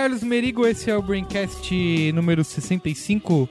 [0.00, 3.46] Carlos Merigo, esse é o Braincast número 65.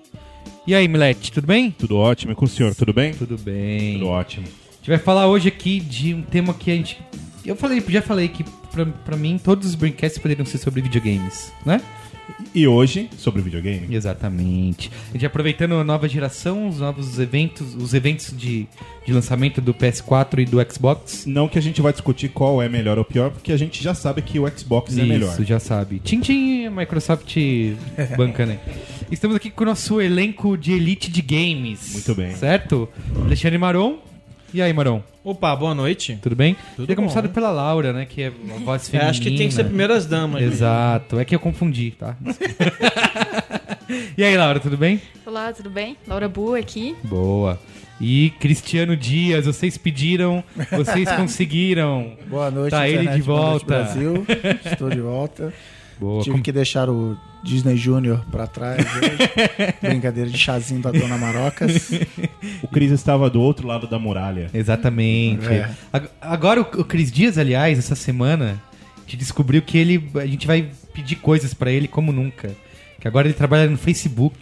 [0.66, 1.70] E aí, Milete, tudo bem?
[1.70, 2.32] Tudo ótimo.
[2.32, 3.14] E com o senhor, tudo bem?
[3.14, 4.00] Tudo bem.
[4.00, 4.48] Tudo ótimo.
[4.48, 7.00] A gente vai falar hoje aqui de um tema que a gente.
[7.46, 11.54] Eu falei, já falei que pra, pra mim todos os Braincasts poderiam ser sobre videogames,
[11.64, 11.80] né?
[12.54, 13.94] E hoje, sobre videogame?
[13.94, 14.92] Exatamente.
[15.10, 18.68] A gente aproveitando a nova geração, os novos eventos, os eventos de,
[19.06, 21.26] de lançamento do PS4 e do Xbox.
[21.26, 23.94] Não que a gente vai discutir qual é melhor ou pior, porque a gente já
[23.94, 25.32] sabe que o Xbox é melhor.
[25.34, 26.00] Isso, já sabe.
[26.00, 27.36] Tchim, tchim, Microsoft
[28.18, 28.60] banca, né?
[29.12, 31.94] Estamos aqui com o nosso elenco de elite de games.
[31.94, 32.36] Muito bem.
[32.36, 32.88] Certo?
[33.26, 34.09] Alexandre Maron.
[34.54, 35.04] E aí, Maron?
[35.24, 36.18] Opa, boa noite.
[36.22, 36.56] Tudo bem?
[36.76, 38.06] Tudo Tinha começado pela Laura, né?
[38.10, 39.10] Que é uma voz É, feminina.
[39.12, 40.42] acho que tem que ser primeiras damas.
[40.42, 40.48] né?
[40.48, 41.20] Exato.
[41.20, 42.16] É que eu confundi, tá?
[44.18, 45.00] e aí, Laura, tudo bem?
[45.26, 45.96] Olá, tudo bem?
[46.08, 46.96] Laura Bu aqui.
[47.04, 47.60] Boa.
[48.02, 52.14] E Cristiano Dias, vocês pediram, vocês conseguiram.
[52.28, 53.66] Boa noite, Tá ele internet, de boa noite, volta.
[53.84, 54.26] Brasil.
[54.66, 55.54] Estou de volta.
[56.00, 56.24] Boa.
[56.24, 59.74] Tive Como- que deixar o Disney Junior pra trás hoje.
[59.82, 61.90] Brincadeira de chazinho da Dona Marocas.
[62.62, 64.50] O Cris estava do outro lado da muralha.
[64.54, 65.48] Exatamente.
[65.48, 65.70] É.
[65.92, 68.62] Ag- Agora o Cris Dias, aliás, essa semana,
[68.98, 70.10] a gente descobriu que ele.
[70.16, 72.52] A gente vai pedir coisas pra ele como nunca.
[73.00, 74.38] Que agora ele trabalha no Facebook.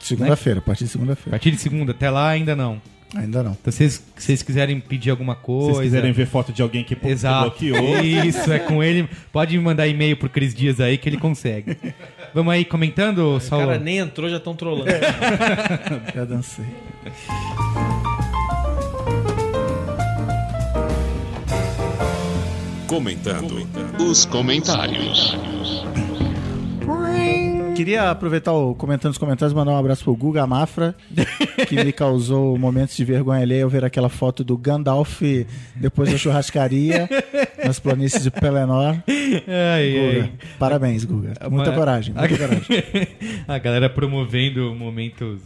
[0.00, 1.30] Segunda-feira, a partir de A segunda-feira.
[1.30, 2.80] partir de segunda, até lá ainda não.
[3.14, 3.52] Ainda não.
[3.60, 5.72] Então, se vocês, se vocês quiserem pedir alguma Se coisa.
[5.74, 7.42] vocês quiserem ver foto de alguém que Exato.
[7.50, 9.08] bloqueou, Isso, é com ele.
[9.32, 11.76] Pode me mandar e-mail pro Cris Dias aí que ele consegue.
[12.34, 13.66] Vamos aí comentando, O Saulo?
[13.66, 14.86] cara nem entrou, já estão trolando.
[16.14, 16.64] Já dancei.
[22.86, 23.66] Comentando
[23.98, 25.34] os comentários.
[27.74, 30.94] Queria aproveitar o comentando os comentários e mandar um abraço pro Guga Mafra,
[31.66, 35.22] que me causou momentos de vergonha alheia ao ver aquela foto do Gandalf
[35.74, 37.08] depois da churrascaria
[37.64, 38.96] nas planícies de Pelenor.
[39.08, 40.32] Ai, Guga, ai.
[40.58, 41.32] parabéns, Guga.
[41.50, 42.66] Muita Uma- coragem, muita coragem.
[43.48, 45.40] A galera promovendo momentos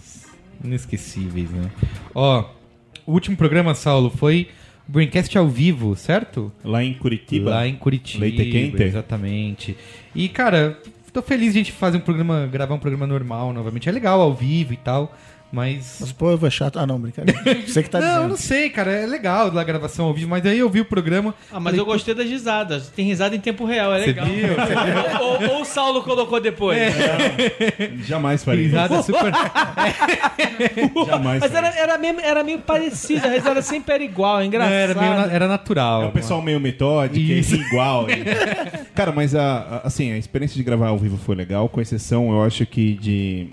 [0.62, 1.70] inesquecíveis, né?
[2.14, 2.44] Ó,
[3.06, 4.48] o último programa, Saulo, foi
[4.88, 6.52] o Braincast ao vivo, certo?
[6.64, 7.50] lá em Curitiba.
[7.50, 8.24] Lá em Curitiba.
[8.24, 8.82] Leite quente.
[8.82, 9.76] Exatamente.
[10.14, 10.78] E, cara,
[11.16, 13.88] tô feliz de a gente fazer um programa, gravar um programa normal novamente.
[13.88, 15.16] É legal ao vivo e tal,
[15.52, 15.98] mas.
[16.00, 16.78] Mas o povo é chato.
[16.78, 17.40] Ah, não, brincadeira.
[17.66, 18.28] Você que tá não, dizendo.
[18.28, 18.90] não sei, cara.
[18.92, 21.34] É legal a gravação ao vivo, mas aí eu vi o programa.
[21.50, 22.88] Ah, mas falei, eu gostei das risadas.
[22.88, 24.26] Tem risada em tempo real, é Você legal.
[24.26, 24.48] viu?
[24.48, 25.16] Você
[25.50, 26.78] ou, ou o Saulo colocou depois.
[28.06, 28.64] Jamais faria.
[28.64, 29.32] Risada super.
[31.06, 34.46] Jamais Mas era, era, meio, era meio parecido, a risada sempre era igual, é Não,
[34.46, 34.72] engraçado.
[34.74, 36.02] era, meio na- era natural.
[36.02, 37.54] É o pessoal meio metódico, é Isso.
[37.56, 38.06] igual.
[38.94, 42.30] Cara, mas a, a- assim, a experiência de gravar ao vivo foi legal, com exceção,
[42.30, 43.48] eu acho que de.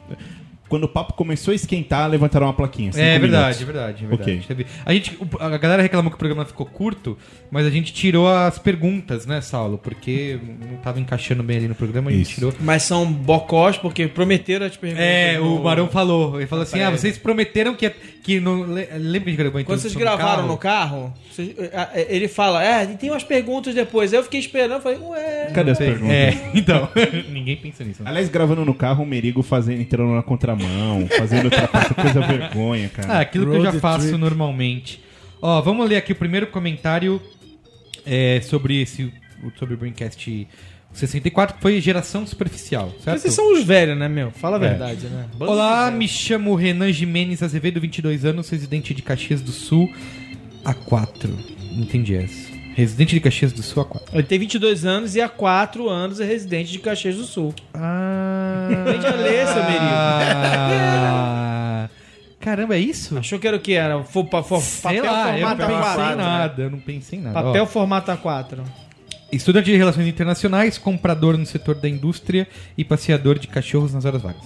[0.73, 2.89] Quando o papo começou a esquentar, levantaram uma plaquinha.
[2.95, 4.31] É verdade, é verdade, é verdade.
[4.31, 4.41] Ok.
[4.47, 7.15] Teve- A, gente, a galera reclamou que o programa ficou curto,
[7.51, 9.77] mas a gente tirou as perguntas, né, Saulo?
[9.77, 10.39] Porque
[10.71, 12.33] não tava encaixando bem ali no programa, a gente Isso.
[12.35, 12.53] tirou.
[12.59, 15.05] Mas são bocós, porque prometeram as perguntas.
[15.05, 16.37] É, o no- Barão falou.
[16.39, 18.39] Ele falou assim: ah, vocês prometeram que.
[18.39, 21.53] no, lembra que a gente gravou a Quando vocês introdução do gravaram no carro, vocês-
[21.73, 24.11] a- a- ele fala, é, e tem umas perguntas depois.
[24.11, 25.51] Eu fiquei esperando, falei, ué.
[25.53, 26.09] Cadê as perguntas?
[26.09, 26.89] É, então.
[27.29, 28.01] ninguém pensa nisso.
[28.01, 28.09] né?
[28.09, 30.62] Aliás, gravando no carro, o Merigo fazendo, entrando na contramão,
[31.17, 33.13] fazendo ultrapassar coisa vergonha, cara.
[33.13, 34.17] Ah, aquilo que eu já Road faço trip.
[34.19, 35.01] normalmente.
[35.41, 37.21] Ó, vamos ler aqui o primeiro comentário
[38.05, 39.11] é, sobre esse.
[39.59, 40.47] Sobre o Braincast
[40.93, 43.19] 64, que foi geração superficial, certo?
[43.19, 44.31] Vocês são os velhos, né, meu?
[44.31, 44.69] Fala a É.
[44.69, 45.25] verdade, né?
[45.35, 49.91] Bando Olá, me chamo Renan Jimenez Azevedo, 22 anos, residente de Caxias do Sul,
[50.63, 51.29] A4.
[51.75, 52.52] Entendi essa.
[52.75, 54.01] Residente de Caxias do Sul, A4.
[54.13, 57.53] Ele tem 22 anos e há 4 anos é residente de Caxias do Sul.
[57.73, 58.67] Ah.
[58.81, 59.63] Aprende a ler, seu.
[60.73, 61.89] Ah.
[62.39, 63.17] Caramba, é isso?
[63.17, 64.03] Achou que era o que era?
[64.03, 66.15] For, pa- for, Sei papel lá, eu não formato pensei em A4.
[66.17, 67.39] nada, eu não pensei em nada.
[67.39, 67.43] Ó.
[67.43, 68.59] Papel formato A4.
[69.31, 72.47] Estudante de Relações Internacionais, comprador no setor da indústria
[72.77, 74.41] e passeador de cachorros nas horas vagas.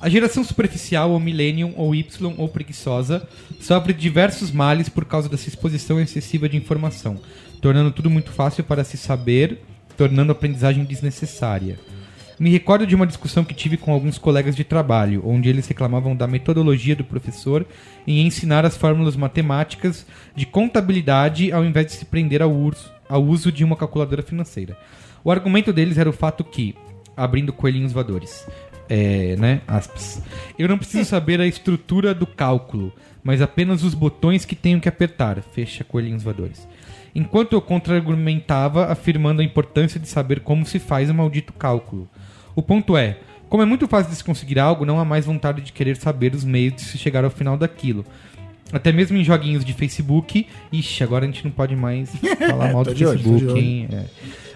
[0.00, 3.26] A geração superficial, ou millennium, ou Y, ou preguiçosa,
[3.60, 7.18] sofre diversos males por causa dessa exposição excessiva de informação,
[7.64, 9.62] tornando tudo muito fácil para se saber,
[9.96, 11.78] tornando a aprendizagem desnecessária.
[12.38, 16.14] Me recordo de uma discussão que tive com alguns colegas de trabalho, onde eles reclamavam
[16.14, 17.64] da metodologia do professor
[18.06, 20.04] em ensinar as fórmulas matemáticas
[20.36, 24.76] de contabilidade ao invés de se prender ao uso, de uma calculadora financeira.
[25.24, 26.74] O argumento deles era o fato que,
[27.16, 28.46] abrindo coelhinhos voadores,
[28.90, 30.22] é, né, aspas,
[30.58, 34.88] eu não preciso saber a estrutura do cálculo, mas apenas os botões que tenho que
[34.90, 36.68] apertar, fecha coelhinhos voadores.
[37.14, 42.08] Enquanto eu contra-argumentava, afirmando a importância de saber como se faz o maldito cálculo.
[42.56, 43.18] O ponto é,
[43.48, 46.34] como é muito fácil de se conseguir algo, não há mais vontade de querer saber
[46.34, 48.04] os meios de se chegar ao final daquilo.
[48.72, 50.46] Até mesmo em joguinhos de Facebook.
[50.72, 52.10] Ixi, agora a gente não pode mais
[52.48, 53.56] falar mal do Facebook, olho.
[53.56, 53.88] hein?
[53.92, 54.04] É.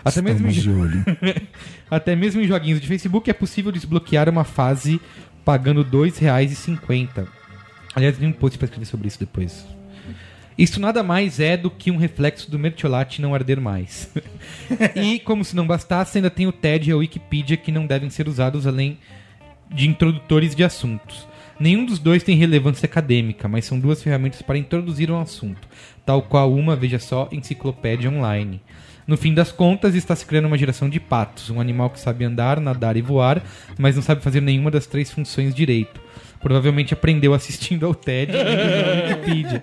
[0.04, 1.04] Até mesmo, em, Estamos de olho.
[1.88, 5.00] até mesmo em joguinhos de Facebook é possível desbloquear uma fase
[5.44, 7.26] pagando R$ 2,50.
[7.94, 9.64] Aliás, tem um post pra escrever sobre isso depois.
[10.58, 14.12] Isso nada mais é do que um reflexo do mertiolate não arder mais.
[14.96, 18.10] e, como se não bastasse, ainda tem o TED e a Wikipedia que não devem
[18.10, 18.98] ser usados além
[19.70, 21.28] de introdutores de assuntos.
[21.60, 25.68] Nenhum dos dois tem relevância acadêmica, mas são duas ferramentas para introduzir um assunto,
[26.04, 28.60] tal qual uma, veja só, enciclopédia online.
[29.06, 32.24] No fim das contas, está se criando uma geração de patos, um animal que sabe
[32.24, 33.42] andar, nadar e voar,
[33.78, 36.00] mas não sabe fazer nenhuma das três funções direito.
[36.40, 39.62] Provavelmente aprendeu assistindo ao TED e Wikipedia.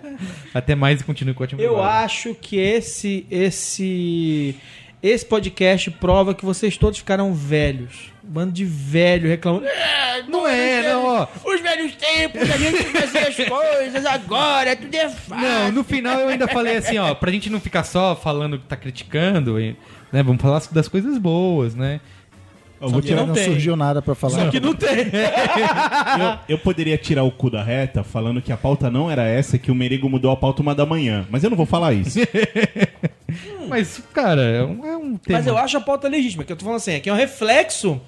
[0.53, 2.05] Até mais e continue com o ótimo Eu trabalho.
[2.05, 4.55] acho que esse esse
[5.01, 8.11] esse podcast prova que vocês todos ficaram velhos.
[8.23, 9.67] Bando de velho reclamando.
[9.67, 11.27] "É, Não é, não, ó.
[11.45, 15.47] Os velhos tempos, a gente fazia as coisas, agora tudo é fácil.
[15.47, 18.65] Não, no final eu ainda falei assim, ó, pra gente não ficar só falando que
[18.65, 19.75] tá criticando, e,
[20.11, 21.99] né, vamos falar das coisas boas, né?
[22.85, 24.45] Eu, vou que tirar- não não surgiu nada pra falar.
[24.45, 24.89] Só que não tem.
[26.49, 29.57] eu, eu poderia tirar o cu da reta falando que a pauta não era essa,
[29.57, 31.25] que o Merigo mudou a pauta uma da manhã.
[31.29, 32.19] Mas eu não vou falar isso.
[33.67, 35.39] Mas, cara, é um, é um tema.
[35.39, 37.17] Mas eu acho a pauta legítima, que eu tô falando assim, é que é um
[37.17, 37.99] reflexo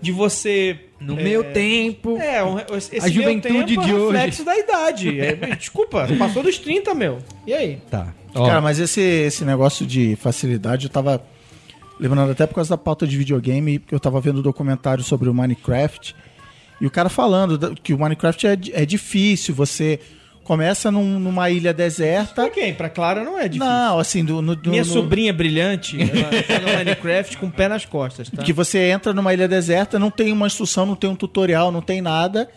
[0.00, 0.78] de você.
[0.98, 2.18] No é, meu tempo...
[2.18, 4.12] É, um, esse A juventude meu tempo de é um hoje.
[4.12, 5.20] reflexo da idade.
[5.20, 7.18] É, desculpa, passou dos 30, meu.
[7.46, 7.78] E aí?
[7.90, 8.12] Tá.
[8.34, 11.22] Ó, Cara, mas esse, esse negócio de facilidade, eu tava
[12.00, 15.28] lembrando até por causa da pauta de videogame, porque eu tava vendo um documentário sobre
[15.28, 16.16] o Minecraft,
[16.80, 20.00] e o cara falando que o Minecraft é, é difícil, você
[20.42, 22.34] começa num- numa ilha deserta.
[22.42, 22.74] Pra quem?
[22.74, 23.72] Pra Clara não é difícil.
[23.72, 27.68] Não, assim, do, no, do- Minha no- sobrinha brilhante, ela joga Minecraft com o pé
[27.68, 28.42] nas costas, tá?
[28.42, 31.82] que você entra numa ilha deserta, não tem uma instrução, não tem um tutorial, não
[31.82, 32.48] tem nada.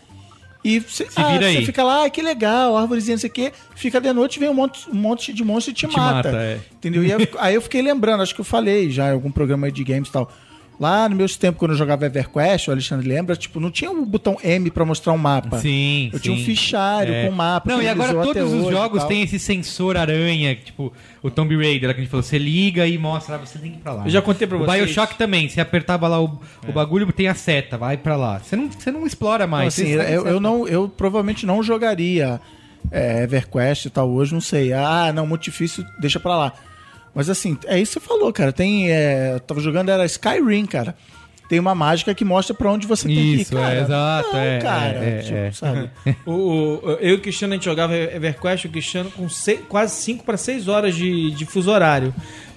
[0.63, 3.51] E você, ah, fica lá, ah, que legal, árvorezinha, não sei o quê.
[3.75, 6.31] Fica de noite, vem um monte, um monte de monstro e te, Te mata.
[6.31, 6.59] mata, é.
[6.73, 7.03] Entendeu?
[7.03, 10.07] E aí eu fiquei lembrando, acho que eu falei já em algum programa de games
[10.07, 10.31] e tal.
[10.79, 14.05] Lá no meus tempos, quando eu jogava EverQuest, o Alexandre lembra, tipo, não tinha o
[14.05, 15.59] botão M pra mostrar um mapa.
[15.59, 16.43] Sim, Eu tinha um sim.
[16.43, 17.25] fichário É.
[17.27, 17.71] com mapa.
[17.71, 20.91] Não, e agora todos os jogos têm esse sensor aranha, tipo
[21.21, 23.77] o Tomb Raider, que a gente falou, você liga e mostra, ah, você tem que
[23.77, 24.03] ir pra lá.
[24.05, 24.83] Eu já contei pra o vocês.
[24.85, 28.39] Bioshock também, você apertava lá o, o bagulho, tem a seta, vai pra lá.
[28.39, 29.67] Você não, você não explora mais.
[29.79, 32.41] assim, você sabe eu, eu não, eu provavelmente não jogaria
[32.91, 34.73] é, EverQuest e tal hoje, não sei.
[34.73, 36.53] Ah, não, muito difícil, deixa pra lá.
[37.13, 38.51] Mas assim, é isso que você falou, cara.
[38.51, 40.95] Tem, é, eu tava jogando era Skyrim, cara.
[41.49, 43.75] Tem uma mágica que mostra pra onde você tem que ir, Isso, cara.
[43.75, 45.51] é, exato, Não, é, cara, é, é, tipo, é.
[45.51, 45.89] sabe?
[46.25, 49.93] O, o- eu e o Cristiano a gente jogava EverQuest, o Cristiano com sei- quase
[50.01, 52.13] 5 para 6 horas de, de fuso horário.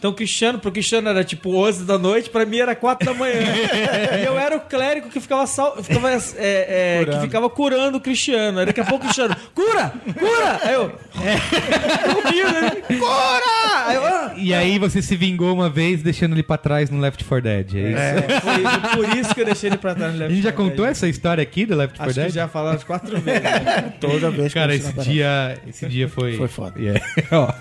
[0.06, 3.12] Então o Cristiano, pro Cristiano era tipo 11 da noite, pra mim era 4 da
[3.12, 3.40] manhã.
[4.22, 8.00] e eu era o clérigo que ficava, sal, ficava, é, é, que ficava curando o
[8.00, 8.60] Cristiano.
[8.60, 9.92] Aí daqui a pouco o Cristiano, cura!
[10.16, 10.60] Cura!
[10.62, 10.92] Aí eu,
[11.26, 12.14] é.
[12.14, 12.70] Comigo, né?
[12.86, 13.86] cura!
[13.86, 14.32] Aí eu, ah.
[14.36, 17.74] E aí você se vingou uma vez deixando ele pra trás no Left 4 Dead,
[17.74, 17.98] é isso?
[17.98, 20.52] É, foi por isso que eu deixei ele pra trás no A Left gente já
[20.52, 20.70] 4 Dead.
[20.70, 22.32] contou essa história aqui do Left 4 Acho que Dead?
[22.34, 23.42] já falaram as quatro vezes.
[23.42, 23.94] né?
[23.98, 26.36] Toda vez que Cara, eu esse a dia, esse dia foi.
[26.36, 26.78] Foi foda.
[26.78, 27.04] Yeah.
[27.32, 27.52] Ó,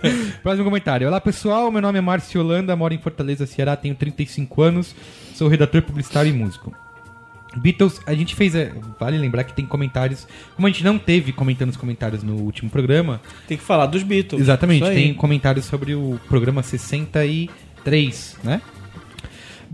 [0.44, 1.08] próximo comentário.
[1.08, 4.96] Olá pessoal, meu nome é Márcio Holanda, moro em Fortaleza, Ceará, tenho 35 anos,
[5.34, 6.74] sou redator publicitário e músico.
[7.58, 8.54] Beatles, a gente fez.
[8.54, 10.28] é, Vale lembrar que tem comentários.
[10.56, 14.04] Como a gente não teve comentando os comentários no último programa, Tem que falar dos
[14.04, 14.42] Beatles.
[14.42, 18.62] Exatamente, tem comentários sobre o programa 63, né?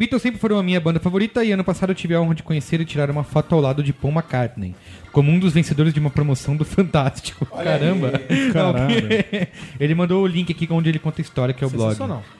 [0.01, 2.41] Beatles sempre foram a minha banda favorita e ano passado eu tive a honra de
[2.41, 4.74] conhecer e tirar uma foto ao lado de Paul McCartney,
[5.12, 7.46] como um dos vencedores de uma promoção do Fantástico.
[7.46, 8.13] Caramba!
[8.51, 8.96] Caralho.
[9.79, 11.96] ele mandou o link aqui onde ele conta a história, que é o blog.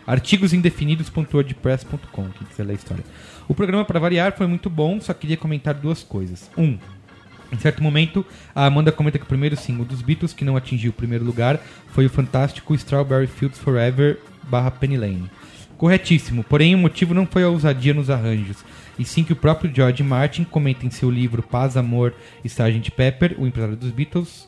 [0.08, 3.04] Artigosindefinidos.wordpress.com, quem quiser ler a história.
[3.48, 6.50] O programa, para variar, foi muito bom, só queria comentar duas coisas.
[6.58, 6.80] Um,
[7.52, 8.26] em certo momento,
[8.56, 11.62] a Amanda comenta que o primeiro single dos Beatles que não atingiu o primeiro lugar
[11.90, 14.18] foi o fantástico Strawberry Fields Forever
[14.50, 15.30] barra Penny Lane.
[15.82, 18.58] Corretíssimo, porém o motivo não foi a ousadia nos arranjos,
[19.00, 22.92] e sim que o próprio George Martin comenta em seu livro Paz, Amor e Sgt.
[22.92, 24.48] Pepper, o empresário dos Beatles,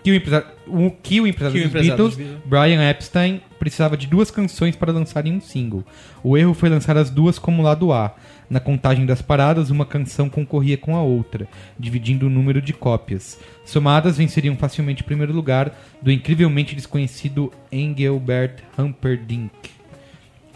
[0.00, 2.48] que o empresário, o, que o empresário, Que o dos, empresário Beatles, dos Beatles.
[2.48, 5.84] Brian Epstein, precisava de duas canções para lançarem um single.
[6.22, 8.14] O erro foi lançar as duas como lado A.
[8.48, 13.40] Na contagem das paradas, uma canção concorria com a outra, dividindo o número de cópias.
[13.64, 19.79] Somadas, venceriam facilmente o primeiro lugar do incrivelmente desconhecido Engelbert Humperdinck.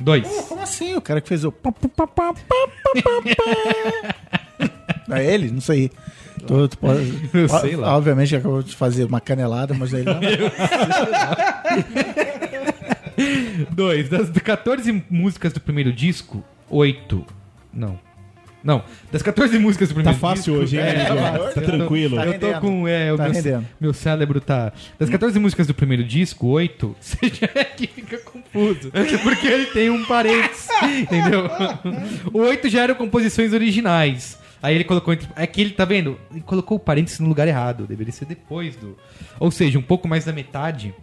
[0.00, 0.26] 2.
[0.48, 0.94] Como assim?
[0.94, 1.52] O cara que fez o.
[5.10, 5.50] É ele?
[5.50, 5.90] Não sei.
[6.46, 7.30] Tu, tu pode...
[7.32, 7.96] Eu sei lá.
[7.96, 10.20] Obviamente acabou de fazer uma canelada, mas ele não.
[13.70, 14.08] 2.
[14.08, 17.24] Das 14 músicas do primeiro disco, 8.
[17.72, 17.98] Não.
[18.62, 18.82] Não,
[19.12, 20.62] das 14 músicas do Tá primeiro fácil disco...
[20.62, 21.22] hoje, hein, É, amigo?
[21.22, 22.16] tá Tá tô- tranquilo.
[22.16, 22.60] Tá Eu tô rendendo.
[22.62, 22.88] com.
[22.88, 23.66] É, o Tá meu, rendendo.
[23.78, 24.72] meu cérebro tá.
[24.98, 28.16] Das 14 músicas do primeiro disco, 8, você já é que fica
[28.54, 28.90] confuso.
[29.22, 30.68] Porque ele tem um parênteses.
[31.00, 31.48] entendeu?
[32.32, 34.38] O 8 já eram composições originais.
[34.62, 35.12] Aí ele colocou.
[35.12, 36.18] entre- É que ele, tá vendo?
[36.30, 37.86] Ele colocou o parênteses no lugar errado.
[37.86, 38.96] Deveria ser depois do.
[39.38, 40.94] Ou seja, um pouco mais da metade.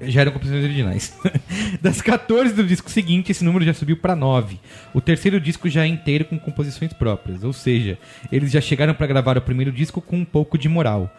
[0.00, 1.18] Já eram composições originais.
[1.82, 4.58] Das 14 do disco seguinte, esse número já subiu pra 9.
[4.94, 7.42] O terceiro disco já é inteiro com composições próprias.
[7.42, 7.98] Ou seja,
[8.30, 11.10] eles já chegaram pra gravar o primeiro disco com um pouco de moral.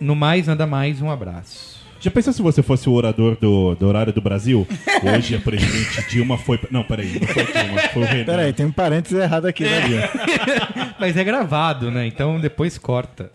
[0.00, 1.75] No mais, nada mais, um abraço.
[2.06, 4.64] Já pensou se você fosse o orador do, do horário do Brasil?
[5.02, 6.56] Hoje a presidente Dilma foi.
[6.70, 8.24] Não, peraí, não foi Dilma, foi o Renan.
[8.24, 10.10] Peraí, tem um parênteses errado aqui, né, Bia?
[11.00, 12.06] Mas é gravado, né?
[12.06, 13.32] Então depois corta.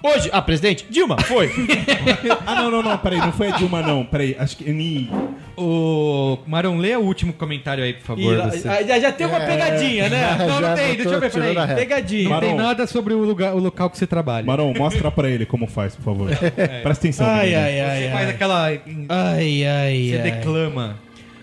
[0.00, 1.50] Hoje, a presidente Dilma foi.
[2.46, 4.04] Ah, não, não, não, peraí, não foi a Dilma, não.
[4.04, 4.70] Peraí, acho que.
[4.72, 5.10] Ni-
[5.56, 8.50] O Marão, lê o último comentário aí, por E favor.
[8.50, 8.68] você.
[8.68, 10.36] ah, já, já tem uma pegadinha, né?
[10.38, 11.54] Não, não Já tem, deixa eu ver, peraí.
[11.74, 12.28] Pegadinha.
[12.28, 12.66] Não tem Marão.
[12.68, 14.44] nada sobre o, lugar, o local que você trabalha.
[14.46, 16.28] Marão, mostra pra ele como faz, por favor.
[16.36, 17.26] Presta atenção.
[17.26, 18.34] Ai, ai, ai, Você faz ai.
[18.34, 18.66] aquela.
[19.08, 20.30] Ai, ai, Você ai.
[20.30, 20.96] declama.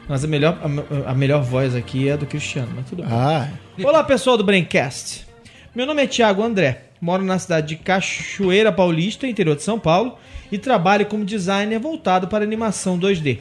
[0.07, 0.59] Mas a melhor,
[1.07, 3.11] a, a melhor voz aqui é a do Cristiano, mas tudo bem.
[3.11, 3.47] Ah,
[3.83, 5.25] Olá, pessoal do Braincast.
[5.73, 6.81] Meu nome é Thiago André.
[7.01, 10.17] Moro na cidade de Cachoeira Paulista, interior de São Paulo,
[10.51, 13.39] e trabalho como designer voltado para animação 2D.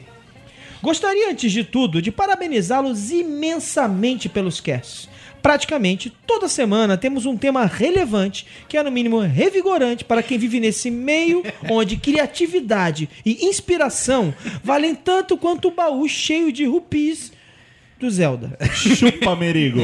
[0.83, 5.07] Gostaria, antes de tudo, de parabenizá-los imensamente pelos casts.
[5.41, 10.59] Praticamente toda semana temos um tema relevante que é, no mínimo, revigorante para quem vive
[10.59, 17.31] nesse meio onde criatividade e inspiração valem tanto quanto o baú cheio de rupis
[17.97, 18.57] do Zelda.
[18.73, 19.79] Chupa, Merigo.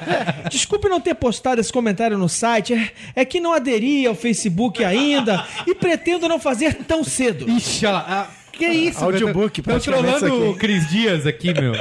[0.50, 4.82] Desculpe não ter postado esse comentário no site, é, é que não aderi ao Facebook
[4.82, 7.50] ainda e pretendo não fazer tão cedo.
[7.50, 8.37] Ixi, olha lá.
[8.58, 11.72] Que isso, Audiobook, praticamente trolando o Cris Dias aqui, meu.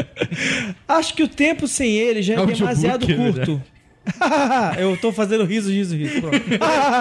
[0.88, 3.15] Acho que o tempo sem ele já é Audiobook, demasiado né?
[3.15, 3.63] curto.
[4.77, 6.22] Eu tô fazendo riso, riso, riso.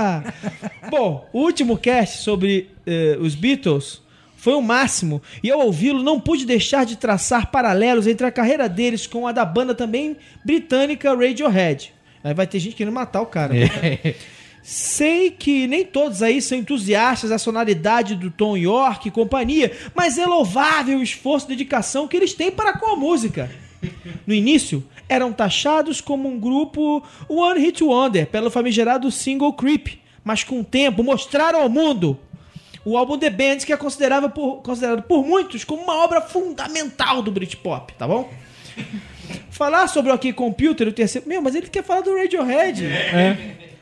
[0.91, 4.03] Bom, o último cast sobre eh, os Beatles
[4.37, 8.69] foi o máximo e ao ouvi-lo não pude deixar de traçar paralelos entre a carreira
[8.69, 11.93] deles com a da banda também britânica Radiohead.
[12.25, 13.55] Aí vai ter gente querendo matar o cara.
[13.57, 14.15] É.
[14.69, 20.19] Sei que nem todos aí são entusiastas da sonoridade do Tom York e companhia, mas
[20.19, 23.49] é louvável o esforço e dedicação que eles têm para com a música.
[24.27, 30.43] No início, eram taxados como um grupo One Hit Wonder pelo famigerado single Creep, mas
[30.43, 32.19] com o tempo mostraram ao mundo
[32.85, 37.23] o álbum The Band, que é considerado por, considerado por muitos como uma obra fundamental
[37.23, 38.29] do Britpop, tá bom?
[39.49, 41.29] Falar sobre o OK Computer, o terceiro...
[41.29, 42.85] Meu, mas ele quer falar do Radiohead.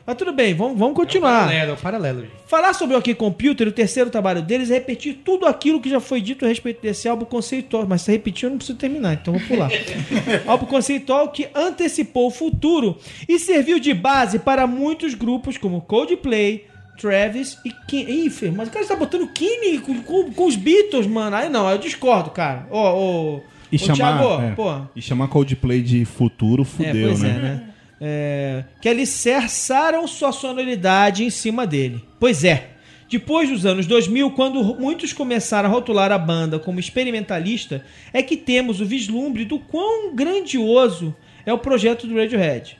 [0.07, 1.45] Mas tudo bem, vamos, vamos continuar.
[1.47, 2.31] Paralelo, é o paralelo, gente.
[2.45, 5.99] Falar sobre o OK Computer, o terceiro trabalho deles, é repetir tudo aquilo que já
[5.99, 7.87] foi dito a respeito desse álbum conceitual.
[7.87, 9.69] Mas se repetir, eu não preciso terminar, então vou pular.
[10.45, 12.97] álbum conceitual que antecipou o futuro
[13.27, 16.65] e serviu de base para muitos grupos como Coldplay,
[16.99, 18.25] Travis e Kine.
[18.25, 21.35] Ih, Fer, mas o cara está botando Kine com, com- com os Beatles, mano.
[21.35, 22.67] Aí não, eu discordo, cara.
[22.69, 24.81] Ô, ô, E chamar, Thiago, é, pô.
[24.95, 27.29] e chamar Coldplay de futuro É, fudeu, pois né?
[27.29, 27.69] é, né?
[27.99, 32.03] É, que alicerçaram sua sonoridade em cima dele.
[32.19, 32.71] Pois é.
[33.09, 38.35] Depois dos anos 2000, quando muitos começaram a rotular a banda como experimentalista, é que
[38.35, 42.77] temos o vislumbre do quão grandioso é o projeto do Radiohead.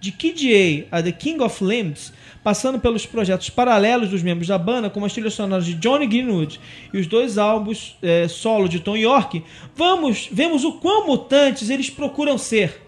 [0.00, 4.58] De Kid A a The King of Limbs, passando pelos projetos paralelos dos membros da
[4.58, 6.60] banda, como as trilhas sonoras de Johnny Greenwood
[6.92, 9.42] e os dois álbuns eh, solo de Tom York,
[9.74, 12.83] vamos, vemos o quão mutantes eles procuram ser.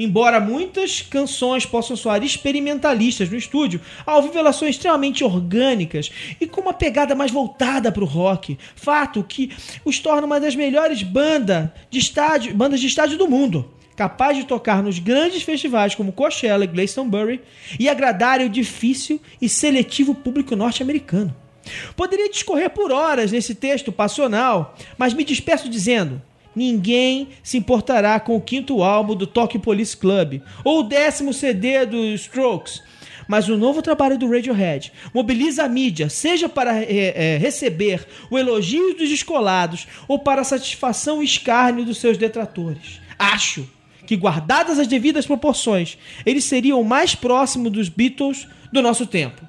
[0.00, 6.46] Embora muitas canções possam soar experimentalistas no estúdio, ao vivo elas são extremamente orgânicas e
[6.46, 8.58] com uma pegada mais voltada para o rock.
[8.74, 9.52] Fato que
[9.84, 14.44] os torna uma das melhores banda de estádio, bandas de estádio do mundo capaz de
[14.44, 17.42] tocar nos grandes festivais como Coachella e Glastonbury
[17.78, 21.36] e agradar o difícil e seletivo público norte-americano.
[21.94, 26.22] Poderia discorrer por horas nesse texto passional, mas me despeço dizendo:
[26.54, 31.86] ninguém se importará com o quinto álbum do Tokyo Police Club ou o décimo CD
[31.86, 32.82] dos Strokes.
[33.28, 38.36] Mas o novo trabalho do Radiohead mobiliza a mídia, seja para eh, eh, receber o
[38.36, 43.00] elogio dos descolados ou para a satisfação e escárnio dos seus detratores.
[43.16, 43.68] Acho
[44.04, 49.46] que, guardadas as devidas proporções, eles seriam mais próximo dos Beatles do nosso tempo.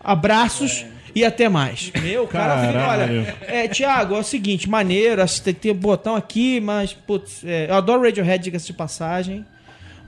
[0.00, 0.86] Abraços
[1.18, 1.90] e até mais.
[2.00, 2.54] Meu, cara,
[2.88, 7.42] olha, é, Thiago, é o seguinte, maneiro, acho que tem, tem botão aqui, mas, putz,
[7.44, 9.44] é, eu adoro Radiohead, diga-se de passagem,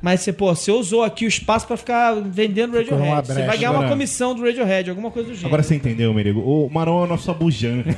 [0.03, 3.27] Mas você, pô, você usou aqui o espaço pra ficar vendendo Radiohead.
[3.27, 5.49] Você vai ganhar uma Agora- comissão do Radiohead, alguma coisa do gênero.
[5.49, 6.41] Agora você entendeu, Merigo?
[6.41, 7.85] O Marão é o nosso abujan.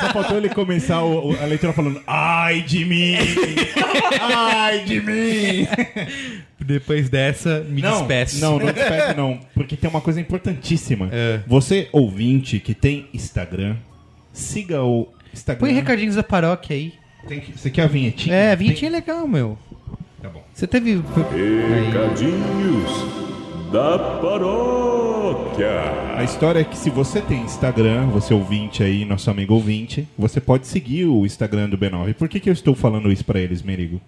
[0.00, 3.14] Só faltou ele começar o- o- a leitura falando Ai de mim!
[4.20, 5.66] Ai de mim!
[6.60, 8.40] Depois dessa, me não, despeço.
[8.40, 9.40] Não, não despeço não.
[9.54, 11.08] Porque tem uma coisa importantíssima.
[11.12, 11.40] É.
[11.46, 13.76] Você, ouvinte, que tem Instagram,
[14.32, 15.60] siga o Instagram.
[15.66, 16.92] Põe recadinhos da paróquia aí.
[17.26, 18.34] Tem que- Você quer a vinhetinha?
[18.34, 19.58] É, Tem- 20 é legal, meu.
[20.22, 20.42] Tá bom.
[20.52, 20.92] Você teve.
[21.32, 21.84] Aí.
[21.86, 22.90] Recadinhos
[23.72, 25.68] da paróquia.
[26.16, 30.40] A história é que se você tem Instagram, você ouvinte aí, nosso amigo ouvinte, você
[30.40, 32.14] pode seguir o Instagram do B9.
[32.14, 34.00] Por que, que eu estou falando isso pra eles, Merigo?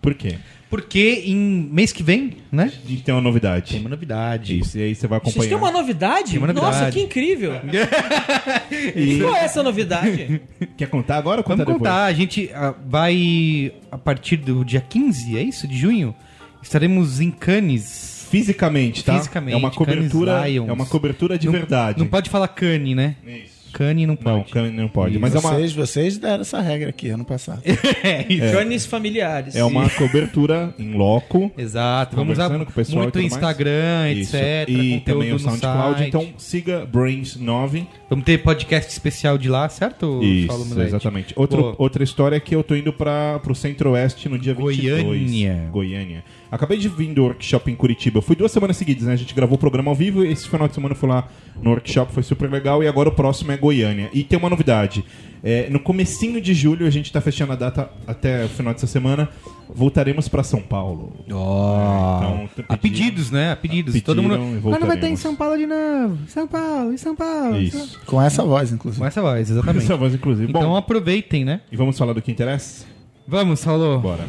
[0.00, 0.36] Por quê?
[0.70, 2.64] Porque em mês que vem, né?
[2.84, 3.70] A gente tem uma novidade.
[3.72, 4.58] Tem uma novidade.
[4.58, 5.48] Isso, e aí você vai Vocês acompanhar.
[5.48, 6.30] têm uma novidade?
[6.32, 6.76] Tem uma novidade.
[6.78, 7.52] Nossa, que incrível.
[9.22, 10.40] Qual é essa novidade?
[10.76, 11.90] Quer contar agora ou contar Vamos depois?
[11.90, 15.66] contar, a gente ah, vai a partir do dia 15, é isso?
[15.66, 16.14] De junho?
[16.62, 18.26] Estaremos em Cannes.
[18.30, 19.14] Fisicamente, tá?
[19.16, 21.98] Fisicamente, É uma cobertura, Cannes é uma cobertura de Não- verdade.
[21.98, 23.16] Não pode falar Cannes, né?
[23.26, 23.57] Isso.
[23.72, 24.52] Cannes não Não, pode.
[24.52, 25.18] Cannes não pode.
[25.18, 27.62] Mas é uma, Vocês, vocês deram essa regra aqui ano passado.
[28.02, 28.52] É, isso.
[28.52, 29.56] Canes familiares.
[29.56, 31.50] é uma cobertura em loco.
[31.58, 33.26] Exato, vamos usar Conversando com o pessoal muito e o.
[33.26, 34.36] Instagram, Isso.
[34.36, 34.68] etc.
[34.68, 35.98] E também o SoundCloud.
[35.98, 36.08] site.
[36.08, 37.86] Então siga Brains9.
[38.08, 40.22] Vamos ter podcast especial de lá, certo?
[40.22, 41.34] Isso, exatamente.
[41.36, 45.04] Outro, outra história é que eu tô indo para pro Centro-Oeste no dia 22.
[45.04, 45.68] Goiânia.
[45.70, 46.24] Goiânia.
[46.50, 48.22] Acabei de vir do workshop em Curitiba.
[48.22, 49.12] Fui duas semanas seguidas, né?
[49.12, 51.28] A gente gravou o programa ao vivo e esse final de semana eu fui lá
[51.62, 52.82] no workshop, foi super legal.
[52.82, 54.08] E agora o próximo é Goiânia.
[54.14, 55.04] E tem uma novidade.
[55.44, 58.86] É, no comecinho de julho, a gente tá fechando a data até o final dessa
[58.86, 59.28] semana.
[59.68, 61.12] Voltaremos para São Paulo.
[61.30, 63.52] Ó, Então, a pediram- pedidos, né?
[63.52, 63.92] A pedidos.
[63.92, 64.60] Pediram Todo mundo.
[64.62, 65.16] Quando vai ter em.
[65.16, 66.18] São Paulo de novo?
[66.28, 67.56] São Paulo, em São Paulo.
[67.56, 68.00] em São- Isso.
[68.06, 69.00] Com essa voz, inclusive.
[69.00, 69.84] Com essa voz, exatamente.
[69.88, 70.48] Essa voz, inclusive.
[70.48, 71.60] Então Bom, aproveitem, né?
[71.70, 72.86] e vamos falar do que interessa?
[73.26, 73.98] Vamos, Saulo.
[74.00, 74.26] Bora.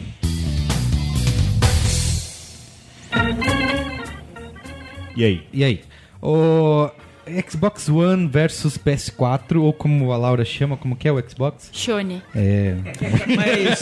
[5.15, 5.47] E aí?
[5.53, 5.81] E aí?
[6.21, 6.89] O
[7.49, 11.69] Xbox One versus PS4, ou como a Laura chama, como que é o Xbox?
[11.73, 12.21] Shone.
[12.35, 12.75] É.
[13.35, 13.79] Mas.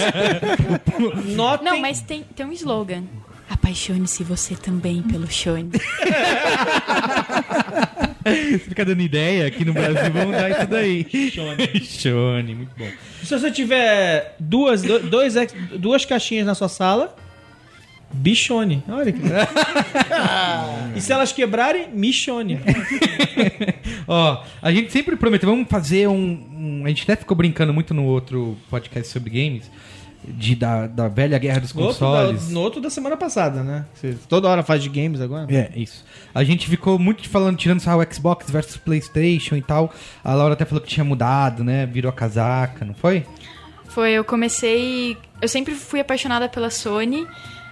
[1.35, 1.65] Notem.
[1.65, 3.03] Não, mas tem, tem um slogan.
[3.49, 5.69] Apaixone-se você também pelo Shone.
[8.25, 11.05] Você fica dando ideia aqui no Brasil, vamos dar isso daí.
[11.31, 11.79] Shone.
[11.85, 12.89] Shone, muito bom.
[13.23, 15.33] Se você tiver duas, do- dois,
[15.79, 17.15] duas caixinhas na sua sala,
[18.11, 18.83] bichone.
[18.89, 19.19] Olha que
[20.95, 22.59] E se elas quebrarem, michone.
[24.07, 26.13] Ó, a gente sempre prometeu, vamos fazer um,
[26.53, 29.69] um- A gente até ficou brincando muito no outro podcast sobre games,
[30.23, 32.49] de, da, da velha guerra dos No outro, da, consoles.
[32.49, 33.85] no outro da semana passada, né?
[33.93, 35.45] Você toda hora faz de games agora.
[35.53, 36.03] É, isso.
[36.33, 39.93] A gente ficou muito falando, tirando sarro Xbox versus Playstation e tal.
[40.23, 41.85] A Laura até falou que tinha mudado, né?
[41.85, 43.25] Virou a casaca, não foi?
[43.89, 45.17] Foi, eu comecei.
[45.41, 47.25] Eu sempre fui apaixonada pela Sony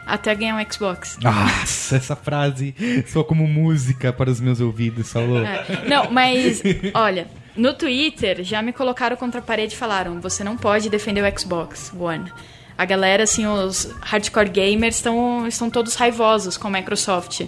[0.05, 1.17] até ganhar um Xbox.
[1.21, 2.75] Nossa, essa frase
[3.07, 5.39] soa como música para os meus ouvidos, Saulo.
[5.39, 5.65] É.
[5.87, 6.61] Não, mas,
[6.93, 11.23] olha, no Twitter já me colocaram contra a parede e falaram: você não pode defender
[11.23, 12.31] o Xbox One.
[12.77, 17.41] A galera, assim, os hardcore gamers estão, estão todos raivosos com a Microsoft.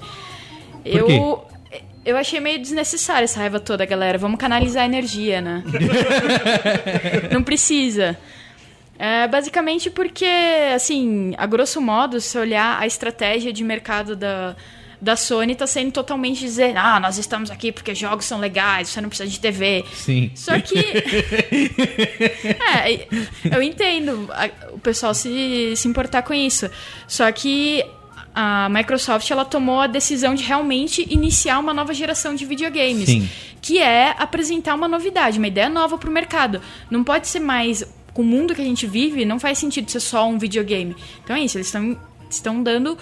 [0.85, 1.45] Eu.
[2.05, 4.17] Eu achei meio desnecessária essa raiva toda, galera.
[4.17, 5.61] Vamos canalizar a energia, né?
[7.29, 8.17] não precisa.
[8.99, 10.25] É, basicamente porque,
[10.73, 14.55] assim, a grosso modo, se olhar a estratégia de mercado da,
[14.99, 18.99] da Sony tá sendo totalmente dizer, ah, nós estamos aqui porque jogos são legais, você
[18.99, 19.85] não precisa de TV.
[19.93, 20.31] Sim.
[20.33, 20.79] Só que.
[22.75, 23.07] é,
[23.55, 24.27] eu entendo
[24.71, 26.69] o pessoal se, se importar com isso.
[27.07, 27.85] Só que
[28.33, 33.09] a Microsoft ela tomou a decisão de realmente iniciar uma nova geração de videogames.
[33.09, 33.27] Sim.
[33.59, 36.61] Que é apresentar uma novidade, uma ideia nova pro mercado.
[36.89, 37.83] Não pode ser mais.
[38.17, 40.95] Com o mundo que a gente vive, não faz sentido ser só um videogame.
[41.23, 41.95] Então é isso, eles estão
[42.27, 42.97] estão dando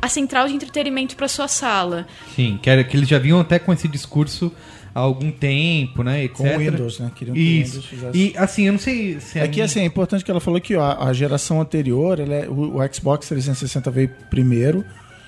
[0.00, 2.06] a central de entretenimento para sua sala.
[2.34, 4.50] Sim, que, era, que eles já vinham até com esse discurso
[4.94, 6.24] há algum tempo, né?
[6.24, 6.36] Etc.
[6.38, 7.12] Com o Windows, né?
[7.14, 7.72] Queriam que o Isso.
[7.72, 8.18] Windows fizesse.
[8.18, 10.74] E assim, eu não sei se É que assim, é importante que ela falou que
[10.76, 14.82] ó, a geração anterior, ela é- o, o Xbox 360 veio primeiro.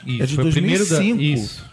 [0.06, 1.22] Isso, é de foi o primeiro da- 2005.
[1.22, 1.65] Isso.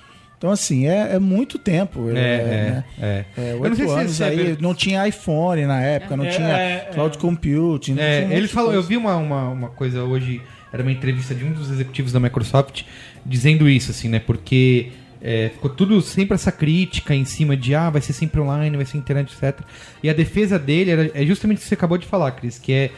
[0.44, 2.10] Então, assim, é, é muito tempo.
[2.10, 2.84] É, né?
[3.00, 3.26] é, é.
[3.38, 6.26] É, Eu não sei oito se anos é aí, não tinha iPhone na época, não
[6.26, 7.96] É, tinha é, cloud computing.
[7.98, 8.90] É, tinha eles de falam, eu coisa.
[8.90, 10.42] vi uma, uma, uma coisa hoje,
[10.74, 12.82] era uma entrevista de um dos executivos da Microsoft
[13.26, 14.20] dizendo isso, assim, né?
[14.20, 18.76] Porque é, ficou tudo sempre essa crítica em cima de ah, vai ser sempre online,
[18.76, 19.62] vai ser internet, etc.
[20.04, 22.74] E a defesa dele era, é justamente o que você acabou de falar, Cris, que
[22.74, 22.92] é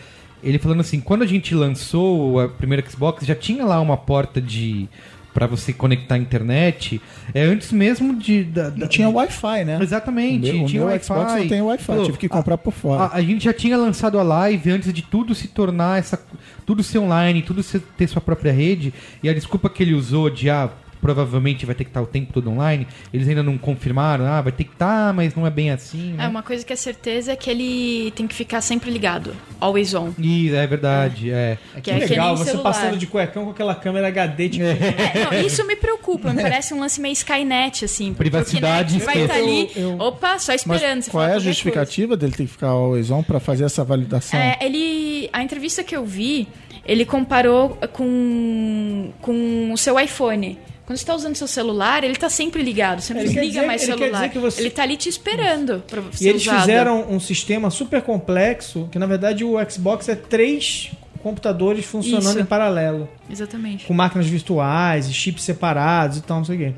[0.43, 4.41] ele falando assim, quando a gente lançou a primeira Xbox, já tinha lá uma porta
[4.41, 4.89] de
[5.35, 6.99] pra você conectar a internet,
[7.33, 8.43] é antes mesmo de.
[8.45, 9.79] Da, da- Não tinha Wi-Fi, né?
[9.81, 11.05] Exatamente, O meu, o tinha meu Wi-Fi.
[11.05, 13.03] Xbox não tem Wi-Fi, tive que comprar por fora.
[13.03, 16.17] A, a gente já tinha lançado a live antes de tudo se tornar essa.
[16.65, 18.93] Tudo ser online, tudo ser, ter sua própria rede.
[19.21, 20.69] E a desculpa que ele usou de ah,
[21.01, 24.51] provavelmente vai ter que estar o tempo todo online, eles ainda não confirmaram, ah, vai
[24.51, 26.13] ter que estar, mas não é bem assim.
[26.13, 26.27] É, Né?
[26.27, 29.35] uma coisa que é certeza é que ele tem que ficar sempre ligado.
[29.59, 30.11] Always on.
[30.17, 31.57] Ih, é verdade, é.
[31.81, 32.71] Que é que legal, nem você celular.
[32.73, 34.75] passando de cuecão com aquela câmera HD tipo, É,
[35.31, 38.13] não, isso me preocupa, me parece um lance meio Skynet, assim.
[38.13, 41.01] Privacidade, vai estar ali, eu- eu- opa, só Mas esperando.
[41.03, 44.39] se qual é a justificativa dele ter que ficar always on pra fazer essa validação?
[44.39, 45.29] É, ele.
[45.31, 46.47] A entrevista que eu vi,
[46.85, 50.57] ele comparou com, com o seu iPhone.
[50.85, 53.01] Quando você tá usando seu celular, ele tá sempre ligado.
[53.01, 54.29] Você não Ele desliga dizer- mais ele celular.
[54.35, 56.59] você- Ele tá ali te esperando pra E ser eles usado.
[56.61, 60.91] fizeram um sistema super complexo, que na verdade o Xbox é três
[61.23, 62.39] computadores funcionando Isso.
[62.39, 63.09] em paralelo.
[63.29, 63.85] Exatamente.
[63.85, 66.73] com máquinas virtuais e chips separados e tal, não sei o quê.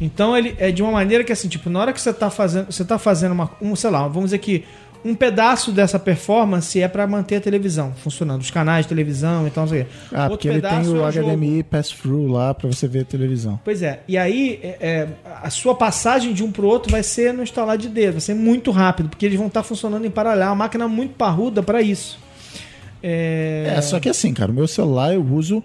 [0.00, 2.66] Então ele é de uma maneira que assim, tipo, na hora que você tá fazendo,
[2.70, 4.64] você tá fazendo uma, um, sei lá, vamos dizer que
[5.04, 9.50] um pedaço dessa performance é para manter a televisão funcionando, os canais de televisão e
[9.50, 9.90] tal, não sei o quê.
[10.12, 11.30] Ah, Outro porque ele tem o é jogo.
[11.30, 13.60] HDMI pass-through lá pra você ver a televisão.
[13.64, 15.08] Pois é, e aí é, é,
[15.42, 18.34] a sua passagem de um pro outro vai ser no instalar de dedo, vai ser
[18.34, 21.80] muito rápido, porque eles vão estar funcionando em paralelo, é uma máquina muito parruda para
[21.80, 22.18] isso.
[23.02, 25.62] É, É, só que assim, cara, o meu celular eu uso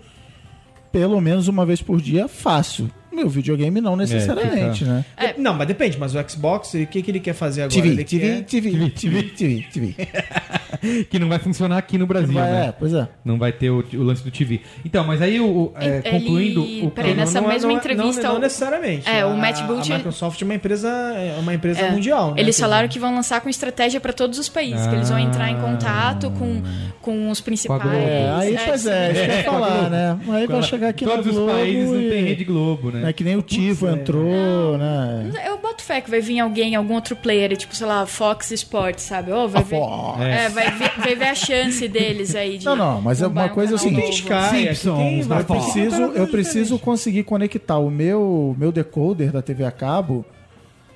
[0.92, 2.90] pelo menos uma vez por dia fácil.
[3.14, 5.06] Meu videogame não necessariamente, né?
[5.16, 5.36] É.
[5.38, 7.82] Não, mas depende, mas o Xbox, o que, que ele quer fazer agora?
[7.82, 8.44] TV, ele TV, quer...
[8.44, 9.96] TV, TV, TV, TV.
[11.10, 12.66] Que não vai funcionar aqui no Brasil, Vai, né?
[12.68, 13.08] É, pois é.
[13.24, 14.62] Não vai ter o, o lance do TV.
[14.86, 16.86] Então, mas aí, o, é, Ele- concluindo...
[16.88, 19.08] O, peraí, nessa Não é- mesma não é- entrevista, Não, não necessariamente.
[19.10, 21.92] É, o A- Matt Booty- A Microsoft é uma empresa, é uma empresa É.
[21.92, 22.30] mundial.
[22.34, 22.42] né?
[22.42, 25.50] Eles falaram que vão lançar com estratégia para todos os países, que eles vão entrar
[25.50, 26.62] em contato com,
[27.02, 27.82] com os principais.
[27.82, 28.06] Com a Globo.
[28.08, 30.20] É, aí, pois é, isso que eu ia falar, né?
[30.30, 33.10] Aí vai chegar aqui Todos na os Globo países não e- tem Rede Globo, né?
[33.10, 35.32] É que nem o Tivo entrou, né?
[35.46, 39.04] Eu boto fé que vai vir alguém, algum outro player, tipo, sei lá, Fox Sports,
[39.04, 39.32] sabe?
[39.32, 40.22] Oh, vai, A ver, Fox.
[40.22, 42.66] é, vai, ver, vai ver a chance deles aí de.
[42.66, 43.94] Não, não, mas é uma um coisa assim.
[43.94, 48.72] Tem Sky, aqui tem Simpsons, vários- Eu preciso, eu preciso conseguir conectar o meu, meu
[48.72, 50.26] decoder da TV a cabo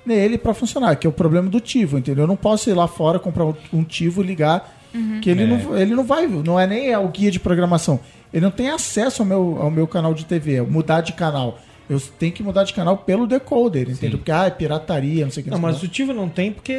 [0.06, 2.24] nele pra funcionar, que é o problema do Tivo, entendeu?
[2.24, 4.74] Eu não posso ir lá fora comprar um- um Tivo e ligar,
[5.22, 5.46] que ele, É.
[5.48, 8.00] não, ele não vai, não é nem o guia de programação.
[8.34, 11.60] Ele não tem acesso ao meu, ao meu canal de TV, mudar de canal.
[11.90, 14.18] Eu tenho que mudar de canal pelo decoder, entendeu?
[14.18, 15.50] Porque, ah, é pirataria, não sei o que.
[15.50, 16.76] Não, mas o Tivo não tem porque,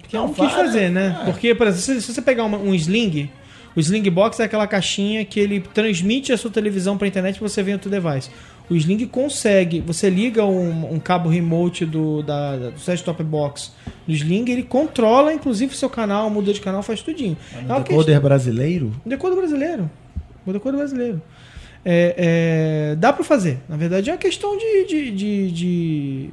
[0.00, 1.18] porque Não não, quis vai, fazer, né?
[1.20, 1.24] é.
[1.24, 3.30] Porque, por exemplo, se, você pegar uma- um Sling,
[3.76, 7.48] o Sling Box é aquela caixinha que ele transmite a sua televisão para internet para
[7.48, 8.28] você ver seu device.
[8.68, 13.72] O Sling consegue, você liga um, um cabo remote do, da, do set-top box
[14.06, 17.36] do Sling, ele controla inclusive o seu canal, muda de canal, faz tudinho.
[17.52, 18.92] É questão- Decoder brasileiro?
[19.06, 19.90] um decoder brasileiro.
[20.46, 21.22] Um decoder brasileiro.
[21.84, 23.58] É, é, dá pra fazer.
[23.68, 24.84] Na verdade, é uma questão de.
[24.86, 26.30] de, de, de,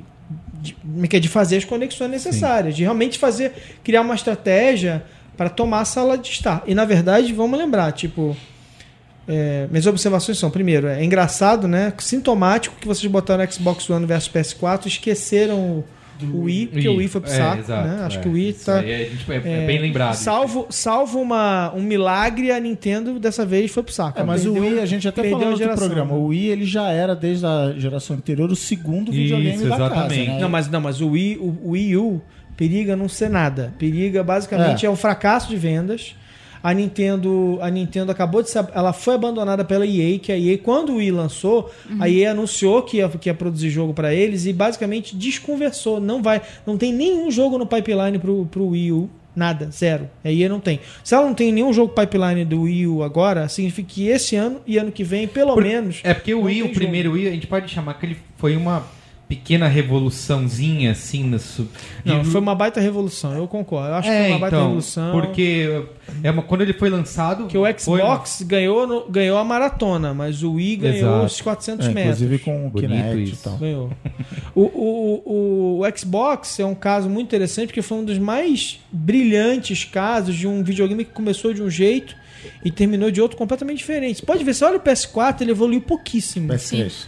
[0.61, 0.75] de,
[1.13, 1.19] é é?
[1.19, 2.75] de fazer as conexões necessárias.
[2.75, 3.53] De realmente fazer.
[3.83, 5.03] criar uma estratégia
[5.37, 6.63] para tomar a sala de estar.
[6.65, 8.35] E na verdade, vamos lembrar, tipo.
[9.27, 11.93] é, minhas observações são, primeiro, é engraçado, né?
[11.99, 15.83] Sintomático que vocês botaram Xbox One versus PS4 esqueceram
[16.25, 18.03] o Wii, porque o Wii foi pro É, saco, exato, né?
[18.05, 18.21] Acho é.
[18.21, 18.83] que o Wii Isso tá.
[18.83, 20.15] é, tipo, é- é bem lembrado.
[20.15, 24.19] Salvo, salvo uma, um milagre, a Nintendo dessa vez foi pro saco.
[24.19, 26.89] É, mas o Perdeu- Wii, a gente até falou no programa, o Wii ele já
[26.91, 30.29] era, desde a geração anterior, o segundo videogame Isso, da casa, exatamente.
[30.31, 30.39] né?
[30.39, 32.21] Não, mas, não, mas o Wii, o, o Wii U
[32.55, 33.73] periga não ser nada.
[33.77, 34.91] Periga basicamente é, É.
[34.91, 36.15] um fracasso de vendas.
[36.63, 40.57] A Nintendo, a Nintendo acabou de ser, ela foi abandonada pela EA, que a EA
[40.57, 44.45] quando o Wii lançou, a EA anunciou que ia, que ia produzir jogo para eles
[44.45, 49.09] e basicamente desconversou, não vai, não tem nenhum jogo no pipeline pro, pro Wii U.
[49.35, 50.09] Nada, zero.
[50.25, 50.79] A EA não tem.
[51.03, 54.59] Se ela não tem nenhum jogo pipeline do Wii U agora, significa que esse ano
[54.65, 55.99] e ano que vem, pelo Por- menos.
[56.03, 56.73] É porque o Wii, o jogo.
[56.73, 58.83] primeiro Wii, a gente pode chamar que ele foi uma
[59.27, 61.67] pequena revoluçãozinha, assim, na su...
[62.05, 63.89] Não, foi uma baita revolução, eu concordo.
[63.89, 65.11] Eu acho que É, foi uma baita então, revolução.
[65.11, 65.83] porque
[66.23, 67.45] é uma, quando ele foi lançado...
[67.47, 71.25] Que o uma- Xbox ganhou, no- ganhou a maratona, mas o Wii ganhou Exato.
[71.25, 72.21] os 400 É, metros.
[72.21, 73.49] inclusive com o Bonito Kinect isso.
[73.49, 73.59] e.
[73.59, 73.91] Ganhou.
[74.55, 78.79] O, o, o, o Xbox é um caso muito interessante porque foi um dos mais
[78.91, 82.15] brilhantes casos de um videogame que começou de um jeito
[82.63, 84.21] e terminou de outro completamente diferente.
[84.23, 86.47] Pode ver, você olha o PS4, ele evoluiu pouquíssimo.
[86.53, 87.07] PS3.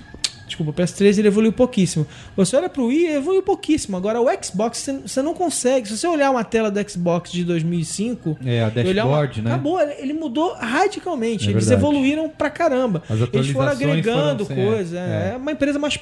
[0.50, 2.06] Desculpa, o PS3 ele evoluiu pouquíssimo.
[2.36, 3.96] Você olha pro Wii, evoluiu pouquíssimo.
[3.96, 5.88] Agora o Xbox, você- não consegue.
[5.88, 9.52] Se você olhar uma tela do Xbox de 2005, É, a olhar uma- dashboard, né?
[9.52, 11.48] Acabou, ele mudou radicalmente.
[11.48, 11.74] É Eles verdade.
[11.88, 13.04] evoluíram pra caramba.
[13.32, 15.00] Eles foram agregando foram- é, coisa.
[15.00, 15.38] É, é.
[15.38, 15.98] uma empresa mais.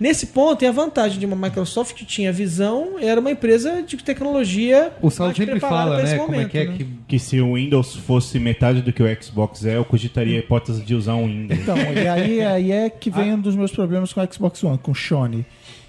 [0.00, 3.96] Nesse ponto, tem a vantagem de uma Microsoft que tinha visão, era uma empresa de
[3.98, 4.92] tecnologia.
[5.00, 6.74] O Saulo sempre fala, né, como é momento, que é né?
[6.76, 6.86] que...
[7.12, 10.80] Que se o Windows fosse metade do que o Xbox é, eu cogitaria a hipótese
[10.82, 11.52] de usar um Windows.
[11.62, 14.64] Então, e aí, aí é que vem um dos meus problemas problemas com o Xbox
[14.64, 15.44] One, com o Sony,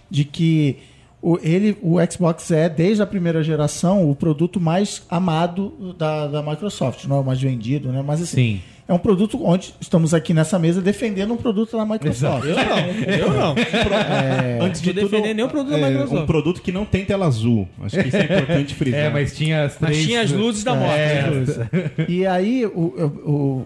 [0.09, 0.77] de que
[1.21, 6.41] o, ele, o Xbox é, desde a primeira geração, o produto mais amado da, da
[6.43, 8.03] Microsoft, não é o mais vendido, né?
[8.05, 8.61] Mas assim, Sim.
[8.89, 12.45] é um produto onde estamos aqui nessa mesa defendendo um produto da Microsoft.
[12.45, 13.55] Eu não, eu não.
[14.67, 16.23] Antes de tudo, defender nenhum produto da é, Microsoft.
[16.23, 17.69] um produto que não tem tela azul.
[17.81, 18.99] Acho que isso é importante frisar.
[18.99, 20.05] É, mas tinha as Mas três...
[20.05, 20.99] tinha as luzes da morte.
[20.99, 21.91] É, né?
[22.09, 23.65] E aí, o, o- o-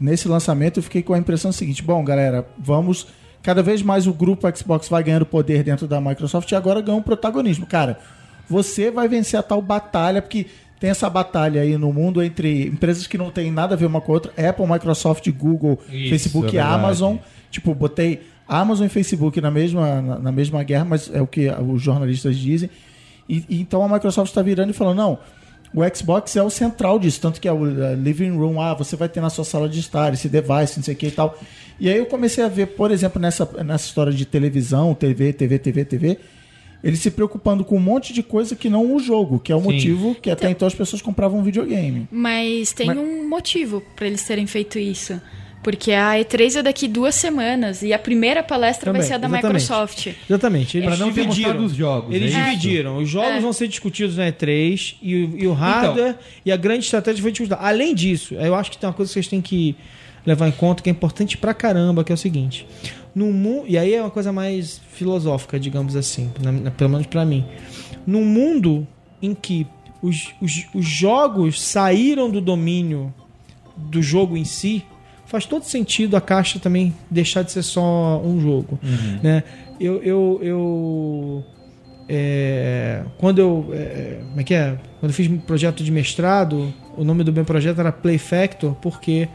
[0.00, 3.06] nesse lançamento, eu fiquei com a impressão seguinte: bom, galera, vamos.
[3.46, 6.98] Cada vez mais o grupo Xbox vai ganhando poder dentro da Microsoft e agora ganha
[6.98, 7.64] um protagonismo.
[7.64, 7.96] Cara,
[8.50, 10.46] você vai vencer a tal batalha, porque
[10.80, 14.00] tem essa batalha aí no mundo entre empresas que não tem nada a ver uma
[14.00, 16.74] com a outra: Apple, Microsoft, Google, Isso, Facebook é e verdade.
[16.74, 17.16] Amazon.
[17.48, 21.48] Tipo, botei Amazon e Facebook na mesma, na, na mesma guerra, mas é o que
[21.48, 22.68] os jornalistas dizem.
[23.28, 25.18] E, e então a Microsoft está virando e falando: não,
[25.74, 28.96] o Xbox é o central disso, tanto que é o uh, living room, ah, você
[28.96, 31.38] vai ter na sua sala de estar esse device, não sei o que e tal.
[31.78, 35.58] E aí eu comecei a ver, por exemplo, nessa, nessa história de televisão, TV, TV,
[35.58, 36.18] TV, TV,
[36.82, 39.60] ele se preocupando com um monte de coisa que não o jogo, que é o
[39.60, 39.64] Sim.
[39.64, 42.06] motivo que até então as pessoas compravam um videogame.
[42.10, 45.20] Mas tem Mas- um motivo pra eles terem feito isso.
[45.62, 49.18] Porque a E3 é daqui duas semanas e a primeira palestra Também, vai ser a
[49.18, 49.52] da exatamente.
[49.62, 50.06] Microsoft.
[50.30, 50.76] Exatamente.
[50.78, 51.64] Eles Pra não dividiram.
[51.64, 52.50] os jogos, Eles é isso?
[52.60, 52.98] dividiram.
[52.98, 53.40] Os jogos É.
[53.40, 57.32] vão ser discutidos na E3 e, o- e o hardware e a grande estratégia foi
[57.32, 57.56] discutida.
[57.56, 59.74] Além disso, eu acho que tem uma coisa que vocês têm que
[60.24, 62.64] levar em conta que é importante pra caramba, que é o seguinte.
[63.12, 67.06] No mu e aí é uma coisa mais filosófica, digamos assim, na- na- pelo menos
[67.08, 67.44] pra mim.
[68.06, 68.86] Num mundo
[69.20, 69.66] em que
[70.00, 73.12] os, os, os jogos saíram do domínio
[73.76, 74.84] do jogo em si,
[75.26, 78.78] faz todo sentido a caixa também deixar de ser só um jogo.
[79.22, 79.42] Né?
[79.78, 81.44] Eu, eu, eu
[82.08, 84.78] é, quando eu é, como é que é?
[85.00, 88.74] Quando eu fiz um projeto de mestrado, o nome do meu projeto era Play Factor,
[88.76, 89.28] porque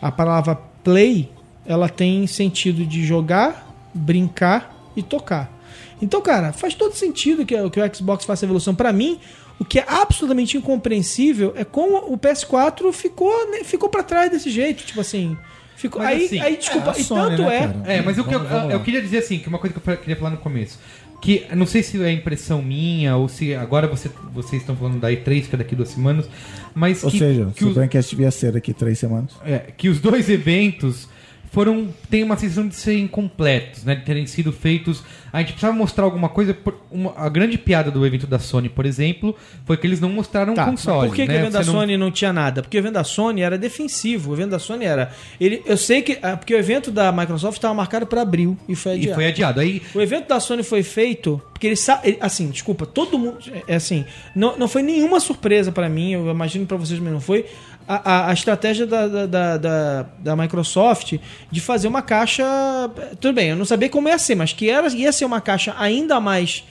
[0.00, 1.30] a palavra play
[1.66, 5.52] ela tem sentido de jogar, brincar e tocar.
[6.00, 8.74] Então, cara, faz todo sentido que, que o Xbox faça evolução.
[8.74, 9.18] Pra mim,
[9.58, 14.50] o que é absolutamente incompreensível é como o PS4 ficou, né, ficou para trás desse
[14.50, 14.84] jeito.
[14.84, 15.36] Tipo assim.
[15.76, 17.96] Ficou, Mas aí, assim, aí, desculpa, é e Sony, tanto né, é.
[17.96, 19.96] É, mas o que eu, Vamos- eu queria dizer assim, que uma coisa que eu
[19.98, 20.78] queria falar no começo.
[21.20, 25.10] Que não sei se é impressão minha ou se agora você, vocês estão falando da
[25.10, 26.28] E3, que é daqui duas semanas,
[26.74, 29.32] mas Ou que, seja, que se o Braincast devia ser daqui três semanas.
[29.44, 31.08] é, que os dois eventos
[31.54, 35.02] foram tem uma sensação de serem incompletos, né, de terem sido feitos.
[35.32, 36.56] A gente precisava mostrar alguma coisa.
[36.90, 40.54] uma- a grande piada do evento da Sony, por exemplo, foi que eles não mostraram
[40.54, 41.08] Tá, console.
[41.08, 41.34] por que, que né?
[41.34, 42.62] o evento da não- Sony não tinha nada?
[42.62, 44.30] Porque o evento da Sony era defensivo.
[44.30, 45.10] O evento da Sony era.
[45.40, 46.18] Ele, eu sei que.
[46.22, 49.14] ah, Porque o evento da Microsoft estava marcado para abril e foi E adiado.
[49.14, 49.60] foi adiado.
[49.60, 52.16] Aí O evento da Sony foi feito porque ele sabe.
[52.20, 53.38] Assim, desculpa, todo mundo.
[53.66, 54.04] É assim,
[54.36, 57.44] não, não foi nenhuma surpresa pra mim, eu imagino pra vocês, mas não foi.
[57.86, 61.18] A, a- a estratégia da, da, da, da- Microsoft
[61.50, 62.44] de fazer uma caixa.
[63.20, 65.74] Tudo bem, eu não sabia como ia ser, mas que era, ia ser uma caixa
[65.78, 66.64] ainda mais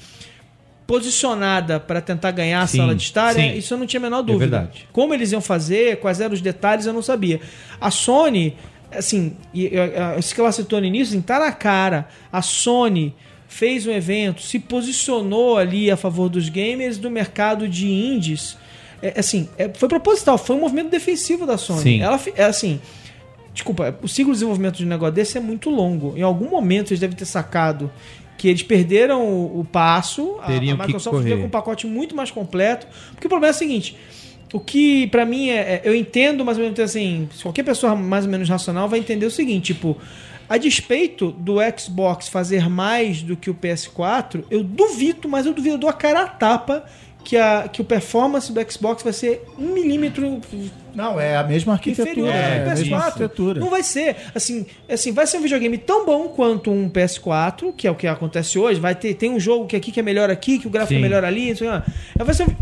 [0.86, 3.42] posicionada para tentar ganhar a Sim, sala de estar, sim.
[3.42, 4.58] é, isso eu não tinha a menor dúvida.
[4.60, 4.88] verdade.
[4.92, 7.40] Como eles iam fazer, quais eram os detalhes, eu não sabia.
[7.80, 8.56] A Sony,
[8.92, 9.36] assim,
[10.20, 12.08] isso que ela citou no início, assim, tá na cara.
[12.32, 13.16] A Sony
[13.48, 18.58] fez um evento, se posicionou ali a favor dos gamers do mercado de indies.
[19.04, 21.82] É, assim, é, foi proposital, foi um movimento defensivo da Sony.
[21.82, 22.02] Sim.
[22.02, 22.80] Ela, é assim,
[23.54, 26.18] Desculpa, o ciclo de desenvolvimento de um negócio desse é muito longo.
[26.18, 27.92] Em algum momento eles devem ter sacado
[28.36, 30.38] que eles perderam o, o passo.
[30.42, 32.88] A- Teriam a, que Microsoft veio com um pacote muito mais completo.
[33.12, 33.96] Porque o problema é o seguinte:
[34.52, 37.96] o que pra mim é, é- Eu entendo, mas ao mesmo tempo assim, qualquer pessoa
[37.96, 39.96] mais ou menos racional vai entender o seguinte: tipo,
[40.50, 45.76] a despeito do Xbox fazer mais do que o PS4, eu duvido, mas eu duvido,
[45.76, 46.86] eu dou a cara a tapa.
[47.24, 50.42] Que, a, que o performance do Xbox vai ser um milímetro
[50.94, 52.12] Não, é a mesma arquitetura.
[52.12, 53.04] inferior é ao a mesma PS4.
[53.06, 53.60] arquitetura.
[53.62, 54.16] Não vai ser.
[54.36, 58.08] Assim, assim, vai ser um videogame tão bom quanto um PS4, que é o que
[58.08, 58.80] acontece hoje.
[58.80, 61.00] Vai ter, tem um jogo que aqui que é melhor aqui, que o gráfico Sim.
[61.00, 61.50] é melhor ali.
[61.52, 61.84] Não sei lá.
[62.18, 62.56] Vai ser um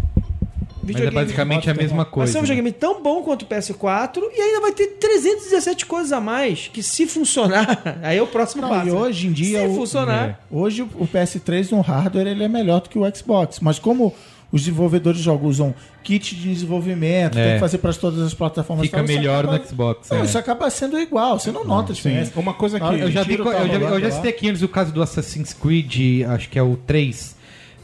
[0.84, 2.32] Mas é basicamente a mesma Vai coisa.
[2.32, 2.48] ser um né?
[2.48, 6.68] videogame tão bom quanto o PS4 e ainda vai ter 317 coisas a mais.
[6.72, 8.88] Que se funcionar, aí é o próximo Não, passo.
[8.88, 10.40] e hoje em dia se o- funcionar.
[10.52, 14.14] Hoje o PS3 no hardware ele é melhor do que o Xbox, mas como
[14.52, 17.44] os desenvolvedores de jogos usam kit de desenvolvimento, É.
[17.46, 18.86] tem que fazer para todas as plataformas.
[18.86, 20.10] Fica tal, isso melhor acaba- no Xbox.
[20.10, 20.24] Não, é.
[20.26, 22.02] isso acaba sendo igual, você não nota a Sim.
[22.02, 22.32] diferença.
[22.40, 22.86] Uma coisa que.
[22.86, 25.54] Ah, Eu já, vi, eu, já, eu já citei aqui antes o caso do Assassin's
[25.54, 27.36] Creed, acho que é o 3.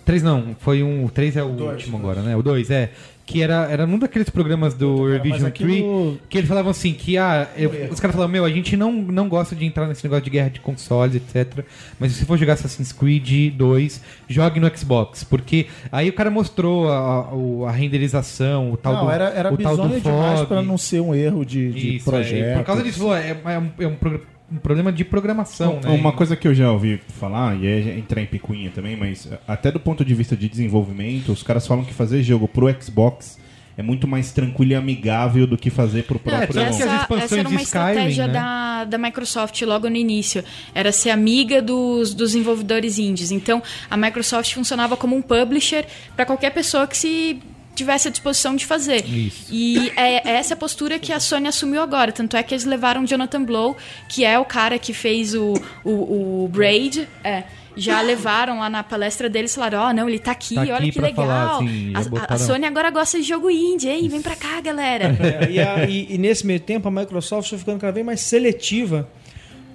[0.06, 1.06] 3 não, foi um.
[1.06, 2.36] O 3 é o último agora, né?
[2.36, 2.92] O 2, é.
[3.28, 5.70] Que era, era num daqueles programas do mas Revision aquilo-
[6.14, 8.90] 3 que eles falavam assim: que ah, eu- os caras falavam, meu, a gente não,
[8.94, 11.66] não gosta de entrar nesse negócio de guerra de consoles, etc.
[12.00, 15.26] Mas se for jogar Assassin's Creed 2, jogue no Xbox.
[15.26, 17.28] Porque aí o cara mostrou a,
[17.66, 19.12] a- a renderização, o tal não, do.
[19.12, 22.12] era, era o tal do demais para não ser um erro de, de Isso, é,
[22.14, 22.54] projeto.
[22.54, 24.37] e por causa disso, é, é um, é um programa.
[24.52, 25.90] Um problema de programação, né?
[25.90, 29.72] Uma coisa que eu já ouvi falar, e é entrar em picuinha também, mas até
[29.72, 33.38] do ponto de vista de desenvolvimento, os caras falam que fazer jogo pro Xbox
[33.78, 36.48] é muito mais tranquilo e amigável do que fazer pro próprio...
[36.48, 38.34] tanto que as Essa, expansões essa era uma de Skyrim, estratégia né?
[38.34, 40.44] da, da Microsoft logo no início.
[40.74, 43.30] Era ser amiga dos, dos desenvolvedores indies.
[43.30, 47.40] Então, a Microsoft funcionava como um publisher para qualquer pessoa que se
[47.78, 49.06] tivesse a disposição de fazer.
[49.06, 49.46] Isso.
[49.52, 52.12] E é essa postura que a Sony assumiu agora.
[52.12, 53.78] Tanto é que eles levaram Jonathan Blow,
[54.10, 57.08] que é o cara que fez o, o, o Braid.
[57.24, 57.44] É.
[57.76, 60.76] Já levaram lá na palestra deles e falaram: Ó, não, ele tá aqui, Tá olha
[60.78, 61.16] aqui que legal.
[61.28, 64.10] falar, assim, a- a, a botaram- Sony agora gosta de jogo indie, hein?
[64.10, 65.16] Vem pra cá, galera.
[65.48, 68.20] É, e, a- e- e nesse meio tempo, a Microsoft está ficando cada vez mais
[68.22, 69.08] seletiva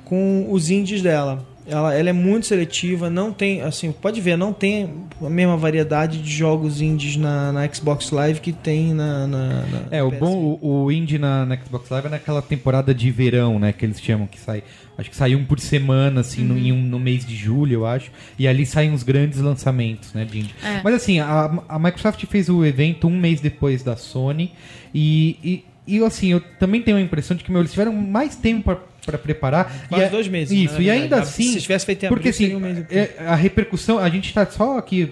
[0.04, 1.46] com os indies dela.
[1.64, 4.90] Ela, ela é muito seletiva, não tem, assim, pode ver, não tem
[5.24, 9.26] a mesma variedade de jogos indies na, na Xbox Live que tem na.
[9.28, 10.18] na- na É, o PS.
[10.18, 13.72] bom, o, o indie na, na Xbox Live é naquela temporada de verão, né?
[13.72, 14.64] Que eles chamam, que sai.
[14.98, 17.86] Acho que sai um por semana, assim, no, em um- no mês de julho, eu
[17.86, 18.10] acho.
[18.38, 20.54] E ali saem os grandes lançamentos, né, de indie.
[20.64, 20.80] É.
[20.82, 24.52] Mas assim, a, a Microsoft fez o evento um mês depois da Sony.
[24.92, 28.36] E, e, e, assim, eu também tenho a impressão de que meu, eles tiveram mais
[28.36, 29.86] tempo pra preparar.
[29.88, 31.52] Quase E a- dois meses, Isso, né, e ainda assim.
[31.54, 32.86] Se tivesse feito em Porque abril, assim, seria um mês
[33.18, 35.10] é, a repercussão, a gente tá só aqui.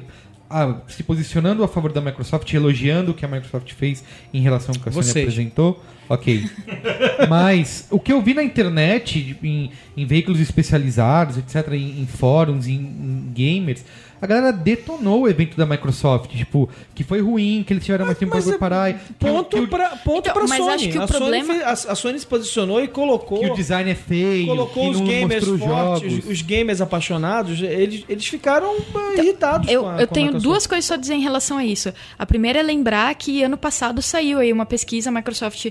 [0.52, 4.02] ah, se posicionando a favor da Microsoft, elogiando o que a Microsoft fez
[4.34, 5.24] em relação ao que a Sony Vocês.
[5.28, 5.80] apresentou.
[6.08, 6.44] Ok.
[7.28, 12.66] Mas o que eu vi na internet, em, em veículos especializados, etc., em, em fóruns,
[12.66, 13.84] em, em gamers,
[14.20, 16.30] a galera detonou o evento da Microsoft.
[16.30, 19.00] Tipo, que foi ruim, que eles tiveram mais tempo pra Mas é preparar.
[19.18, 20.72] Ponto que, o- pra, ponto Então, pra mas Sony.
[20.74, 23.38] acho que o a, Sony problema- fez- a, a Sony se posicionou e colocou.
[23.40, 26.28] que o design é feio, colocou que os não gamers fortes, jogos.
[26.30, 30.66] os gamers apaixonados, eles, eles ficaram ah, irritados Eu, com a, eu com tenho duas
[30.66, 31.92] coisas só a dizer em relação a isso.
[32.18, 35.66] A primeira é lembrar que ano passado saiu aí uma pesquisa, a Microsoft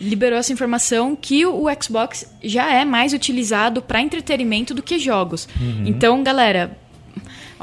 [0.00, 5.48] liberou essa informação que o Xbox já é mais utilizado para entretenimento do que jogos.
[5.86, 6.76] Então, galera,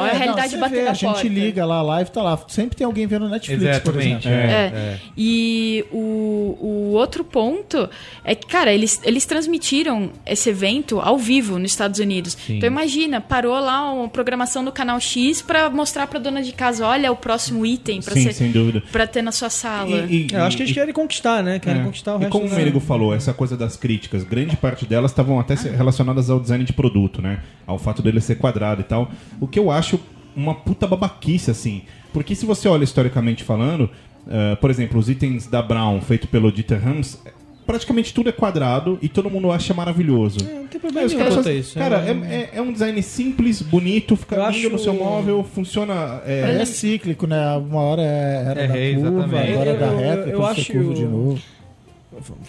[0.01, 1.27] olha É, a não, realidade você batendo vê, na A gente porta.
[1.27, 2.39] liga lá, a live tá lá.
[2.47, 4.27] Sempre tem alguém vendo Netflix, por Exatamente.
[4.27, 4.29] exemplo.
[4.49, 4.65] É, É.
[4.75, 4.99] é.
[5.17, 7.89] E o, o outro ponto
[8.23, 12.37] é que, cara, eles, eles transmitiram esse evento ao vivo nos Estados Unidos.
[12.45, 12.57] Sim.
[12.57, 16.85] Então imagina, parou lá uma programação do canal X pra mostrar pra dona de casa,
[16.85, 18.83] olha o próximo item pra, Sim, ser, sem dúvida.
[18.91, 20.05] pra ter na sua sala.
[20.09, 21.59] E- e- É, Eu acho que eles e- querem conquistar, né?
[21.59, 21.83] Querem É.
[21.85, 24.85] conquistar o e resto como da- o Merigo falou, essa coisa das críticas, grande parte
[24.85, 27.39] delas estavam até se- relacionadas ao design de produto, né?
[27.67, 29.09] Ao fato dele ser quadrado e tal.
[29.39, 29.90] O que eu acho
[30.35, 31.81] uma puta babaquice, assim.
[32.13, 33.89] Porque se você olha historicamente falando,
[34.29, 37.21] eh, por exemplo, os itens da Brown feito pelo Dieter Rams,
[37.65, 40.39] praticamente tudo é quadrado e todo mundo acha maravilhoso.
[40.45, 41.79] É, Não tem problema os nenhum caras isso.
[41.79, 44.93] Cara, É- é, é- é um design simples, bonito, fica Eu lindo no acho- seu
[44.93, 46.21] móvel, funciona.
[46.25, 47.55] é, É cíclico, né?
[47.55, 49.51] Uma hora é- era É, da é, curva, exatamente.
[49.53, 51.39] agora é da Eu- eu- reta, eu depois acho- curva de novo.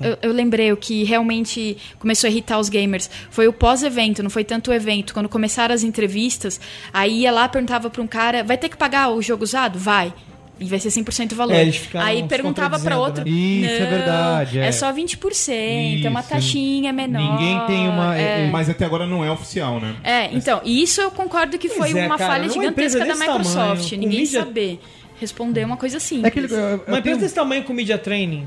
[0.00, 3.08] Eu, eu lembrei o que realmente começou a irritar os gamers.
[3.30, 5.12] Foi o pós-evento, não foi tanto o evento.
[5.14, 6.60] Quando começaram as entrevistas,
[6.92, 9.78] aí ia lá, perguntava pra um cara, vai ter que pagar o jogo usado?
[9.78, 10.12] Vai.
[10.60, 11.54] E vai ser 100% o valor.
[11.54, 13.24] É, aí perguntava pra outro.
[13.24, 13.30] né?
[13.30, 14.66] Isso, é "Não, verdade, é.
[14.66, 16.28] É só 20%, é uma Isso.
[16.28, 17.18] taxinha menor.
[17.40, 19.96] Ninguém tem uma- É, Mas até agora não é oficial, né?
[20.04, 23.14] é, então, e isso eu concordo que foi é, uma cara, falha gigantesca empresa da
[23.16, 23.54] Microsoft.
[23.90, 24.80] tamanho, Ninguém mídia- saber
[25.18, 26.24] responder uma coisa simples.
[26.24, 28.46] É aquele, eu- eu Uma tenho- empresa desse tamanho com media training.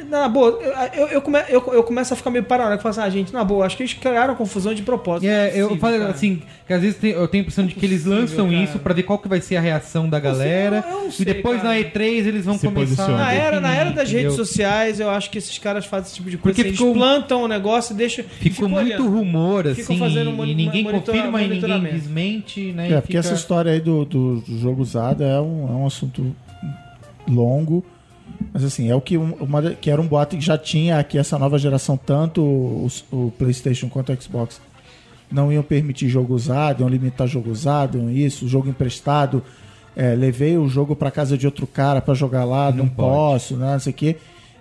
[0.00, 0.72] É, Na boa, eu,
[1.02, 2.82] eu, eu, come- eu- eu começo a ficar meio paranoico.
[2.82, 5.28] Falo assim, ah, gente, na boa, acho que eles criaram confusão de propósito.
[5.28, 6.10] É, eu Possível, falo cara.
[6.10, 8.62] assim, que às vezes tem- eu tenho a impressão de que eles lançam cara.
[8.62, 10.84] isso pra ver qual que vai ser a reação da galera.
[10.88, 11.68] eu não e sei, depois cara.
[11.74, 14.30] na E3 eles vão Se começar Na era, na era das entendeu?
[14.30, 16.54] redes sociais, eu acho que esses caras fazem esse tipo de coisa.
[16.54, 18.24] Porque assim, ficou- Eles plantam o negócio e deixam.
[18.24, 19.08] Ficou ficam muito olhando.
[19.10, 22.86] rumor, Ficam assim, fazendo e ninguém confirma e ninguém desmente, né?
[22.86, 25.86] É, porque fica- essa história aí do, do, do jogo usado é um, é um
[25.86, 26.34] assunto
[27.26, 27.84] longo.
[28.52, 31.18] Mas assim, é o que, um- uma, que era um boato que já tinha aqui
[31.18, 34.60] essa nova geração, tanto o, o PlayStation quanto o Xbox
[35.30, 39.42] não iam permitir jogo usado, iam limitar jogo usado, iam isso, jogo emprestado.
[39.94, 43.56] É, levei o jogo para casa de outro cara para jogar lá, não, Não posso,
[43.56, 44.16] né, não sei o quê.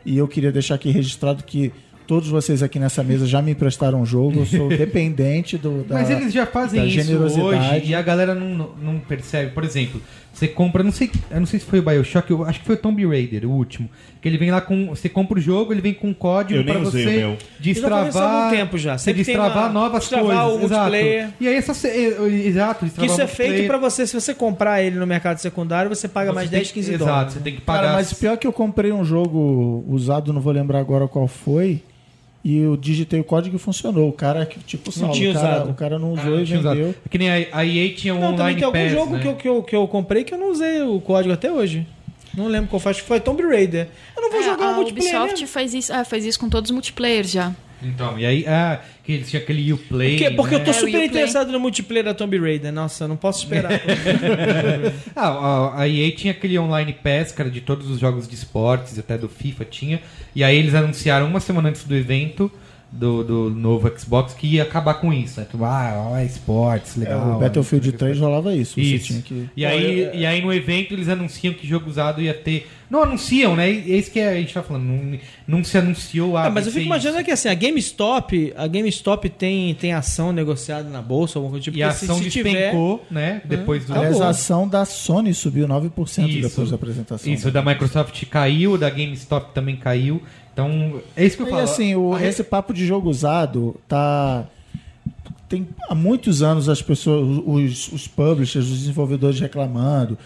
[0.06, 1.72] E eu queria deixar aqui registrado que
[2.08, 5.96] todos vocês aqui nessa mesa já me emprestaram um jogo, eu sou dependente do, da,
[5.96, 7.46] Mas eles já fazem isso generosidade.
[7.80, 9.52] hoje e a galera não, não percebe.
[9.52, 10.02] Por exemplo,
[10.38, 12.76] você compra, não sei, eu não sei se foi o BioShock, eu acho que foi
[12.76, 13.90] o Tomb Raider, o último.
[14.22, 14.88] Que ele vem lá com.
[14.90, 18.46] Você compra o jogo, ele vem com um código usei você destravar.
[18.46, 18.98] algum tempo já.
[18.98, 20.54] Você Sempre destravar uma- novas destravar coisas.
[20.56, 21.20] o multiplayer.
[21.24, 21.34] Exato.
[21.40, 21.88] E aí é só você.
[21.88, 25.38] é, Exato, Que destravar isso é feito pra você, se você comprar ele no mercado
[25.40, 27.34] secundário, você paga Você mais tem 10, que- 15 Exato, dólares.
[27.34, 27.82] você tem que pagar.
[27.82, 31.82] Cara, mas pior que eu comprei um jogo usado, não vou lembrar agora qual foi,
[32.44, 34.08] e eu digitei o código e funcionou.
[34.10, 35.70] O cara, que tipo, Saulo, tinha o, cara, usado.
[35.70, 36.96] o cara não Ah, usou não e vendeu.
[37.06, 39.14] É que nem a, a EA tinha um Não, também online tem algum pass, jogo
[39.16, 39.22] né?
[39.22, 41.86] que, eu, que, eu, que eu comprei que eu não usei o código até hoje.
[42.36, 43.88] Não lembro qual foi, acho que foi Tomb Raider.
[44.16, 45.10] Eu não vou É, jogar a o multiplayer.
[45.16, 45.48] Ubisoft mesmo.
[45.48, 47.54] faz isso, ah, faz isso com todos os multiplayers já.
[47.82, 50.18] Então, e aí, ah, que eles tinham aquele Uplay.
[50.18, 50.78] Porque, porque eu tô né?
[50.78, 52.72] É, super interessado no multiplayer da Tomb Raider.
[52.74, 53.72] Nossa, não posso esperar.
[55.16, 58.98] Ah, a, a EA tinha aquele online pass, cara, de todos os jogos de esportes,
[58.98, 60.02] até do FIFA tinha.
[60.36, 62.52] E aí eles anunciaram uma semana antes do evento
[62.92, 65.40] do, do novo Xbox que ia acabar com isso.
[65.40, 65.48] Né?
[65.50, 67.36] Tipo, ah, ó, esportes, É, legal.
[67.36, 68.76] o Battlefield 3 rolava isso.
[68.76, 69.08] Você Isso.
[69.08, 69.50] tinha que.
[69.56, 72.68] E aí, e aí no evento eles anunciam que jogo usado ia ter.
[72.90, 73.70] Não anunciam, né?
[73.70, 74.84] É isso que a gente tá falando.
[74.86, 76.46] Não, não se anunciou a.
[76.46, 80.88] Ah, mas eu fico imaginando que assim, a GameStop, a GameStop tem, tem ação negociada
[80.90, 83.42] na bolsa, alguma coisa tipo E a porque se- ação se tiver- despencou, né?
[83.44, 83.94] Depois do.
[83.94, 86.42] Aliás, a ação da Sony subiu 9% Isso.
[86.50, 87.34] depois da apresentação.
[87.34, 90.22] Isso, da Microsoft caiu, da GameStop também caiu.
[90.54, 91.62] Então, é isso que eu E falo.
[91.64, 94.46] assim, o- A- esse papo de jogo usado tá.
[95.50, 100.18] Tem há muitos anos as pessoas, os, os publishers, os desenvolvedores reclamando.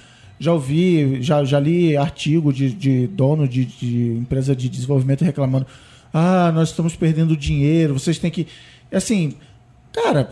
[0.42, 5.68] Já ouvi, já, já li artigo de, de dono de, de empresa de desenvolvimento reclamando.
[6.12, 8.48] Ah, nós estamos perdendo dinheiro, vocês têm que.
[8.92, 9.36] Assim,
[9.94, 10.28] cara,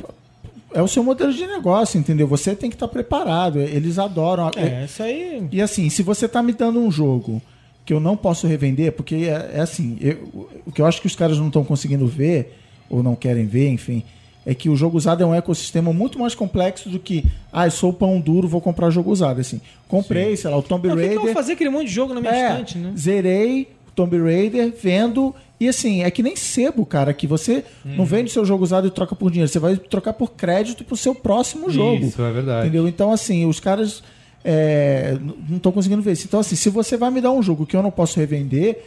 [0.73, 2.25] é o seu modelo de negócio, entendeu?
[2.27, 3.59] Você tem que estar preparado.
[3.59, 4.49] Eles adoram.
[4.55, 5.47] É, isso aí.
[5.51, 7.39] E assim, se você tá me dando um jogo
[7.85, 11.07] que eu não posso revender, porque é, é assim, eu- o que eu acho que
[11.07, 12.57] os caras não estão conseguindo ver,
[12.89, 14.03] ou não querem ver, enfim,
[14.49, 17.23] é que o jogo usado é um ecossistema muito mais complexo do que,
[17.53, 19.39] ah, eu sou pão duro, vou comprar jogo usado.
[19.39, 21.33] Assim, comprei, sei lá, o Tomb que que eu vou Raider.
[21.33, 22.91] fazer aquele monte de jogo na minha É, estante, né?
[22.97, 25.35] Zerei Tomb Raider, vendo.
[25.59, 27.97] E assim, é que nem sebo, cara, que você Uhum.
[27.97, 29.51] não vende seu jogo usado e troca por dinheiro.
[29.51, 32.05] Você vai trocar por crédito pro seu próximo jogo.
[32.05, 32.67] Isso, é verdade.
[32.67, 32.87] Entendeu?
[32.87, 34.01] Então, assim, os caras
[34.43, 35.17] é,
[35.49, 36.25] não estão conseguindo ver isso.
[36.25, 38.77] Então, assim, se você vai me dar um jogo que eu não posso revender,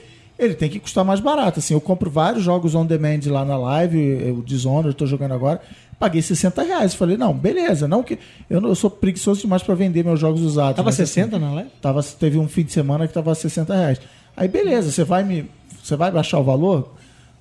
[0.44, 1.58] ele tem que custar mais barato.
[1.58, 5.60] Assim, eu compro vários jogos on demand lá na live, o Dishonored, tô jogando agora,
[5.98, 6.94] paguei 60 reais.
[6.94, 8.18] Falei, não, beleza, não que.
[8.50, 10.76] Eu, não- eu sou preguiçoso demais para vender meus jogos usados.
[10.76, 11.70] Tava mas, assim, 60 na live?
[11.80, 14.00] Tava, teve um fim de semana que tava 60 reais.
[14.36, 15.46] Aí beleza, você vai me.
[15.82, 16.94] Você vai baixar o valor?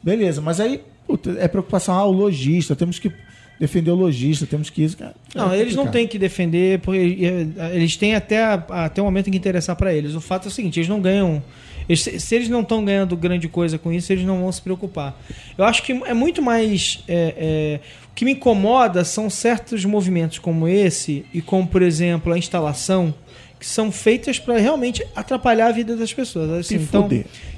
[0.03, 3.11] Beleza, mas aí puta, é preocupação, ah, o lojista, temos que
[3.59, 4.97] defender o lojista, temos que isso.
[4.97, 6.97] cara, Não, é eles não têm que defender, porque
[7.73, 10.15] eles têm até, até o momento em que interessar pra eles.
[10.15, 11.43] O fato é o seguinte, eles não ganham.
[11.91, 15.19] Eles- se eles não estão ganhando grande coisa com isso, eles não vão se preocupar.
[15.57, 17.03] Eu acho que é muito mais.
[17.07, 17.79] é, é,
[18.11, 23.13] o que me incomoda são certos movimentos como esse, e como, por exemplo, a instalação,
[23.59, 26.49] que são feitas para realmente atrapalhar a vida das pessoas.
[26.51, 27.03] Assim, então,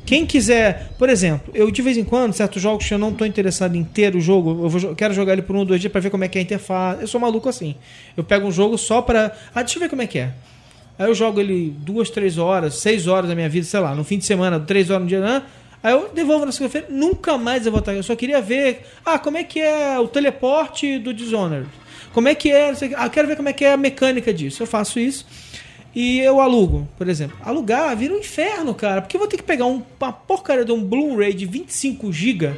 [0.06, 3.26] quem quiser, por exemplo, eu de vez em quando, certos jogos que eu não estou
[3.26, 5.80] interessado em ter o jogo, eu, vou eu quero jogar ele por um ou dois
[5.80, 7.02] dias para ver como é que é a interface.
[7.02, 7.76] Eu sou maluco assim.
[8.18, 9.34] Eu pego um jogo só para.
[9.56, 10.32] Ah, deixa eu ver como é que é.
[10.98, 14.04] Aí eu jogo ele duas, três horas, seis horas da minha vida, sei lá, no
[14.04, 15.20] fim de semana, três horas no dia.
[15.20, 15.42] Né?
[15.82, 17.94] Aí eu devolvo na segunda-feira, nunca mais eu vou estar.
[17.94, 18.86] Eu só queria ver.
[19.06, 21.68] Ah, como é que é o teleporte do Dishonored?
[22.14, 22.68] Como é que é.
[22.70, 22.94] não sei o.
[22.98, 24.62] Ah, eu quero ver como é que é a mecânica disso.
[24.64, 25.26] Eu faço isso.
[25.96, 27.38] E eu alugo, por exemplo.
[27.44, 29.02] Alugar vira um inferno, cara.
[29.02, 32.52] Porque eu vou ter que pegar um- uma porcaria de um Blu-ray de 25 GB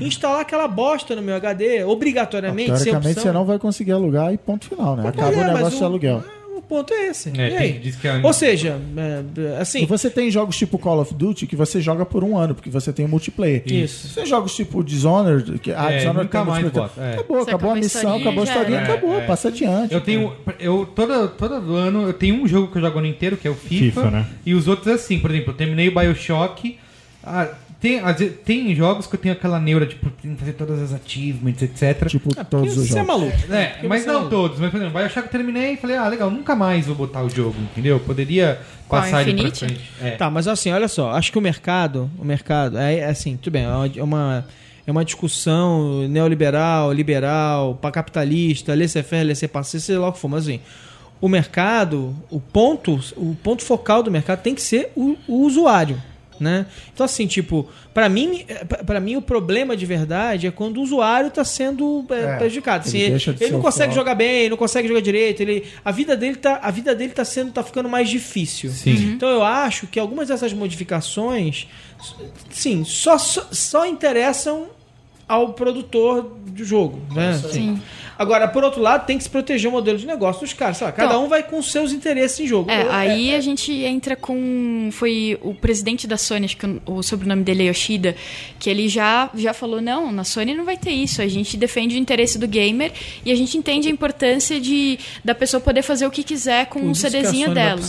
[0.00, 4.38] e instalar aquela bosta no meu HD, obrigatoriamente, Teoricamente você não vai conseguir alugar e
[4.38, 5.08] ponto final, né?
[5.08, 6.24] Acaba é, o negócio de aluguel.
[6.64, 7.28] O ponto é esse.
[7.28, 7.72] É, e tem- aí?
[7.74, 11.46] diz que é- Ou seja, é, assim, E você tem jogos tipo Call of Duty
[11.46, 13.62] que você joga por um ano, porque você tem o multiplayer.
[13.66, 14.08] Isso.
[14.08, 16.90] Você tem jogos tipo Dishonored, que ah, É, Dishonored nunca tem mais multiplayer.
[16.94, 17.14] bota, é.
[17.14, 19.26] Acabou, Você acabou a a missão, acabou a historinha, acabou, É, é.
[19.26, 19.92] passa adiante.
[19.94, 20.32] Eu tenho.
[20.58, 23.50] Eu, todo, todo ano eu tenho um jogo que eu jogo ano inteiro, que é
[23.50, 24.00] o FIFA.
[24.00, 24.26] FIFA, né?
[24.46, 26.78] E os outros assim, por exemplo, eu terminei o Bioshock.
[27.22, 27.48] Ah,
[27.84, 30.80] tem, vezes- tem jogos que eu tenho aquela neura de tipo, tem que fazer todas
[30.80, 32.08] as achievements, etc.
[32.08, 33.06] Tipo, porque todos os você é jogos.
[33.06, 33.52] maluco.
[33.52, 34.30] É, mas é não maluco.
[34.30, 34.58] todos.
[34.58, 37.28] Mas, por exemplo, Bioshock eu terminei e falei, ah, legal, nunca mais vou botar o
[37.28, 38.00] jogo, entendeu?
[38.00, 38.58] Poderia
[38.88, 39.90] passar ele pra frente.
[40.02, 40.12] É.
[40.12, 43.52] Tá, mas assim, olha só, acho que o mercado, o mercado, é, é assim, tudo
[43.52, 44.46] bem, é uma- é uma,
[44.86, 50.44] é uma discussão neoliberal, liberal, para capitalista, laissez-faire, laissez-passer, sei lá o que for, mas
[50.44, 50.60] assim,
[51.20, 56.00] o mercado, o ponto, o ponto focal do mercado tem que ser o, o usuário.
[56.40, 56.66] Né?
[56.92, 58.44] Então assim, tipo, para mim,
[58.84, 62.88] para mim o problema de verdade é quando o usuário está sendo é, É, prejudicado.
[62.88, 64.00] Assim, ele ele, ele não consegue foco.
[64.00, 67.24] jogar bem, não consegue jogar direito, ele, a vida dele tá, a vida dele tá
[67.24, 68.70] sendo, tá ficando mais difícil.
[68.70, 69.12] Sim.
[69.14, 71.68] Então eu acho que algumas dessas modificações,
[72.50, 74.66] sim, só, só, só interessam
[75.28, 77.30] ao produtor do jogo, né?
[77.30, 77.50] Assim.
[77.50, 77.82] Sim.
[78.18, 80.76] Agora, por outro lado, tem que se proteger o modelo de negócio dos caras.
[80.76, 82.70] Sei lá, cada Então- um vai com os seus interesses em jogo.
[82.70, 84.88] É, Eu- aí a gente entra com.
[84.92, 88.14] Foi o presidente da Sony, acho que o, o sobrenome dele é Yoshida,
[88.58, 91.20] que ele já, já falou: não, na Sony não vai ter isso.
[91.20, 92.92] A gente defende o interesse do gamer
[93.24, 96.80] e a gente entende a importância de da pessoa poder fazer o que quiser com
[96.80, 97.80] o a CDzinho dela.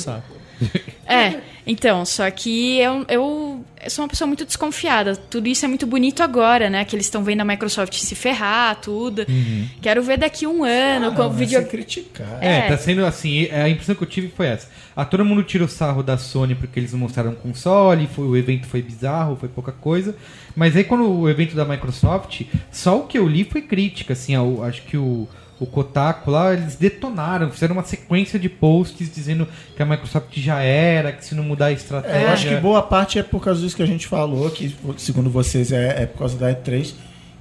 [1.07, 5.15] É, então, só que eu, eu sou uma pessoa muito desconfiada.
[5.15, 6.83] Tudo isso é muito bonito agora, né?
[6.85, 9.25] Que eles estão vendo a Microsoft se ferrar, tudo.
[9.81, 11.63] Quero ver daqui um ano com o vídeo.
[11.67, 12.39] criticar.
[12.41, 12.61] É, É.
[12.69, 14.67] tá sendo assim, a impressão que eu tive foi essa.
[14.95, 18.25] Ah, todo mundo tira o sarro da Sony porque eles não mostraram um console, foi,
[18.25, 20.15] o evento foi bizarro, foi pouca coisa.
[20.55, 24.33] Mas aí quando o evento da Microsoft, só o que eu li foi crítica, assim,
[24.35, 25.27] ao- acho que o,
[25.59, 30.61] o Kotaku lá, eles detonaram, fizeram uma sequência de posts dizendo que a Microsoft já
[30.61, 32.17] era, que se não mudar a estratégia...
[32.17, 34.75] É, eu acho que boa parte é por causa disso que a gente falou, que
[34.97, 36.93] segundo vocês é, é por causa da E3,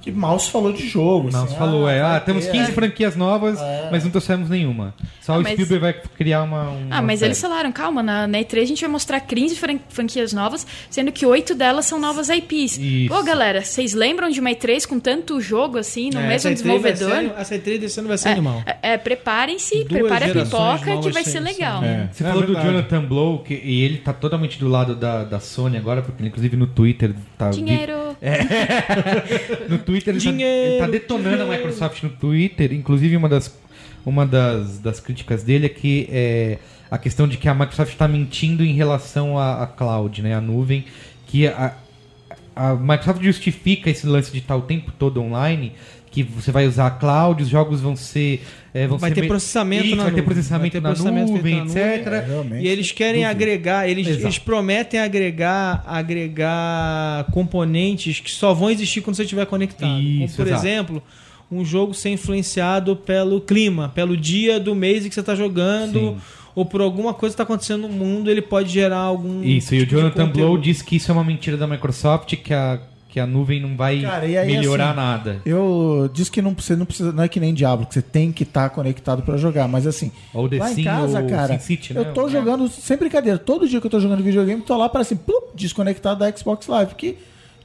[0.05, 1.31] que mal se falou de jogo.
[1.31, 2.73] Não, assim, você falou, é, vai ah, temos ter, 15 é.
[2.73, 3.89] franquias novas, É.
[3.91, 4.93] mas não trouxemos nenhuma.
[5.19, 6.69] Só Ah, o mas- Spielberg vai criar uma.
[6.69, 7.29] uma Ah, mas série.
[7.31, 11.11] eles falaram, calma, na, na E3 a gente vai mostrar 15 fran- franquias novas, sendo
[11.11, 12.77] que oito delas são novas IPs.
[12.77, 13.09] Isso.
[13.13, 16.63] Pô, galera, vocês lembram de uma E3 com tanto jogo assim, no É, mesmo essa
[16.63, 17.33] E3 vai desenvolvedor?
[17.35, 18.61] ser- Essa E3 desse ano vai ser animal.
[18.67, 21.83] É, é, preparem-se, prepare a pipoca que vai ser sem- legal.
[21.83, 22.09] É.
[22.11, 22.53] Você É falou do.
[22.53, 26.55] Jonathan Blow, que, e ele tá totalmente do lado da, da Sony agora, porque inclusive
[26.55, 27.49] no Twitter tá.
[27.49, 27.95] Dinheiro.
[29.69, 32.73] No Twitter ele tá, Dinheiro, ele tá detonando a Microsoft no Twitter.
[32.73, 33.57] Inclusive, uma das,
[34.05, 36.57] uma das, das críticas dele é que é
[36.89, 40.33] a questão de que a Microsoft está mentindo em relação à, à cloud, né?
[40.35, 40.85] A nuvem.
[41.27, 41.73] Que a,
[42.55, 45.73] a Microsoft justifica esse lance de estar o tempo todo online.
[46.11, 48.45] Que você vai usar a cloud, os jogos vão ser.
[48.77, 50.25] É, vão Vai ser ter me- processamento Isso, na vai ter nuvem.
[50.35, 51.83] processamento Vai ter na processamento nuvem, na nuvem.
[51.95, 52.07] etc.
[52.07, 52.61] É.
[52.61, 55.81] E eles querem agregar, eles, eles prometem agregar,
[56.39, 59.99] agregar componentes que só vão existir quando você estiver conectado.
[60.01, 60.67] Isso, Como, por exato.
[60.67, 61.03] exemplo,
[61.51, 65.99] um jogo ser influenciado pelo clima, pelo dia do mês em que você está jogando,
[65.99, 66.17] Sim.
[66.55, 69.43] ou por alguma coisa que está acontecendo no mundo, ele pode gerar algum.
[69.43, 70.27] Isso, e o tipo Jonathan.
[70.29, 72.79] Blow diz que isso é uma mentira da Microsoft, que a,
[73.15, 75.41] que a nuvem não vai Cara, aí, melhorar assim, nada.
[75.45, 78.29] Eu disse que não precisa, não precisa, não é que nem Diablo, que você tem
[78.29, 81.53] que estar conectado pra jogar, mas assim, Ou The lá em Sim, casa, ou cara,
[81.57, 82.01] SimCity, né?
[82.01, 84.99] eu tô jogando, sem brincadeira, todo dia que eu tô jogando videogame, tô lá para
[84.99, 87.15] assim, plup, desconectado da Xbox Live, porque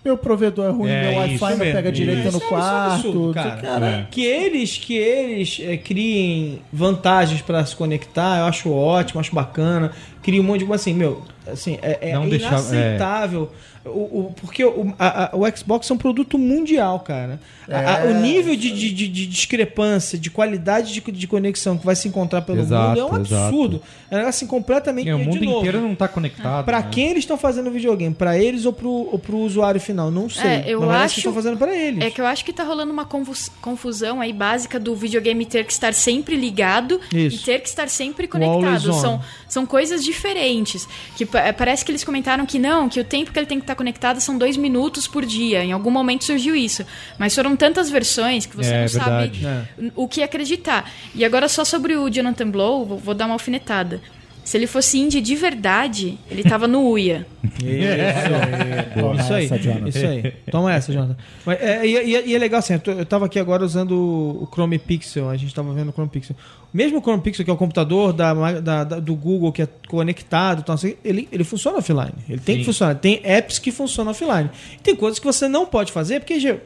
[0.04, 2.30] meu provedor é ruim, É, meu Wi-Fi não pega direito isso.
[2.30, 3.56] no Isso é um quarto, absurdo, cara.
[3.60, 3.86] cara.
[3.86, 4.06] É.
[4.08, 9.90] Que eles, que eles eh, criem vantagens para se conectar, eu acho ótimo, acho bacana.
[10.22, 13.50] Criem um monte de coisa assim, meu, assim, é, é Não deixar- inaceitável.
[13.90, 17.40] O, o- porque o, a- a- o Xbox é um produto mundial, cara.
[17.68, 18.10] A- a- É.
[18.10, 22.08] o nível de, de, de- de discrepância, de qualidade de, de conexão que vai se
[22.08, 23.34] encontrar pelo Exato, mundo é um exato.
[23.44, 23.82] absurdo.
[24.10, 26.64] É um negócio assim, completamente É, o mundo novo, inteiro não tá conectado.
[26.64, 26.88] Pra né?
[26.90, 28.14] quem eles estão fazendo o videogame?
[28.14, 30.10] Pra eles ou pro, ou pro usuário final?
[30.10, 30.44] Não sei.
[30.50, 32.02] É, eu Mas acho- que estão fazendo pra eles.
[32.04, 35.64] É que eu acho que tá rolando uma confus- confusão aí básica do videogame ter
[35.64, 37.42] que estar sempre ligado Isso.
[37.42, 38.90] e ter que estar sempre always conectado.
[38.90, 39.00] on.
[39.00, 40.88] São, são coisas diferentes.
[41.16, 43.64] Que é, parece que eles comentaram que não, que o tempo que ele tem que
[43.64, 45.64] estar conectado são dois minutos por dia.
[45.64, 46.84] Em algum momento surgiu isso.
[47.18, 49.40] Mas foram tantas versões que você É, não verdade.
[49.42, 50.90] sabe o que acreditar.
[51.14, 54.02] E agora só sobre o Jonathan Blow, vou, vou dar uma alfinetada.
[54.50, 57.24] Se ele fosse indie de verdade, ele tava no Uia.
[59.20, 60.32] Isso aí, essa, isso aí.
[60.50, 61.16] Toma essa, Jonathan.
[61.46, 63.92] Mas, é, e, e- e é legal assim, eu, tô- eu tava aqui agora usando
[63.92, 66.34] o Chrome Pixel, a gente tava vendo o Chrome Pixel.
[66.74, 69.68] Mesmo o Chrome Pixel, que é o computador da, da- da- do Google, que é
[69.88, 72.10] conectado, então, assim, ele, ele funciona offline.
[72.28, 72.58] Ele tem Sim.
[72.60, 72.94] que funcionar.
[72.96, 74.50] Tem apps que funcionam offline.
[74.82, 76.56] Tem coisas que você não pode fazer, porque já-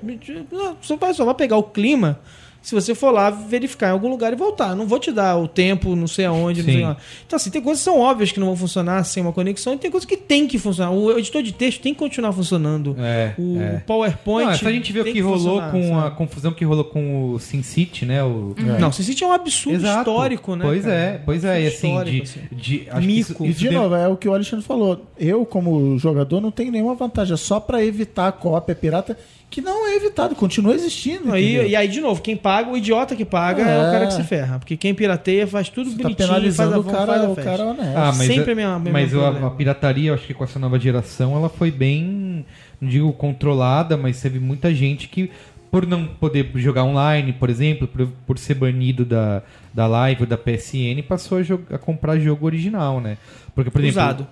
[0.80, 2.18] você vai, só vai pegar o clima
[2.64, 4.70] se você for lá verificar em algum lugar e voltar.
[4.70, 6.74] Eu Não vou te dar o tempo, não sei aonde, não Sim.
[6.76, 6.96] sei lá.
[7.26, 9.76] Então, assim, tem coisas que são óbvias que não vão funcionar sem uma conexão e
[9.78, 10.90] tem coisas que tem que funcionar.
[10.90, 12.96] O editor de texto tem que continuar funcionando.
[12.98, 13.82] É, o é.
[13.86, 14.46] PowerPoint.
[14.46, 16.16] Não, é só a gente ver o tem que rolou com a sabe?
[16.16, 18.24] confusão que rolou com o SimCity, né?
[18.24, 18.54] O...
[18.80, 19.98] Não, SimCity é um absurdo Exato.
[19.98, 20.64] histórico, né?
[20.64, 20.94] Pois cara?
[20.96, 21.62] é, pois é.
[21.62, 22.40] E assim, de, assim.
[22.50, 23.20] de, acho que Mico.
[23.32, 25.04] isso, E isso de deve- novo, é o que o Alexandre falou.
[25.18, 27.34] Eu, como jogador, não tenho nenhuma vantagem.
[27.34, 29.18] É só pra evitar a cópia pirata,
[29.54, 31.28] que não é evitado, continua existindo.
[31.28, 31.66] Entendeu?
[31.68, 33.90] e, aí, de novo, quem paga, o idiota que paga é, o É.
[33.92, 34.58] cara que se ferra.
[34.58, 37.30] Porque quem pirateia faz tudo Você tá bonitinho, faz a, penalizando o faz cara, a
[37.30, 37.96] o cara honesto.
[37.96, 40.42] Ah, mas, Sempre a, a minha- meu mas a, a pirataria, eu acho que com
[40.42, 42.44] essa nova geração, ela foi bem,
[42.80, 45.30] não digo controlada, mas teve muita gente que,
[45.70, 49.42] por não poder jogar online, por exemplo, por, por ser banido da,
[49.72, 53.18] da live ou da PSN, passou a, jo- a comprar jogo original, né?
[53.54, 54.26] Porque, por exemplo, Usado.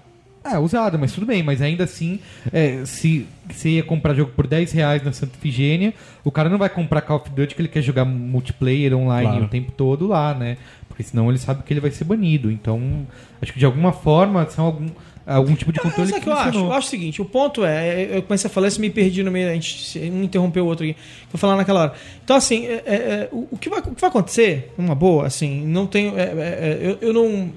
[0.45, 2.19] É, usado, mas tudo bem, mas ainda assim,
[2.53, 3.25] é, se
[3.55, 5.95] você ia comprar jogo por 10 reais na Santa Ifigênia,
[6.25, 9.45] o cara não vai comprar Call of Duty que ele quer jogar multiplayer online Claro.
[9.45, 10.57] o tempo todo lá, né?
[10.89, 12.51] Porque senão ele sabe que ele vai ser banido.
[12.51, 13.07] Então,
[13.41, 14.89] acho que de alguma forma são algum,
[15.27, 16.59] algum tipo de controle o que eu acho?
[16.59, 19.31] Eu acho o seguinte, o ponto é, eu comecei a falar isso me perdi no
[19.31, 20.97] meio, a gente um interrompeu o outro aqui,
[21.31, 21.93] vou falar naquela hora.
[22.23, 25.27] Então, assim, é, é, é, o, o que vai, o que vai acontecer, uma boa,
[25.27, 27.51] assim, não tenho, é, é, é, eu, eu não,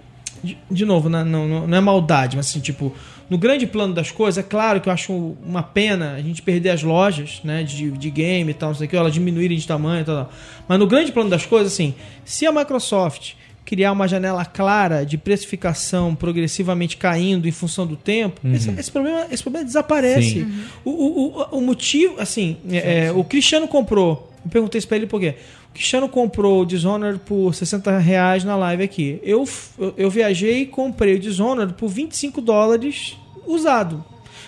[0.43, 2.93] de, de novo, né, não, não, não é maldade, mas assim, tipo,
[3.29, 5.13] no grande plano das coisas, é claro que eu acho
[5.43, 8.87] uma pena a gente perder as lojas, né, de, de game e tal, não sei
[8.87, 10.33] o que, elas diminuírem de tamanho e tal, tal.
[10.67, 13.33] Mas no grande plano das coisas, assim, se a Microsoft
[13.65, 19.25] criar uma janela clara de precificação progressivamente caindo em função do tempo, esse, esse problema,
[19.31, 20.41] esse problema desaparece.
[20.41, 20.63] Sim.
[20.85, 24.31] O, o, o, o motivo, assim, é, é, o Cristiano comprou.
[24.45, 25.35] Eu perguntei isso pra ele por quê.
[25.75, 29.19] Cristiano comprou o Dishonored por 60 reais na live aqui.
[29.21, 29.43] Eu,
[29.77, 34.01] eu, eu viajei e comprei o Dishonored por 25 dólares usado.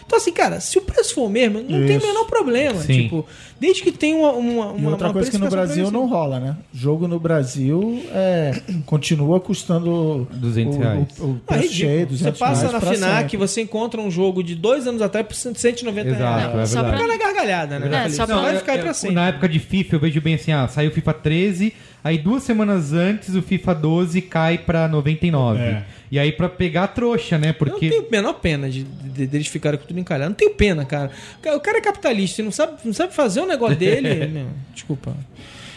[0.07, 2.07] Então, assim, cara, se o preço for o mesmo, não tem o Isso.
[2.07, 2.81] menor problema.
[2.81, 3.03] Sim.
[3.03, 3.25] Tipo,
[3.59, 4.31] desde que tenha uma.
[4.31, 6.55] uma, E uma outra uma coisa que no Brasil não rola, né?
[6.73, 11.05] Jogo no Brasil é, continua custando 200 o, reais.
[11.19, 12.17] O, o Ah, é preço cheio, ridículo.
[12.19, 13.37] 200 Você passa reais na FINAC, sempre.
[13.37, 16.71] você encontra um jogo de dois anos atrás por 190 Exato, reais.
[16.71, 18.05] é só pra- na gargalhada, né?
[18.05, 19.15] É, só Não, pra- vai ficar aí pra sempre.
[19.15, 22.43] Na época de FIFA, eu vejo bem assim, ah, saiu o FIFA 13, aí duas
[22.43, 25.59] semanas antes o FIFA 12 cai pra 99.
[25.61, 25.83] É.
[26.09, 27.47] E aí pra pegar a trouxa, né?
[27.49, 27.89] Eu não Porque...
[27.89, 30.29] tenho a menor pena de, de- deles ficarem com tudo encalhado.
[30.29, 31.11] Não tenho pena, cara.
[31.53, 34.25] O cara é capitalista e não sabe, não sabe fazer o negócio dele.
[34.27, 35.13] meu, desculpa.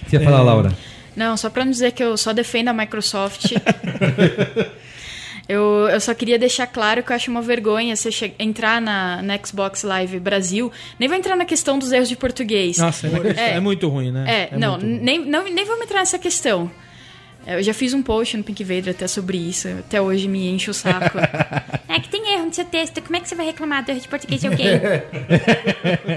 [0.07, 0.43] Você ia falar, É.
[0.43, 0.73] Laura?
[1.17, 3.53] Não, só pra não dizer que eu só defendo a Microsoft.
[5.49, 9.21] eu, eu só queria deixar claro que eu acho uma vergonha você che- entrar na,
[9.23, 10.71] na Xbox Live Brasil.
[10.99, 12.77] Nem vou entrar na questão dos erros de português.
[12.79, 14.49] Nossa, é, é muito ruim, né?
[14.53, 14.99] É, não, muito ruim.
[15.03, 16.71] nem, não, nem vamos entrar nessa questão.
[17.47, 19.67] Eu já fiz um post no Pink Vader até sobre isso.
[19.69, 21.19] Até hoje me enche o saco.
[21.89, 23.01] é que tem erro no seu texto.
[23.03, 24.69] Como é que você vai reclamar do erro de português de alguém?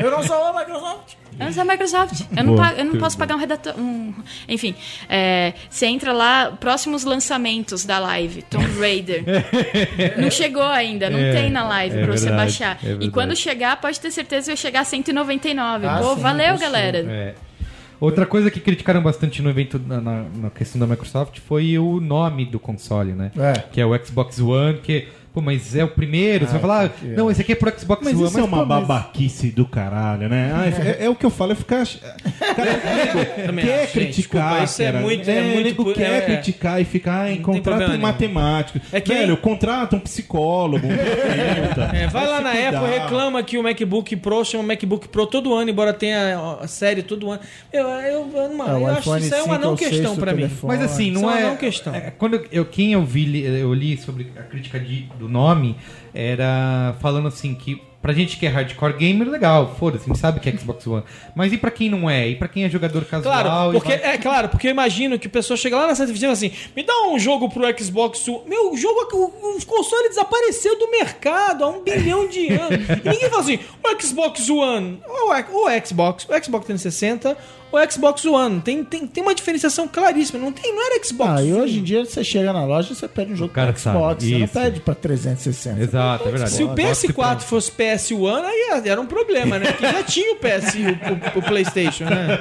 [0.04, 1.14] Eu não sou a Microsoft.
[1.40, 2.22] Eu não sou a Microsoft.
[2.36, 3.74] Eu não, Boa, pago- eu não posso pagar um redator.
[3.80, 4.14] um-
[4.48, 4.76] Enfim,
[5.10, 9.24] é, você entra lá, próximos lançamentos da live, Tomb Raider.
[10.18, 12.80] não chegou ainda, não É, tem na live é pra você verdade, baixar.
[12.84, 15.88] é e quando chegar, pode ter certeza que vai chegar a 199.
[15.88, 16.98] Ah, Pô, sim, valeu, galera.
[17.00, 17.34] É.
[18.04, 22.00] Outra coisa que criticaram bastante no evento, na, na- na questão da Microsoft, foi o
[22.02, 23.32] nome do console, né?
[23.38, 23.54] É.
[23.72, 25.08] Que é o Xbox One, que...
[25.34, 26.46] Pô, mas é o primeiro.
[26.46, 28.28] você vai falar, ah, porque- não, esse aqui é pro Xbox Mas One.
[28.28, 30.52] isso é uma pô, mas- babaquice do caralho, né?
[30.54, 30.68] Ah,
[31.02, 31.84] é, é o que eu falo, é ficar.
[31.88, 31.94] Cara,
[33.62, 34.12] quer acho, gente, criticar.
[34.60, 35.00] desculpa, isso é cara.
[35.00, 38.02] muito- é muito nego quer é- criticar e ficar em Não tem contrato em nenhum.
[38.02, 38.80] matemático.
[38.92, 41.98] É que- Velho, contrata um psicólogo, um terapeuta.
[41.98, 42.52] É, vai lá na.
[42.54, 47.02] Apple, reclama que o MacBook Pro chama MacBook Pro todo ano, embora tenha a série
[47.02, 47.42] todo ano.
[47.72, 50.34] Eu, eu, eu, É, eu acho que isso é uma 5 não é questão pra
[50.34, 50.50] mim.
[50.64, 51.44] Mas assim, não é uma é.
[51.50, 51.94] não questão.
[51.96, 55.76] é, quando eu, quem eu vi, eu li sobre a crítica de- do nome,
[56.14, 60.42] era falando assim que pra gente que é hardcore gamer, legal, foda-se, a gente sabe
[60.42, 61.04] que é Xbox One.
[61.34, 62.28] Mas e pra quem não é?
[62.28, 63.42] E pra quem é jogador casual?
[63.44, 66.12] Claro, porque, vai- é claro, porque eu imagino que a pessoa chega lá na Santa
[66.12, 68.42] Oficina assim, me dá um jogo pro Xbox One.
[68.46, 72.90] Meu, o jogo, o, o console desapareceu do mercado há um bilhão de anos.
[73.06, 77.38] E ninguém fala assim, o Xbox One, ou o Xbox, o Xbox 360,
[77.74, 78.62] o Xbox One.
[78.62, 80.40] Tem, tem, tem uma diferenciação claríssima.
[80.40, 82.96] Não, tem, não era Xbox Ah, e hoje em dia você chega na loja e
[82.96, 83.82] você pede um jogo pro Xbox.
[83.82, 85.82] sabe, Você não pede pra 360.
[85.82, 86.52] Exato, é verdade.
[86.52, 87.42] Se o Gosto que PS4 pronto.
[87.44, 89.72] fosse PS1, aí era um problema, né?
[89.72, 92.40] Porque já tinha o PS, o, o- o PlayStation, né?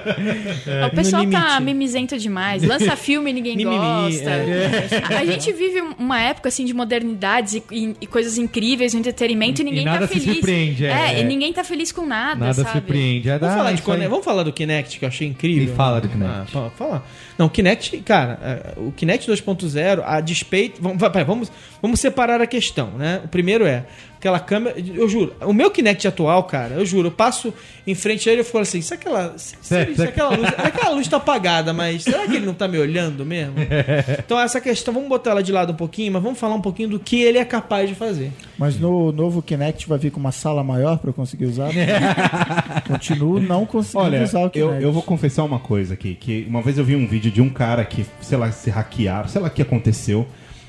[0.91, 2.63] o pessoal no tá mimizento demais.
[2.63, 4.31] Lança filme e ninguém Mimimi, gosta.
[4.31, 5.17] é.
[5.19, 9.63] A, gente vive uma época assim de modernidades e, e- e coisas incríveis entretenimento e
[9.63, 10.35] E ninguém nada tá se feliz.
[10.37, 11.21] surpreende, é.
[11.21, 12.71] e ninguém tá feliz com nada, Nada sabe?
[12.73, 13.29] surpreende.
[13.31, 13.83] É, Vamos, ah, falar de.
[13.83, 15.73] Kinect, vamos falar do Kinect, que eu achei incrível.
[15.73, 16.33] E fala do Kinect.
[16.33, 17.05] Ah, fa- fala.
[17.39, 20.81] Não, o Kinect, cara, é, o Kinect 2.0, a despeito.
[20.83, 23.21] Vamos, vamos, vamos separar a questão, né?
[23.25, 23.85] O primeiro é
[24.19, 24.77] aquela câmera.
[24.79, 27.53] Eu juro, o meu Kinect atual, cara, eu juro, eu passo
[27.87, 30.11] em frente a ele e fico assim: se aquela, se, se- Certo, se certo.
[30.11, 33.55] aquela, luz, aquela luz tá apagada, mas será que ele não tá me olhando mesmo?
[34.25, 36.91] Então, essa questão, vamos botar ela de lado um pouquinho, mas vamos falar um pouquinho
[36.91, 38.31] do que ele é capaz de fazer.
[38.59, 41.71] Mas no novo Kinect vai vir com uma sala maior pra eu conseguir usar?
[42.87, 44.83] Continuo não conseguindo Olha, usar o eu, Kinect.
[44.85, 47.51] eu vou confessar uma coisa aqui, que uma vez eu vi um vídeo de um
[47.51, 50.27] cara que, sei lá, se hackearam, sei lá o que aconteceu,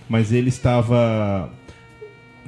[0.09, 1.49] mas ele estava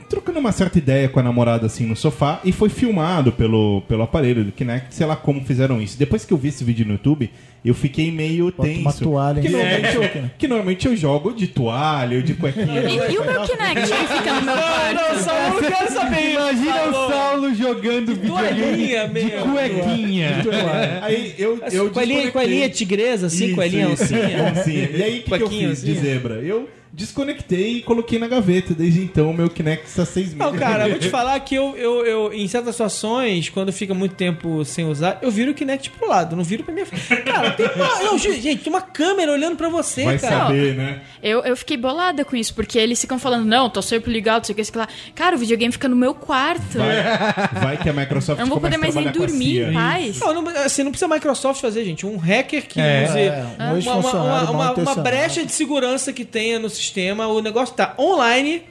[0.10, 4.03] trocando uma certa ideia com a namorada assim no sofá e foi filmado pelo, pelo
[4.03, 5.97] aparelho do Kinect, sei lá como fizeram isso.
[5.97, 7.30] Depois que eu vi esse vídeo no YouTube,
[7.64, 8.82] eu fiquei meio Bota tenso.
[8.82, 10.32] uma toalha que, normalmente eu, Kinect.
[10.38, 12.82] que normalmente eu jogo de toalha ou de cuequinha.
[12.82, 15.20] E, e o meu Kinect que fica no meu quarto?
[15.24, 16.32] Saulo, eu quero saber.
[16.34, 19.51] Imagina o Saulo jogando Toalhinha videogame de mesmo.
[19.53, 20.43] cuequinha.
[21.01, 24.53] Aí eu, eu coelhinha, coelhinha tigresa, assim, Isso, coelhinha isso, oncinha.
[24.56, 24.89] oncinha.
[24.93, 26.36] E aí, o que, que eu fiz de zebra?
[26.36, 28.74] Eu desconectei e coloquei na gaveta.
[28.74, 30.39] Desde então, o meu Kinect está seis meses.
[30.39, 34.16] Não, cara, vou te falar que eu, eu, eu, em certas situações, quando fica muito
[34.16, 37.24] tempo sem usar, eu viro o Kinect pro lado, não viro pra minha frente.
[37.24, 37.86] Cara, tem uma.
[38.06, 40.48] Não, gente, tem uma câmera olhando pra você, Vai cara.
[40.48, 41.02] saber, né?
[41.22, 44.43] Eu, eu fiquei bolada com isso, porque eles ficam falando, não, tô sempre ligado, não
[44.46, 44.88] sei o que, sei lá.
[45.16, 46.78] Cara, o videogame fica no meu quarto.
[47.62, 50.20] Vai que a Microsoft Eu não vou poder mais a nem dormir em paz.
[50.20, 52.06] Não, não, assim, não precisa a Microsoft fazer, gente.
[52.06, 53.06] Um hacker que É.
[53.06, 56.84] use É, um uma, uma, uma, uma, brecha de segurança que tenha no sistema.
[57.29, 58.63] O negócio tá online,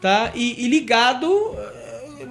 [0.00, 0.32] tá?
[0.34, 1.26] E, e ligado.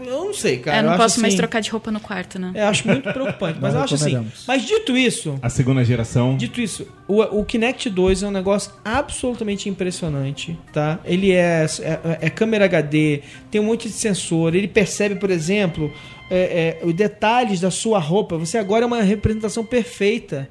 [0.06, 0.78] eu não sei, cara.
[0.78, 2.52] É, não eu posso acho, mais assim, trocar de roupa no quarto, né?
[2.56, 4.28] Eu acho muito preocupante, mas eu acho assim.
[4.48, 6.36] Mas dito isso, A segunda geração.
[6.38, 11.00] Dito isso, o, o Kinect 2 é um negócio absolutamente impressionante, tá?
[11.06, 15.92] Ele é, é, é câmera HD, tem um monte de sensor, ele percebe, por exemplo,
[16.32, 18.38] é, é, os detalhes da sua roupa.
[18.38, 20.50] Você agora é uma representação perfeita.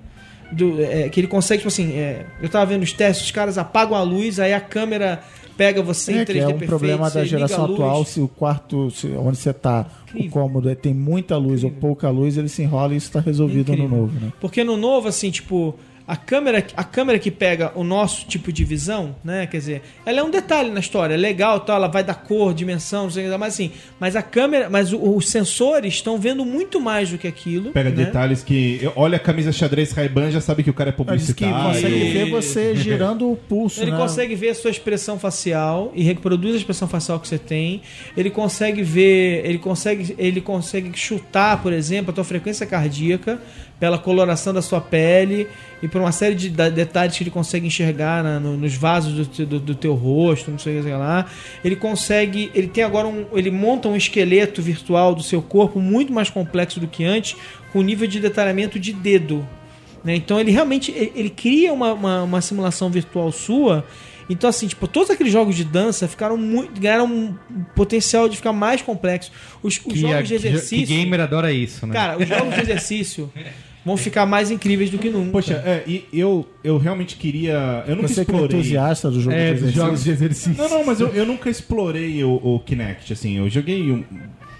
[0.52, 3.56] Do, é, que ele consegue, tipo assim, é, eu tava vendo os testes, os caras
[3.56, 5.22] apagam a luz, aí a câmera
[5.56, 8.26] pega você em É, 3D que é um perfeito, problema da geração atual, se o
[8.26, 10.30] quarto, se- onde você tá, o Incrível.
[10.32, 13.70] cômodo é- tem muita luz ou pouca luz, ele se enrola e isso está resolvido
[13.72, 13.88] Incrível.
[13.88, 14.32] no novo, né?
[14.40, 15.74] Porque no novo, assim, tipo,
[16.10, 19.46] a câmera, a câmera que pega o nosso tipo de visão, né?
[19.46, 22.52] Quer dizer, ela é um detalhe na história, é legal, tal, ela vai dar cor,
[22.52, 26.18] dimensão, não sei o que, mas assim, mas a câmera, mas o- os sensores estão
[26.18, 27.70] vendo muito mais do que aquilo.
[27.72, 27.96] Pega né?
[28.04, 28.80] detalhes que.
[28.96, 31.54] Olha a camisa xadrez Ray-Ban, já sabe que o cara é Ele publicitário.
[31.74, 33.96] consegue ver você girando o pulso, Ele né?
[33.96, 37.82] consegue ver a sua expressão facial e reproduz a expressão facial que você tem.
[38.16, 43.40] Ele consegue ver, ele consegue, ele consegue chutar, por exemplo, a tua frequência cardíaca
[43.80, 45.48] pela coloração da sua pele
[45.82, 49.46] e por uma série de detalhes que ele consegue enxergar na- no- nos vasos do,
[49.46, 51.24] do- do teu rosto, não sei o que lá.
[51.64, 56.12] Ele consegue, ele tem agora um, ele monta um esqueleto virtual do seu corpo muito
[56.12, 57.34] mais complexo do que antes,
[57.72, 59.48] com nível de detalhamento de dedo.
[60.04, 60.14] né?
[60.14, 63.84] Então ele realmente ele, ele cria uma, uma, uma simulação virtual sua.
[64.28, 66.80] Então, assim, tipo, todos aqueles jogos de dança ficaram muito.
[66.80, 67.34] ganharam um
[67.74, 69.32] potencial de ficar mais complexos.
[69.60, 70.86] Os, os a- jogos de exercício.
[70.86, 71.92] que gamer adora isso, né?
[71.94, 73.32] Cara, os jogos de exercício
[73.84, 75.30] vão ficar mais incríveis do que nunca.
[75.32, 77.84] Poxa, é, e eu, eu realmente queria.
[77.86, 78.58] Eu nunca Você que é explorei.
[78.58, 80.54] entusiasta do jogo é, de dos jogos de exercício.
[80.62, 83.38] Não, não, mas eu, eu nunca explorei o, o Kinect, assim.
[83.38, 84.04] Eu joguei um-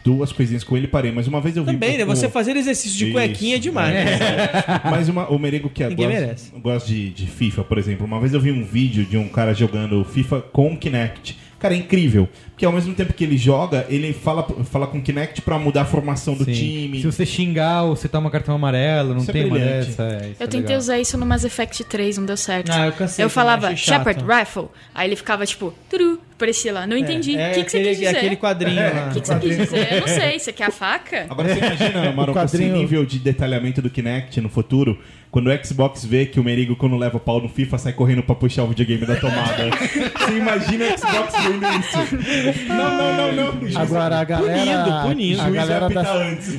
[0.02, 1.72] duas coisinhas com ele e parei, mas uma vez eu vi.
[1.72, 2.04] Também, né?
[2.06, 3.12] Você fazer exercício de Isso.
[3.12, 3.92] cuequinha é demais.
[3.94, 4.18] né?
[4.90, 6.50] Mas uma- o Merigo que é Ninguém gosta, merece.
[6.58, 8.06] gosta de, de FIFA, por exemplo.
[8.06, 11.36] Uma vez eu vi um vídeo de um cara jogando FIFA com Kinect.
[11.60, 12.26] Cara, é incrível.
[12.50, 15.84] Porque ao mesmo tempo que ele joga, ele fala, fala com Kinect pra mudar a
[15.84, 16.52] formação do Sim.
[16.52, 17.00] time.
[17.00, 19.86] Se você xingar, você toma cartão amarelo, não Isso é tem uma brilhante.
[19.88, 20.02] dessa.
[20.04, 20.78] é, isso Eu é tentei legal.
[20.78, 22.70] usar isso no Mass Effect 3, não deu certo.
[22.72, 23.76] Ah, eu cansei Eu falava.
[23.76, 27.36] Shepard Rifle, aí ele ficava tipo, turu, parecia lá, não entendi.
[27.36, 28.16] É, O que, que você aquele, quis dizer?
[28.16, 29.08] aquele quadrinho lá.
[29.08, 29.92] O que, que você quis dizer?
[29.92, 31.26] Eu não sei, você quer a faca?
[31.28, 34.98] Agora você imagina, Maroco, quadrinho- esse nível de detalhamento do Kinect no futuro,
[35.30, 38.22] quando o Xbox vê que o Merigo, quando leva o pau no FIFA, sai correndo
[38.22, 39.70] pra puxar o videogame da tomada.
[40.18, 42.66] você imagina o Xbox vendo isso.
[42.68, 43.60] Não, não, não, não.
[43.60, 45.42] Juiz- Agora a galera, Punindo, punindo.
[45.42, 46.54] a galera da antes.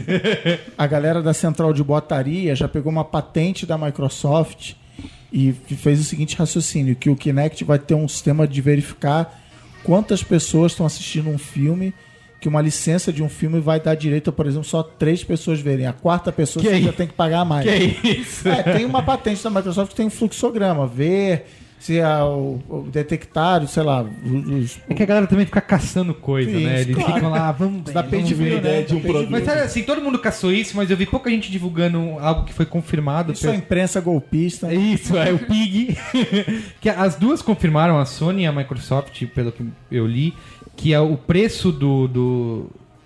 [0.78, 4.74] a galera da central de botaria já pegou uma patente da Microsoft
[5.34, 9.38] e fez o seguinte raciocínio, que o Kinect vai ter um sistema de verificar
[9.84, 11.93] quantas pessoas estão assistindo um filme,
[12.42, 15.62] que uma licença de um filme vai dar direito a, por exemplo, só três pessoas
[15.62, 15.86] verem.
[15.86, 17.64] A quarta pessoa Que você é já tem que pagar mais.
[17.64, 17.84] Que é
[18.18, 18.50] isso?
[18.50, 21.46] É, tem uma patente da Microsoft que tem um fluxograma, ver
[21.82, 26.14] se é o, o detectar, sei lá, os, É que a galera também fica caçando
[26.14, 26.82] coisa, Isso, né?
[26.82, 27.14] Eles claro.
[27.14, 27.92] ficam lá, vamos.
[27.92, 28.58] da vamos ver.
[28.58, 28.86] ideia né?
[28.86, 29.30] de um produto.
[29.30, 32.54] Mas sabe assim, todo mundo caçou isso, mas eu vi pouca gente divulgando algo que
[32.54, 33.34] foi confirmado.
[33.34, 34.72] Isso é imprensa golpista.
[34.72, 35.98] É Isso, é o Pig.
[36.80, 40.36] que as duas confirmaram, a Sony e a Microsoft, pelo que eu li,
[40.82, 42.66] que é o preço do, do,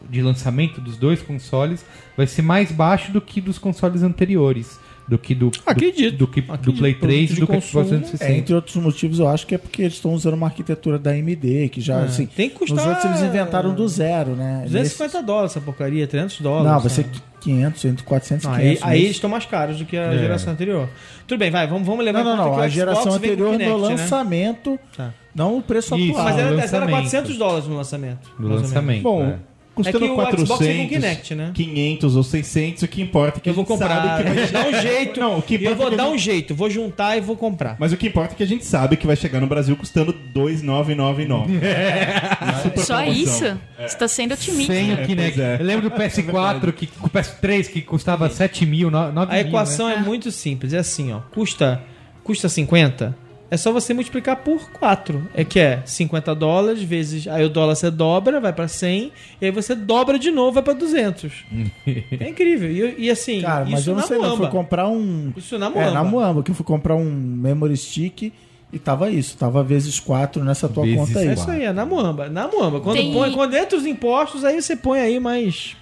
[0.09, 4.79] de lançamento dos dois consoles vai ser mais baixo do que dos consoles anteriores.
[5.07, 7.67] Do que do, acredito, do, do, que, acredito, tipo do Play 3 do consumo, que
[7.67, 8.25] Xbox 360.
[8.25, 11.11] É, entre outros motivos, eu acho que é porque eles estão usando uma arquitetura da
[11.11, 12.25] AMD, que já, é, assim...
[12.25, 12.79] Tem que custar...
[12.79, 14.61] Os outros eles inventaram do zero, né?
[14.63, 16.71] 250 dólares essa porcaria, 300 dólares.
[16.71, 17.01] Não, você...
[17.03, 17.09] Né?
[17.45, 18.63] 500, entre 400 e 500.
[18.63, 19.05] Aí, aí né?
[19.05, 20.17] eles estão mais caros do que a é.
[20.17, 20.89] geração anterior.
[21.27, 22.59] Tudo bem, vai, vamos, vamos levar Não, não, não.
[22.59, 23.89] A geração anterior Kinect, no né?
[23.89, 25.13] lançamento, né?
[25.33, 26.25] não o preço Isso, atual.
[26.25, 28.31] Mas era, era 400 dólares no lançamento.
[28.39, 29.03] No lançamento.
[29.03, 29.37] Bom, é
[29.75, 31.51] custando É que o 400, Xbox vem com Kinect, né?
[31.53, 34.33] 500 ou 600, o que importa é que Eu a vou comprar, sabe que eu
[34.33, 35.19] vai vou dar um jeito.
[35.19, 37.21] Não, o que eu importa vou é que dar um gente- jeito, vou juntar e
[37.21, 37.75] vou comprar.
[37.79, 40.13] Mas o que importa é que a gente sabe que vai chegar no Brasil custando
[40.33, 41.53] 2,999.
[42.63, 43.13] Super Só promoção.
[43.23, 43.57] isso?
[43.79, 44.73] Você tá sendo otimista.
[44.73, 45.41] Sem o É, Kinect.
[45.41, 45.57] é.
[45.59, 49.29] Eu lembro do PS4, que, o PS3, que custava 7 mil, 9 mil.
[49.29, 49.95] A equação né?
[49.95, 51.19] é muito simples, é assim, ó.
[51.33, 51.81] Custa,
[52.23, 53.15] custa 50,
[53.49, 55.29] é só você multiplicar por 4.
[55.33, 57.27] É que é 50 dólares vezes.
[57.27, 60.63] Aí o dólar você dobra, vai pra 100, e aí você dobra de novo, vai
[60.63, 61.31] pra 200.
[62.19, 62.69] é incrível.
[62.69, 64.31] E, e assim, Cara, mas isso eu não sei não.
[64.31, 65.31] Eu fui comprar um...
[65.37, 65.91] Isso na É, Muamba.
[65.91, 68.33] na Muamba, que eu fui comprar um memory stick
[68.73, 69.37] e tava isso.
[69.37, 71.27] Tava vezes 4 nessa tua Vezes conta aí.
[71.27, 72.27] É isso aí, é na Muamba.
[72.29, 72.81] Na Muamba.
[72.81, 75.75] Quando, Tem- põe, quando entra os impostos, aí você põe aí mais.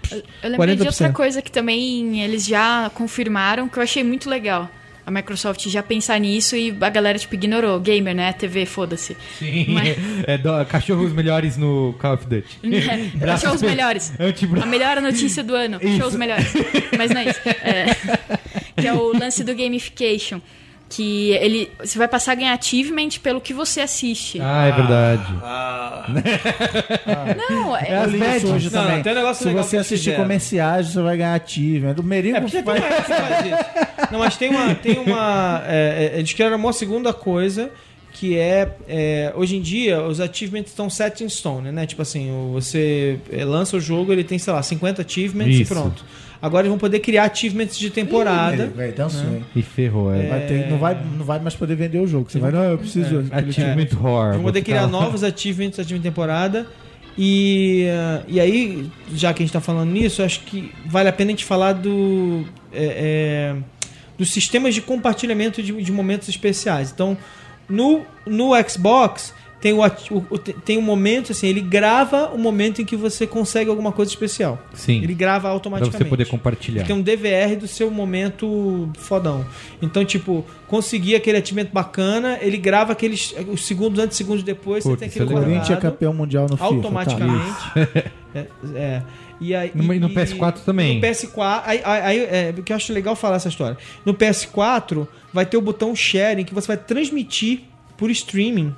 [0.44, 0.88] Eu lembrei de 40%.
[0.88, 4.70] outra coisa que também eles já confirmaram, que eu achei muito legal.
[5.06, 7.80] A Microsoft já pensar nisso e a galera, tipo, ignorou.
[7.80, 8.32] Gamer, né?
[8.34, 9.18] TV, foda-se.
[9.38, 9.66] Sim.
[9.70, 12.60] Mas- É, do- cachorros melhores no Call of Duty.
[13.22, 14.14] É, shows melhores.
[14.20, 14.64] Antibra...
[14.64, 15.78] A melhor notícia do ano.
[15.82, 15.98] Isso.
[15.98, 16.54] Shows melhores.
[16.98, 17.40] Mas não é isso.
[17.46, 17.86] É,
[18.82, 20.40] que é o lance do gamification.
[20.96, 21.72] Que ele.
[21.80, 24.40] Você vai passar a ganhar achievement pelo que você assiste.
[24.42, 25.34] Ah, é verdade.
[27.50, 27.96] Não, é.
[27.96, 28.50] as Eu li isso badges.
[28.52, 29.04] hoje Não, também.
[29.04, 30.24] tem um negócio Se legal você assistir fizeram.
[30.24, 31.96] comerciais, você vai ganhar achievement.
[31.98, 32.82] O Merigo É, porque vai...
[32.82, 33.56] faz isso.
[34.12, 34.76] Não, mas tem uma.
[34.76, 37.70] Tem uma é, é, eles criaram uma segunda coisa
[38.12, 41.88] que é, é, hoje em dia os achievements estão set in stone, né?
[41.88, 45.74] Tipo assim, você é, lança o jogo, ele tem, sei lá, 50 achievements e Isso.
[45.74, 46.06] pronto.
[46.44, 48.70] Agora eles vão poder criar achievements de temporada.
[48.76, 49.46] Vai, dançou, hein?
[49.56, 50.28] E ferrou, é.
[50.28, 52.30] Vai ter- não, vai, não vai mais poder vender o jogo.
[52.30, 53.24] Você vai, não, eu preciso.
[53.32, 54.34] Achievement Horror.
[54.34, 56.68] Vão poder criar novos achievements, achievement de temporada.
[57.18, 57.86] E,
[58.28, 61.32] e aí, já que a gente tá falando nisso, acho que vale a pena a
[61.32, 63.56] gente falar do, é, é,
[64.18, 66.92] dos sistemas de compartilhamento de, de momentos especiais.
[66.92, 67.18] Então,
[67.70, 69.34] no, no Xbox
[69.64, 73.26] tem o, o- o- tem um momento assim, ele grava o momento em que você
[73.26, 74.62] consegue alguma coisa especial.
[74.74, 75.02] Sim.
[75.02, 75.98] Ele grava Pra automaticamente.
[76.04, 76.84] você poder compartilhar.
[76.84, 79.46] Tem um DVR do seu momento fodão.
[79.82, 84.98] Então, tipo, conseguir aquele atingimento bacana, ele grava aqueles os segundos antes, segundos depois, Puta,
[84.98, 85.28] você tem é aquele.
[85.40, 86.60] Corinthians é guardado campeão mundial no FIFA.
[86.70, 86.76] tá?
[86.76, 87.56] automaticamente.
[88.36, 88.46] é,
[88.76, 89.04] é.
[89.40, 90.96] E aí, No- e no e- PS4 também.
[90.96, 93.78] No PS4, aí, aí, aí, é, porque eu acho legal falar essa história.
[94.06, 97.62] No PS4 vai ter o botão sharing que você vai transmitir
[97.98, 98.76] por streaming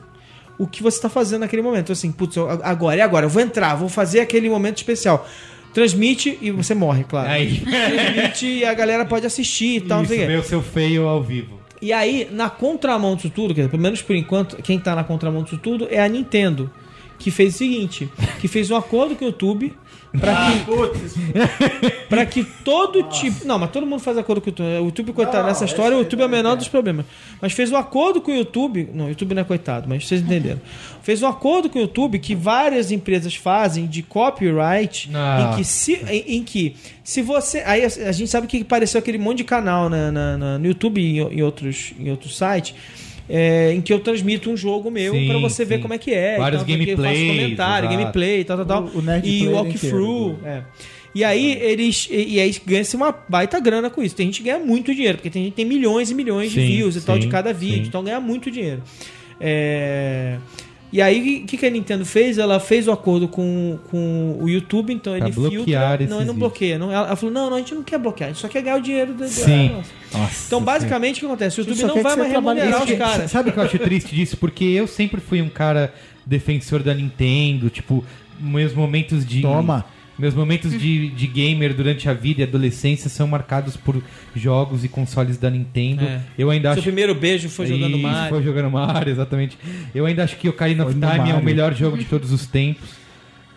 [0.57, 1.91] o que você está fazendo naquele momento.
[1.91, 3.25] Assim, putz, eu- agora, e agora?
[3.25, 5.27] Eu vou entrar, vou fazer aquele momento especial.
[5.73, 7.29] Transmite e você morre, claro.
[7.29, 7.59] Aí.
[7.59, 11.21] Transmite e a galera pode assistir e tal, não Isso, sei o seu feio ao
[11.21, 11.59] vivo.
[11.81, 15.03] E aí, na contramão disso tudo, quer dizer, pelo menos por enquanto, quem tá na
[15.03, 16.71] contramão disso tudo é a Nintendo.
[17.19, 18.09] Que fez o seguinte:
[18.41, 19.73] que fez um acordo com o YouTube
[20.19, 22.05] pra que.
[22.09, 23.45] pra que todo tipo.
[23.45, 24.81] Não, mas todo mundo faz acordo com o YouTube.
[24.81, 27.05] O YouTube, coitado, nessa história, o YouTube é o menor dos problemas.
[27.41, 28.89] Mas fez um acordo com o YouTube.
[28.93, 30.61] Não, o YouTube não é coitado, mas vocês entenderam.
[31.01, 35.51] Fez um acordo com o YouTube que várias empresas fazem de copyright Ah.
[35.53, 38.99] em que se, em, em que se você aí a, a gente sabe que apareceu
[38.99, 42.37] aquele monte de canal na, na- na- no YouTube e em, em outros em outros
[42.37, 42.73] sites
[43.29, 45.81] é, em que eu transmito um jogo meu pra você ver sim.
[45.81, 47.97] como é que é Vários tal, eu faço gameplays, comentário exato.
[47.99, 50.39] gameplay tal tal tal O- o e walkthrough inteiro.
[50.45, 50.61] é.
[51.15, 54.49] e aí eles e, e aí ganha-se uma baita grana com isso tem gente que
[54.49, 57.01] ganha muito dinheiro porque tem gente que tem milhões e milhões de Sim, views e
[57.01, 57.87] tal de cada vídeo sim.
[57.87, 58.83] então ganha muito dinheiro
[59.39, 60.37] é,
[60.95, 62.37] E aí, o que, que a Nintendo fez?
[62.37, 66.07] Ela fez o acordo com, com o YouTube, então Pra ele bloquear filtra.
[66.07, 66.79] Não, ele não bloqueia.
[66.79, 68.77] Não, ela, falou: não, não, a gente não quer bloquear, a gente só quer ganhar
[68.77, 69.27] o dinheiro do.
[69.27, 69.71] Sim.
[69.73, 69.89] Nossa.
[70.13, 70.65] Nossa, Então, sim.
[70.65, 71.59] basicamente, o que acontece?
[71.59, 73.29] O YouTube não vai mais remunerar os caras.
[73.29, 74.37] Sabe o que eu acho triste disso?
[74.37, 75.93] Porque eu sempre fui um cara
[76.25, 78.01] defensor da Nintendo, tipo,
[78.39, 79.41] meus momentos de.
[79.41, 79.83] Toma.
[80.17, 84.01] Meus momentos de, de gamer durante a vida e adolescência são marcados por
[84.35, 86.03] jogos e consoles da Nintendo.
[86.03, 86.21] É.
[86.37, 88.29] Eu ainda Seu acho primeiro beijo foi jogando Isso, Mario.
[88.29, 89.57] Foi jogando Mario, exatamente.
[89.93, 92.31] Eu ainda acho que Ocarina of Foi no Time é o melhor jogo de todos
[92.31, 93.04] os tempos.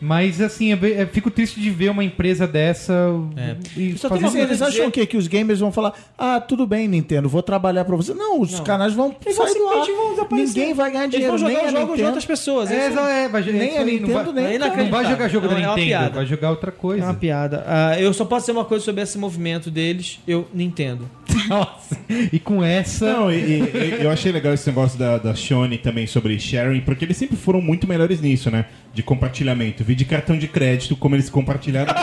[0.01, 2.93] Mas assim, eu ve- eu fico triste de ver uma empresa dessa
[3.37, 3.57] É.
[3.77, 5.07] e Só tem uma coisa eles acham dizer- o quê?
[5.07, 8.15] Que os gamers vão falar, ah, tudo bem, Nintendo, vou trabalhar pra você.
[8.15, 8.65] Não, os Não.
[8.65, 9.87] canais vão Eles vão sair do ar.
[9.87, 10.39] vão.
[10.39, 12.07] Ninguém vai ganhar Eles dinheiro, vão nem jogar os jogos de Nintendo.
[12.09, 12.71] outras pessoas.
[12.71, 14.59] É, isso é, vai, Nem isso a Nintendo, vai- nem É.
[14.59, 16.15] Não vai jogar jogo Não, da é uma Nintendo, piada.
[16.15, 17.05] vai jogar outra É coisa.
[17.05, 17.65] uma piada.
[17.67, 20.21] Ah, eu só posso dizer uma coisa sobre esse movimento deles.
[20.27, 21.09] Eu Nintendo.
[21.49, 21.97] Nossa.
[22.33, 23.13] E com essa.
[23.13, 26.81] Não, e, e- e eu achei legal esse negócio da, da Sony também sobre sharing,
[26.81, 28.67] porque eles sempre foram muito melhores nisso, né?
[28.99, 29.85] De compartilhamento.
[29.85, 31.95] Vi de cartão de crédito, como eles compartilharam.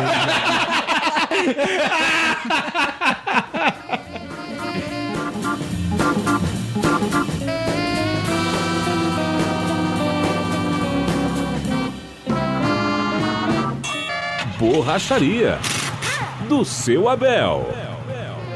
[14.57, 15.59] Borracharia
[16.47, 17.67] do seu Abel.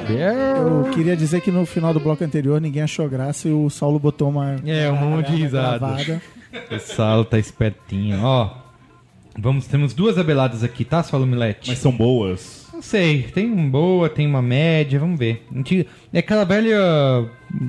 [0.07, 3.99] Eu queria dizer que no final do bloco anterior ninguém achou graça e o Saulo
[3.99, 4.55] botou uma.
[4.65, 5.77] É, um monte de risada.
[5.77, 6.38] gravada.
[6.72, 8.20] O Salo tá espertinho.
[8.24, 8.50] Ó.
[9.38, 11.70] Vamos, temos duas abeladas aqui, tá, Saulo Milete?
[11.70, 12.68] Mas são boas.
[12.74, 15.45] Não sei, tem uma boa, tem uma média, vamos ver.
[15.54, 16.78] A gente- É aquela velha.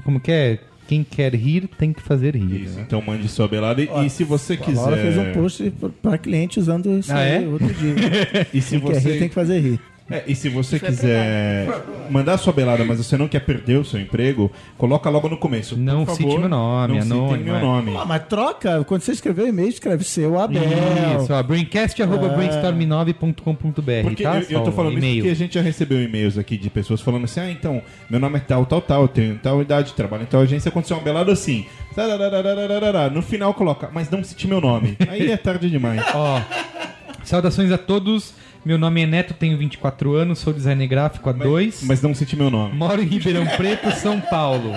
[0.05, 0.59] Como que é?
[0.89, 2.63] Quem quer rir tem que fazer rir.
[2.63, 2.85] Isso, né?
[2.85, 3.81] então mande sua belada.
[3.81, 5.03] E, e se você A Laura quiser.
[5.15, 5.73] fez um post
[6.03, 7.47] pra cliente usando isso Ah, aí é?
[7.49, 7.95] outro dia.
[8.53, 9.19] E se Quem quer rir você.
[9.19, 9.81] tem que fazer rir.
[10.11, 11.69] É, e se você quiser
[12.11, 15.77] mandar sua belada, mas você não quer perder o seu emprego, coloca logo no começo.
[15.77, 17.61] Por Não favor, cite meu nome, não anônimo, citem meu é.
[17.61, 17.97] nome.
[17.97, 18.83] Ah, mas troca.
[18.85, 20.63] Quando você escrever o e-mail, escreve seu Abel.
[21.21, 24.41] Isso, ó, braincast.brainstorm9.com.br, Porque tá?
[24.41, 27.23] eu, eu tô falando isso porque a gente já recebeu e-mails aqui de pessoas falando
[27.25, 30.27] assim: ah, então, meu nome é tal, tal, tal, eu tenho tal idade, trabalho em
[30.27, 31.65] tal agência, aconteceu uma belada assim.
[33.13, 34.97] No final coloca, mas não cite meu nome.
[35.09, 36.03] Aí é tarde demais.
[36.15, 36.41] Ó,
[37.25, 38.35] saudações a todos.
[38.63, 41.83] Meu nome é Neto, tenho 24 anos, sou designer gráfico há dois.
[41.83, 42.75] Mas não cite meu nome.
[42.77, 44.75] Moro em Ribeirão Preto, São Paulo.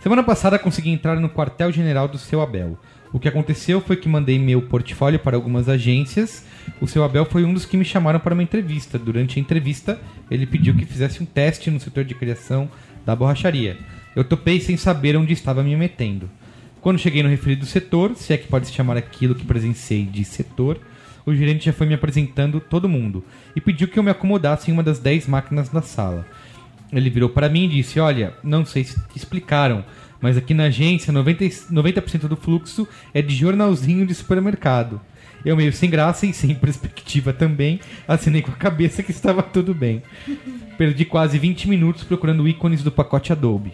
[0.00, 2.78] Semana passada consegui entrar no quartel-general do seu Abel.
[3.14, 6.44] O que aconteceu foi que mandei meu portfólio para algumas agências.
[6.78, 8.98] O seu Abel foi um dos que me chamaram para uma entrevista.
[8.98, 9.98] Durante a entrevista,
[10.30, 12.70] ele pediu que fizesse um teste no setor de criação
[13.06, 13.78] da borracharia.
[14.14, 16.28] Eu topei sem saber onde estava me metendo.
[16.82, 20.24] Quando cheguei no referido setor, se é que pode se chamar aquilo que presenciei de
[20.24, 20.78] setor,
[21.26, 23.24] o gerente já foi me apresentando todo mundo
[23.54, 26.24] e pediu que eu me acomodasse em uma das 10 máquinas da sala.
[26.92, 29.84] Ele virou para mim e disse: Olha, não sei se te explicaram,
[30.20, 35.00] mas aqui na agência 90%, e- 90 do fluxo é de jornalzinho de supermercado.
[35.44, 39.74] Eu, meio sem graça e sem perspectiva também, assinei com a cabeça que estava tudo
[39.74, 40.02] bem.
[40.78, 43.72] Perdi quase 20 minutos procurando ícones do pacote Adobe.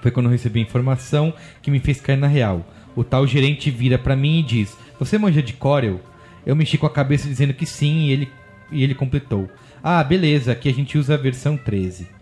[0.00, 2.66] Foi quando recebi a informação que me fez cair na real.
[2.96, 6.00] O tal gerente vira pra mim e diz: Você manja de Corel?
[6.44, 8.28] Eu mexi com a cabeça dizendo que sim e ele,
[8.70, 9.48] e ele completou:
[9.82, 12.20] Ah, beleza, aqui a gente usa a versão 13.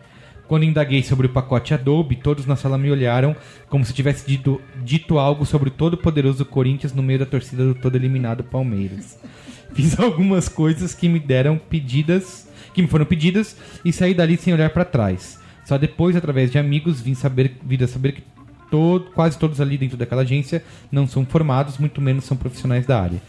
[0.49, 3.37] Quando indaguei sobre o pacote Adobe, todos na sala me olharam
[3.69, 7.75] como se tivesse dito, dito algo sobre o todo-poderoso Corinthians no meio da torcida do
[7.75, 9.19] todo eliminado Palmeiras.
[9.75, 14.55] Fiz algumas coisas que me deram pedidas, que me foram pedidas e saí dali sem
[14.55, 15.39] olhar para trás.
[15.67, 18.23] Só depois, através de amigos, vim saber, vir a saber que
[18.71, 23.03] todo, quase todos ali dentro daquela agência não são formados, muito menos são profissionais da
[23.03, 23.21] área.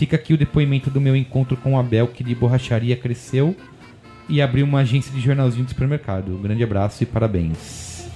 [0.00, 3.54] Fica aqui o depoimento do meu encontro com o Abel, que de borracharia cresceu
[4.30, 6.34] e abriu uma agência de jornalzinho de supermercado.
[6.38, 8.06] Um grande abraço e parabéns.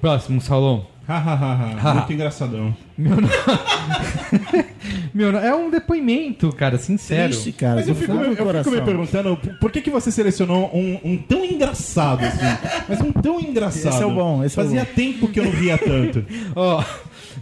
[0.00, 0.82] Próximo, Saulon.
[1.08, 2.76] Hahaha, muito engraçadão.
[2.96, 3.26] Meu nome...
[5.12, 5.44] Meu nome...
[5.44, 7.30] É um depoimento, cara, sincero.
[7.32, 7.74] Triste, cara.
[7.76, 11.16] Mas eu fico, me- eu fico me perguntando por que, que você selecionou um, um
[11.16, 12.84] tão engraçado assim?
[12.88, 13.92] Mas um tão engraçado.
[13.92, 14.90] Esse é o bom, esse é o Fazia bom.
[14.94, 16.24] tempo que eu não via tanto.
[16.54, 16.84] Ó,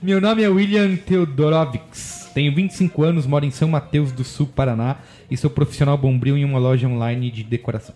[0.03, 2.14] meu nome é William Teodorovics.
[2.35, 4.97] Tenho 25 anos, moro em São Mateus do Sul, Paraná
[5.31, 7.95] e sou profissional bombril em uma loja online de decoração.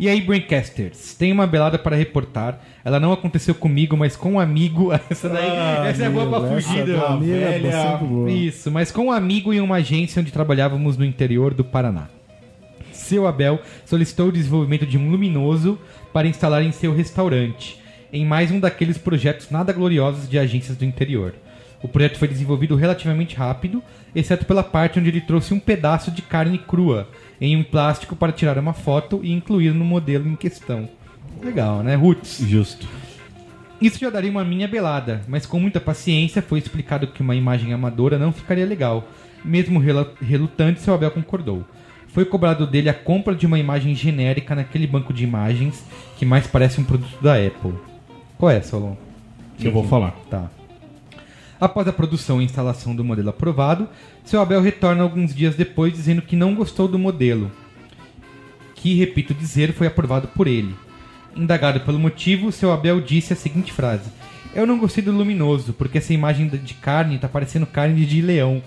[0.00, 2.60] E aí, Braincasters, tem uma belada para reportar.
[2.84, 4.92] Ela não aconteceu comigo, mas com um amigo.
[5.10, 6.82] Essa daí, essa é boa pra fugir.
[6.82, 8.30] amigo é velha- sempre boa.
[8.30, 12.06] Isso, mas com um amigo em uma agência onde trabalhávamos no interior do Paraná.
[12.92, 15.76] Seu Abel solicitou o desenvolvimento de um luminoso
[16.12, 17.80] para instalar em seu restaurante,
[18.12, 21.34] em mais um daqueles projetos nada gloriosos de agências do interior.
[21.82, 23.82] O projeto foi desenvolvido relativamente rápido,
[24.14, 27.08] exceto pela parte onde ele trouxe um pedaço de carne crua
[27.40, 30.88] em um plástico para tirar uma foto e incluir no modelo em questão.
[31.42, 32.38] Legal, né, Roots?
[32.40, 32.88] Justo.
[33.80, 37.72] Isso já daria uma minha belada, mas com muita paciência foi explicado que uma imagem
[37.72, 39.06] amadora não ficaria legal.
[39.44, 39.78] Mesmo
[40.20, 41.64] relutante, seu Abel concordou.
[42.08, 45.84] Foi cobrado dele a compra de uma imagem genérica naquele banco de imagens
[46.16, 47.74] que mais parece um produto da Apple.
[48.36, 48.96] Qual é, Solon?
[49.60, 50.12] Eu vou falar.
[50.28, 50.50] Tá.
[51.60, 53.88] Após a produção e instalação do modelo aprovado,
[54.24, 57.50] seu Abel retorna alguns dias depois dizendo que não gostou do modelo,
[58.76, 60.74] que, repito dizer, foi aprovado por ele.
[61.34, 64.08] Indagado pelo motivo, seu Abel disse a seguinte frase:
[64.54, 68.62] Eu não gostei do luminoso, porque essa imagem de carne tá parecendo carne de leão.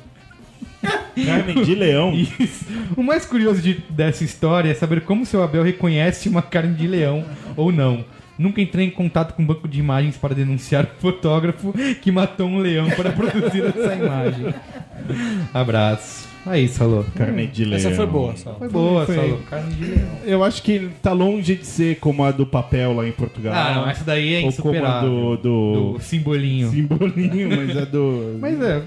[1.25, 2.13] Carne de leão.
[2.13, 2.65] Isso.
[2.95, 6.87] O mais curioso de- dessa história é saber como seu Abel reconhece uma carne de
[6.87, 7.25] leão
[7.57, 8.05] ou não.
[8.41, 11.71] Nunca entrei em contato com um banco de imagens para denunciar o fotógrafo
[12.01, 14.53] que matou um leão para produzir essa imagem.
[15.53, 16.29] Abraço.
[16.43, 17.05] Aí, Salô.
[17.15, 17.77] Carne de leão.
[17.77, 18.55] Essa foi boa, só.
[18.55, 19.15] Foi boa, Foi.
[19.15, 19.37] Salô.
[19.47, 20.07] Carne de leão.
[20.25, 23.53] Eu acho que tá longe de ser como a do papel lá em Portugal.
[23.53, 25.09] Ah, não, essa daí é Ou como a insuperável.
[25.09, 26.71] do, do Do simbolinho.
[26.71, 28.37] simbolinho, mas é do...
[28.41, 28.81] Mas é,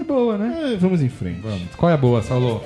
[0.00, 0.72] é boa, né?
[0.72, 1.40] É, vamos em frente.
[1.42, 1.62] Vamos.
[1.76, 2.60] Qual é a boa, Salô?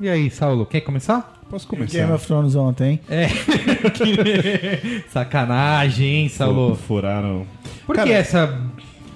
[0.00, 1.40] E aí, Saulo, quer começar?
[1.50, 1.98] Posso começar?
[1.98, 3.00] Game of Thrones ontem.
[3.08, 3.26] É.
[5.08, 6.74] Sacanagem, hein, Saulo?
[6.76, 7.46] Furaram.
[7.86, 8.60] Por Cara, que essa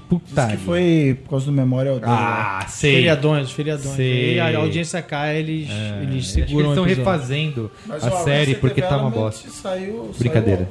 [0.08, 0.56] putaria?
[0.56, 2.08] Que foi por causa do Memorial Day.
[2.10, 2.96] Ah, sei.
[2.96, 3.94] Feriadões, feriadões.
[3.96, 4.34] Sei.
[4.36, 6.96] E a audiência cai, eles, eles que eles seguram estão o episódio.
[7.12, 9.48] refazendo Mas a o série porque tá uma bosta.
[9.50, 10.68] Saiu, Brincadeira.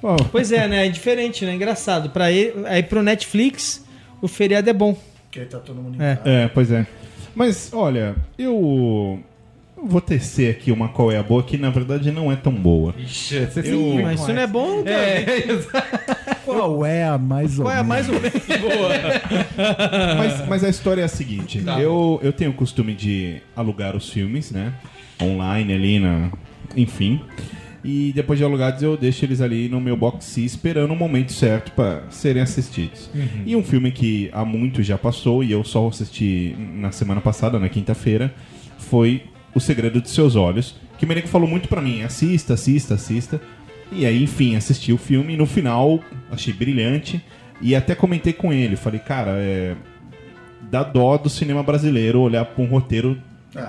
[0.00, 0.86] saiu Pois é, né?
[0.86, 1.54] É diferente, né?
[1.54, 2.10] Engraçado.
[2.10, 3.84] Pra ele, aí pro Netflix,
[4.22, 4.96] o feriado é bom.
[5.24, 6.16] Porque tá todo mundo em É.
[6.16, 6.28] casa.
[6.30, 6.86] É, pois é.
[7.36, 9.20] Mas, olha, eu
[9.80, 12.94] vou tecer aqui uma qual é a boa, que na verdade não é tão boa.
[12.98, 14.96] Ixi, você Eu- sempre Mas isso não é bom, cara.
[14.96, 16.16] É, exato.
[16.46, 18.08] Qual é a mais ou Qual é a menos?
[18.08, 20.16] mais ou menos boa?
[20.16, 24.08] Mas, mas a história é a seguinte: eu, eu tenho o costume de alugar os
[24.08, 24.72] filmes, né?
[25.22, 26.30] Online ali, na,
[26.74, 27.20] enfim.
[27.86, 31.32] E depois de alugados, eu deixo eles ali no meu box C esperando o momento
[31.32, 33.08] certo para serem assistidos.
[33.46, 37.60] E um filme que há muito já passou e eu só assisti na semana passada,
[37.60, 38.34] na quinta-feira,
[38.76, 39.22] foi
[39.54, 40.74] O Segredo de Seus Olhos.
[40.98, 43.40] Que o Meneco falou muito pra mim: assista, assista, assista.
[43.92, 47.22] E aí, enfim, assisti o filme e no final achei brilhante.
[47.60, 49.76] E até comentei com ele, falei, cara, é,
[50.70, 53.16] dá dó do cinema brasileiro olhar pra um roteiro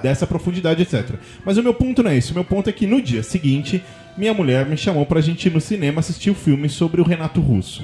[0.02, 1.16] dessa profundidade, etc.
[1.46, 2.32] Mas o meu ponto não é esse.
[2.32, 3.82] O meu ponto é que no dia seguinte
[4.18, 7.40] minha mulher me chamou pra gente ir no cinema assistir o filme sobre o Renato
[7.40, 7.84] Russo.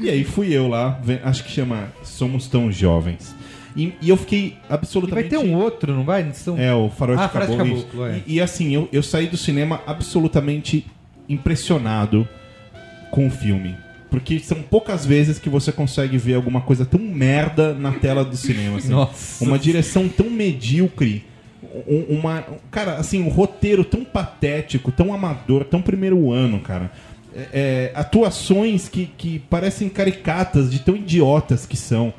[0.00, 3.34] E aí fui eu lá, acho que chama Somos Tão Jovens.
[3.76, 5.28] E, e eu fiquei E vai absolutamente.
[5.28, 6.28] ter um outro, não vai?
[6.32, 6.58] São...
[6.58, 7.82] É, o Faroeste Ah, Faroeste Caboclo.
[7.84, 8.22] Caboclo, é.
[8.26, 10.84] E, e assim, eu, eu saí do cinema absolutamente
[11.28, 12.26] impressionado
[13.10, 13.76] com o filme.
[14.10, 18.36] Porque são poucas vezes que você consegue ver alguma coisa tão merda na tela do
[18.36, 18.78] cinema.
[18.78, 18.88] assim.
[18.90, 19.44] Nossa.
[19.44, 21.24] Uma direção tão medíocre.
[21.86, 26.90] Um- Uma, cara, assim, um roteiro tão patético, tão amador, tão primeiro ano, cara.
[27.34, 32.12] É, é, atuações que, que parecem caricatas de tão idiotas que são.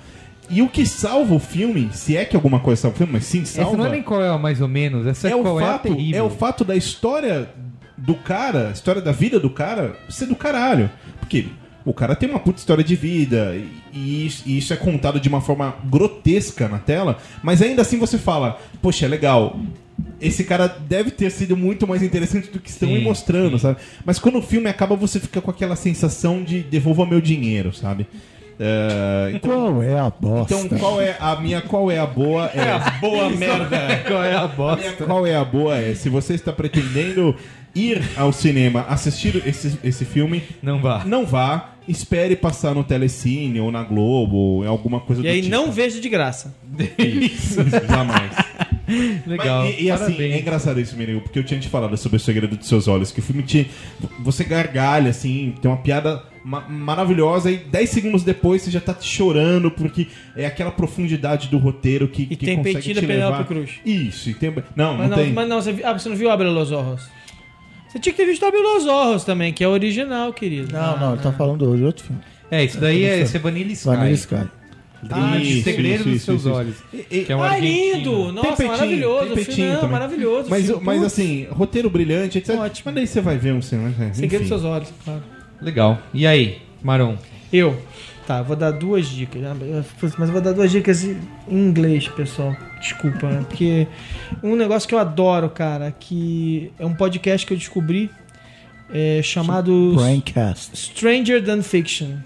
[0.49, 3.25] E o que salva o filme, se é que alguma coisa salva o filme, mas
[3.25, 5.41] sim salva Essa não é nem qual é mais ou menos, essa é, é o
[5.43, 6.19] qual é fato, terrível.
[6.19, 7.49] é o fato da história
[7.97, 10.89] do cara, a história da vida do cara ser do caralho.
[11.19, 11.47] Porque
[11.89, 13.55] o cara tem uma puta história de vida
[13.91, 18.17] e, e isso- é contado de uma forma grotesca na tela, mas ainda assim você
[18.17, 19.59] fala, poxa, é legal.
[20.21, 23.63] Esse cara deve ter sido muito mais interessante do que estão Sim, me mostrando, sim.
[23.63, 23.79] sabe?
[24.05, 28.05] Mas quando o filme acaba, você fica com aquela sensação de devolva meu dinheiro, sabe?
[28.59, 30.53] É, então, Qual é a bosta?
[30.53, 32.45] então, qual é a minha, qual é a boa?
[32.47, 34.03] É, Boa merda.
[34.07, 34.81] Qual é a a bosta?
[34.81, 37.33] minha qual é a boa é, se você está pretendendo
[37.73, 41.03] ir ao cinema assistir esse, esse filme, Não vá.
[41.05, 45.29] não vá, espere passar no Telecine ou na Globo, ou em alguma coisa E do
[45.29, 45.55] aí tipo.
[45.55, 46.53] não veja de graça.
[46.97, 48.35] Isso, jamais.
[49.25, 49.65] Legal.
[49.65, 52.19] Mas, e, e assim, é engraçado isso, Menino, porque eu tinha te falado sobre o
[52.19, 53.69] segredo dos seus olhos, que o filme te.
[54.21, 58.95] Você gargalha, assim, tem uma piada ma- maravilhosa, e 10 segundos depois você já tá
[58.99, 63.45] chorando, porque é aquela profundidade do roteiro que, E que tem consegue te levar.
[63.45, 63.71] Cruz.
[63.85, 64.53] Isso, e tem.
[64.75, 65.33] Não, Mas não, não, tem.
[65.33, 67.07] mas não, você, ah, você não viu Abre los Ojos?
[67.87, 70.71] Você tinha que ter visto Abre los Ojos também, que é original, querido.
[70.71, 72.21] Não, não, ele tá falando de outro filme.
[72.51, 73.85] É, isso daí é, esse é Vanilla Sky.
[73.87, 74.35] Vanilla Sky.
[75.11, 76.51] Ah, Isso, Segredo isso, dos isso, seus isso.
[76.51, 76.75] olhos.
[76.93, 78.33] E- Que é um Ah, lindo!
[78.33, 79.35] Nossa, maravilhoso.
[79.37, 80.49] filme, não, maravilhoso.
[80.49, 82.55] Mas, filme, mas assim, roteiro brilhante, etc.
[82.57, 82.81] Ótimo.
[82.87, 83.93] Mas daí você vai ver um cinema.
[84.13, 84.37] Segredo enfim.
[84.39, 85.23] dos seus olhos, claro.
[85.61, 85.99] Legal.
[86.13, 87.17] E aí, Maron?
[87.51, 87.81] Eu.
[88.25, 89.41] Tá, vou dar duas dicas.
[89.43, 89.55] Ah,
[90.17, 91.17] Mas vou dar duas dicas em
[91.49, 92.55] inglês, pessoal.
[92.79, 93.43] Desculpa, né?
[93.47, 93.87] Porque
[94.43, 98.09] um negócio que eu adoro, cara, que é um podcast que eu descobri
[98.93, 100.77] é, chamado Braincast.
[100.77, 102.17] Stranger Than Fiction.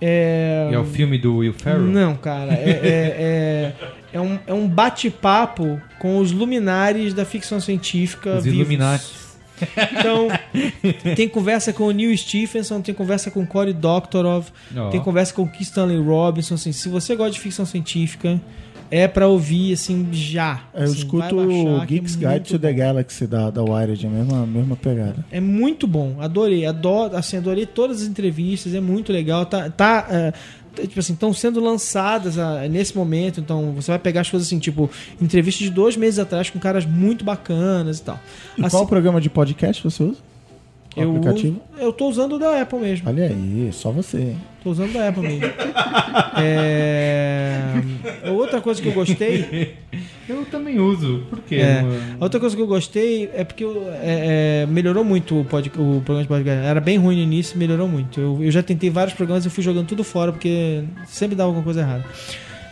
[0.00, 1.82] É, É o filme do Will Ferrell?
[1.82, 2.52] Não, cara.
[2.52, 3.74] É, é, é,
[4.12, 8.36] é um, é um bate-papo com os luminares da ficção científica.
[8.36, 8.60] Os vivos.
[8.60, 9.27] Illuminati.
[9.98, 10.28] Então,
[11.14, 14.44] tem conversa com o Neil Stephenson, tem conversa com o Cory Doctorow,
[14.76, 14.90] Ó.
[14.90, 16.54] tem conversa com o Keith Stanley Robinson.
[16.54, 18.40] Assim, se você gosta de ficção científica,
[18.90, 20.62] é pra ouvir, assim, já.
[20.72, 22.72] Eu Assim, escuto vai o baixar, que Geeks é Guide to the.
[22.72, 25.26] Galaxy da, da Wired, a mesma, mesma pegada.
[25.30, 30.06] É muito bom, adorei, adoro, assim, adorei todas as entrevistas, é muito legal, tá, tá
[30.08, 30.38] é, t-
[30.76, 34.58] tipo assim, estão sendo lançadas ah, nesse momento, então você vai pegar as coisas assim,
[34.58, 34.90] tipo,
[35.20, 38.18] entrevistas de dois meses atrás com caras muito bacanas e tal.
[38.56, 40.18] E Assim, qual programa de podcast você usa?
[40.94, 41.60] Qual eu, aplicativo?
[41.78, 44.18] eu tô usando o da Apple mesmo, Olha aí, só você.
[44.18, 44.38] hein?
[44.64, 45.48] tô usando o da Apple mesmo.
[46.40, 47.82] É,
[48.30, 49.74] outra coisa que eu gostei
[50.28, 51.22] Eu também uso.
[51.30, 51.56] Por quê?
[51.56, 51.82] É.
[52.20, 55.68] A outra coisa que eu gostei é porque eu- é, é, melhorou muito o, pod,
[55.70, 56.66] o programa de podcast.
[56.66, 58.20] Era bem ruim no início, melhorou muito.
[58.20, 61.64] Eu, eu já tentei vários programas e fui jogando tudo fora porque sempre dava alguma
[61.64, 62.04] coisa errada.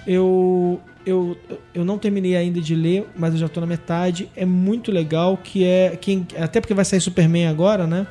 [0.06, 1.36] Eu, eu,
[1.74, 4.28] eu não terminei ainda de ler, mas eu já tô na metade.
[4.36, 5.96] É muito legal que é.
[6.00, 8.06] Quem, até porque vai sair Superman agora, né?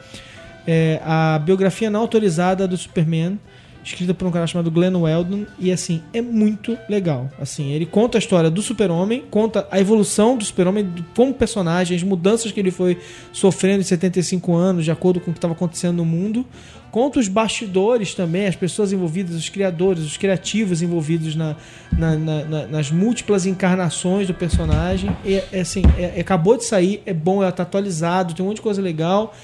[0.68, 3.40] É a biografia não autorizada do Superman
[3.86, 7.30] escrita por um cara chamado Glenn Weldon e assim é muito legal.
[7.40, 12.02] Assim, ele conta a história do Super-Homem, conta a evolução do Super-Homem como personagem, as
[12.04, 12.98] mudanças que ele foi
[13.32, 16.46] sofrendo em 75 anos, de acordo com o que estava acontecendo no mundo.
[16.92, 21.56] Conta os bastidores também, as pessoas envolvidas, os criadores, os criativos envolvidos na,
[21.92, 25.16] na- na- na- nas múltiplas encarnações do personagem.
[25.26, 28.58] E, é, assim, é- acabou de sair, é bom, ela tá atualizado, tem um monte
[28.58, 29.36] de coisa legal.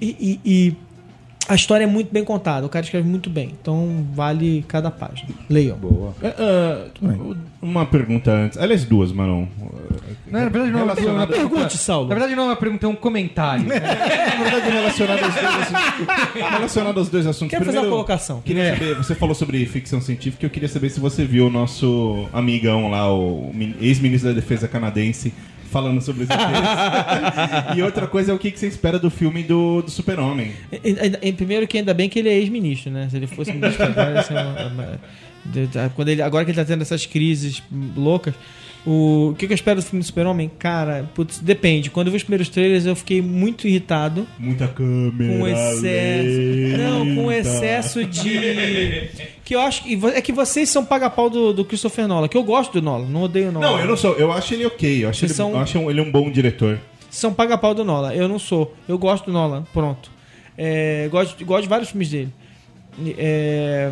[0.00, 0.76] E, e- e
[1.48, 3.54] a história é muito bem contada, o cara escreve muito bem.
[3.60, 5.28] Então vale cada página.
[5.48, 5.76] Leiam.
[5.76, 6.14] Boa.
[6.22, 6.86] É, ah,
[7.60, 8.58] uma pergunta antes.
[8.58, 9.46] Aliás, duas, Maron.
[10.26, 11.50] Não, na verdade não é uma Relacionado- pergunta.
[11.54, 12.08] Pergunte, Saulo.
[12.08, 13.64] Na verdade não é uma pergunta, é um comentário.
[13.68, 16.34] Na verdade, relacionado aos dois assuntos.
[16.50, 17.50] relacionado aos dois assuntos.
[17.58, 18.40] Quer fazer uma colocação?
[18.40, 22.26] Queria saber, você falou sobre ficção científica, eu queria saber se você viu o nosso
[22.32, 25.32] amigão lá, o min- ex-ministro da Defesa canadense,
[25.74, 26.28] falando sobre os
[27.76, 30.52] e outra coisa é o que que você espera do filme do, do Super-Homem.
[30.84, 33.08] Em, em- em primeiro que ainda bem que ele é ex-ministro, né?
[33.10, 33.84] Se ele fosse ministro
[34.26, 35.00] ser uma-
[35.94, 37.60] quando ele, agora que ele tá tendo essas crises
[37.96, 38.34] loucas,
[38.86, 40.50] o, o que, que eu espero do filme do Super-Homem?
[40.58, 41.90] Cara, putz, depende.
[41.90, 45.38] Quando eu vi os primeiros trailers, eu fiquei muito irritado Muita câmera.
[45.38, 46.78] com excesso.
[46.78, 47.48] Não, com lenta.
[47.48, 49.08] excesso de.
[49.44, 49.82] Que eu acho.
[50.14, 53.22] É que vocês são paga-pau do, do Christopher Nolan, que eu gosto do Nolan, não
[53.24, 53.66] odeio o Nolan.
[53.72, 54.14] Não, eu não sou.
[54.14, 55.04] Eu acho ele ok.
[55.04, 56.80] Eu acho, ele, são- eu acho ele um bom diretor.
[57.10, 58.12] são paga-pau do Nolan.
[58.14, 58.74] Eu não sou.
[58.88, 60.10] Eu gosto do Nolan, pronto.
[60.56, 62.32] É, gosto, gosto de vários filmes dele.
[63.18, 63.90] É,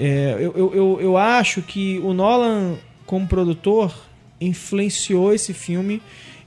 [0.00, 2.74] é, eu, eu, eu, eu acho que o Nolan,
[3.06, 3.94] como produtor,
[4.40, 6.00] influenciou esse filme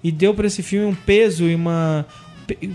[0.03, 2.05] e deu pra esse filme um peso e uma.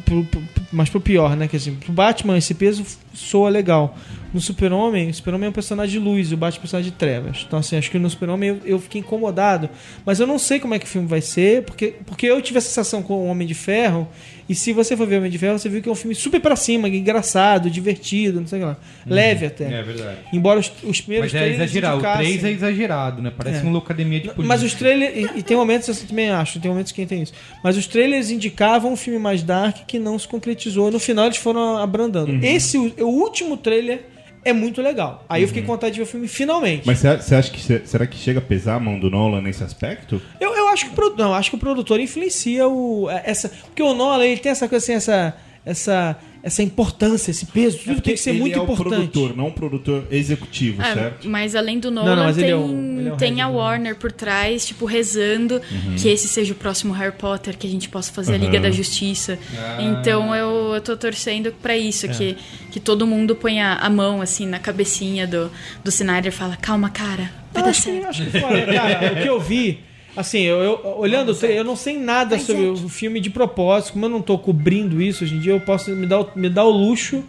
[0.05, 0.43] Pro- pro-
[0.73, 1.49] Mas pro pior, né?
[1.49, 2.85] Que assim, pro Batman esse peso
[3.15, 3.97] soa legal.
[4.35, 6.97] No Super-Homem, o Super-Homem é um personagem de luz, o Batman é um personagem de
[6.99, 7.45] trevas.
[7.47, 9.71] Então, assim, acho que no Super-Homem eu, eu fiquei incomodado.
[10.05, 12.59] Mas eu não sei como é que o filme vai ser, porque, porque eu tive
[12.59, 14.07] a sensação com o Homem de Ferro.
[14.49, 16.15] E se você for ver o Homem de Ferro, você viu que é um filme
[16.15, 18.77] super pra cima, engraçado, divertido, não sei o que lá.
[19.07, 19.65] Leve até.
[19.73, 20.19] É verdade.
[20.33, 21.95] Embora os, os primeiros Mas é exagerado.
[21.97, 23.33] O indicassem- 3 é exagerado, né?
[23.37, 23.63] Parece É.
[23.69, 24.47] uma academia de polícia.
[24.49, 25.17] mas os trailers.
[25.35, 27.33] E, e tem momentos, eu também acho, tem momentos que tem isso.
[27.65, 30.91] Mas os trailers indicavam um filme mais dark que não se concretizou.
[30.91, 32.31] No final eles foram abrandando.
[32.33, 32.41] Uhum.
[32.43, 34.05] Esse, o último trailer
[34.47, 35.25] é muito legal.
[35.29, 36.87] Aí eu fiquei com vontade de ver o filme finalmente.
[36.87, 40.23] Mas você acha que será que chega a pesar a mão do Nolan nesse aspecto?
[40.41, 43.93] Eu, eu acho que o não, acho que o produtor influencia o essa, porque o
[43.93, 45.37] Nolan ele tem essa coisa assim, essa
[45.67, 48.87] essa essa importância, esse peso, tudo tem que ser ele muito é importante.
[48.87, 51.29] o produtor, não um produtor executivo, É, certo?
[51.29, 52.71] mas além do não, Nolan, ele tem, é o-
[53.01, 53.49] ele é o tem a?
[53.49, 55.97] Warner por trás, tipo, rezando Uhum.
[55.97, 58.71] que esse seja o próximo Harry Potter, que a gente possa fazer a Liga da
[58.71, 59.37] Justiça.
[59.81, 62.37] Então eu, eu tô torcendo pra isso, que,
[62.71, 65.51] que todo mundo ponha a mão, assim, na cabecinha do,
[65.83, 68.07] do Snyder e fala, calma, cara, vai Eu dar acho que, certo.
[68.07, 69.13] acho que foda, cara.
[69.15, 69.81] o que eu vi,
[70.17, 73.93] assim, eu, eu- olhando o trailer, eu não sei nada sobre o filme de propósito.
[73.93, 76.49] Como eu não tô cobrindo isso hoje em dia, eu posso me dar, o- me
[76.49, 77.23] dar o luxo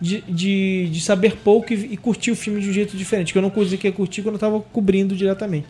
[0.00, 3.32] de, de, de saber pouco e, e curtir o filme de um jeito diferente.
[3.32, 5.66] Que eu não conseguia curtir quando eu tava cobrindo diretamente.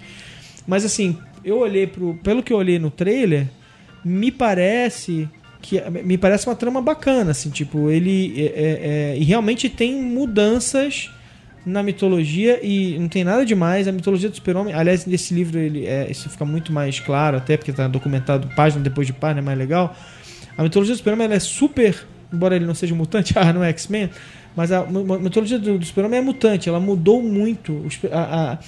[0.67, 2.15] Mas assim, eu olhei pro.
[2.23, 3.47] Pelo que eu olhei no trailer,
[4.05, 5.29] me parece.
[5.63, 8.35] Que, me parece uma trama bacana, assim, tipo, ele.
[8.39, 11.11] é- é- é- e realmente tem mudanças
[11.67, 13.89] na mitologia e não tem nada demais.
[13.89, 17.57] A mitologia do super-homem, aliás, nesse livro ele é, isso fica muito mais claro, até
[17.57, 19.97] porque está documentado página depois de página, é mais legal.
[20.57, 24.11] A mitologia do super-homem é super, embora ele não seja mutante, ah, não é X-Men,
[24.55, 24.87] mas a, a
[25.19, 27.85] mitologia do, do super-homem é mutante, ela mudou muito.
[28.13, 28.59] A, a,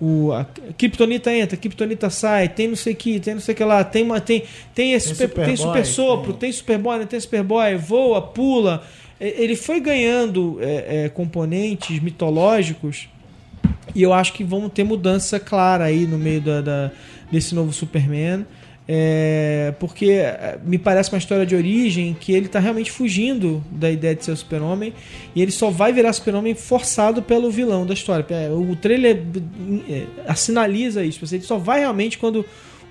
[0.00, 0.44] o, a
[0.76, 3.82] Kryptonita entra, Kryptonita sai, tem não sei o que, tem não sei o que lá,
[3.84, 4.42] tem, uma, tem,
[4.74, 7.06] tem, esse Tem super, tem super sopro, tem- tem Superboy, né?
[7.06, 8.82] tem Superboy, voa, pula.
[9.20, 13.08] E- Ele foi ganhando é, é, componentes mitológicos
[13.94, 16.90] e eu acho que vamos ter mudança clara aí no meio da, da-
[17.30, 18.44] desse novo Superman.
[18.86, 23.90] É, porque é, me parece uma história de origem que ele tá realmente fugindo da
[23.90, 24.92] ideia de ser super-homem
[25.34, 28.26] e ele só vai virar super-homem forçado pelo vilão da história.
[28.28, 29.22] É, O trailer
[29.88, 31.24] é, assinaliza isso.
[31.34, 32.44] Ele só vai realmente quando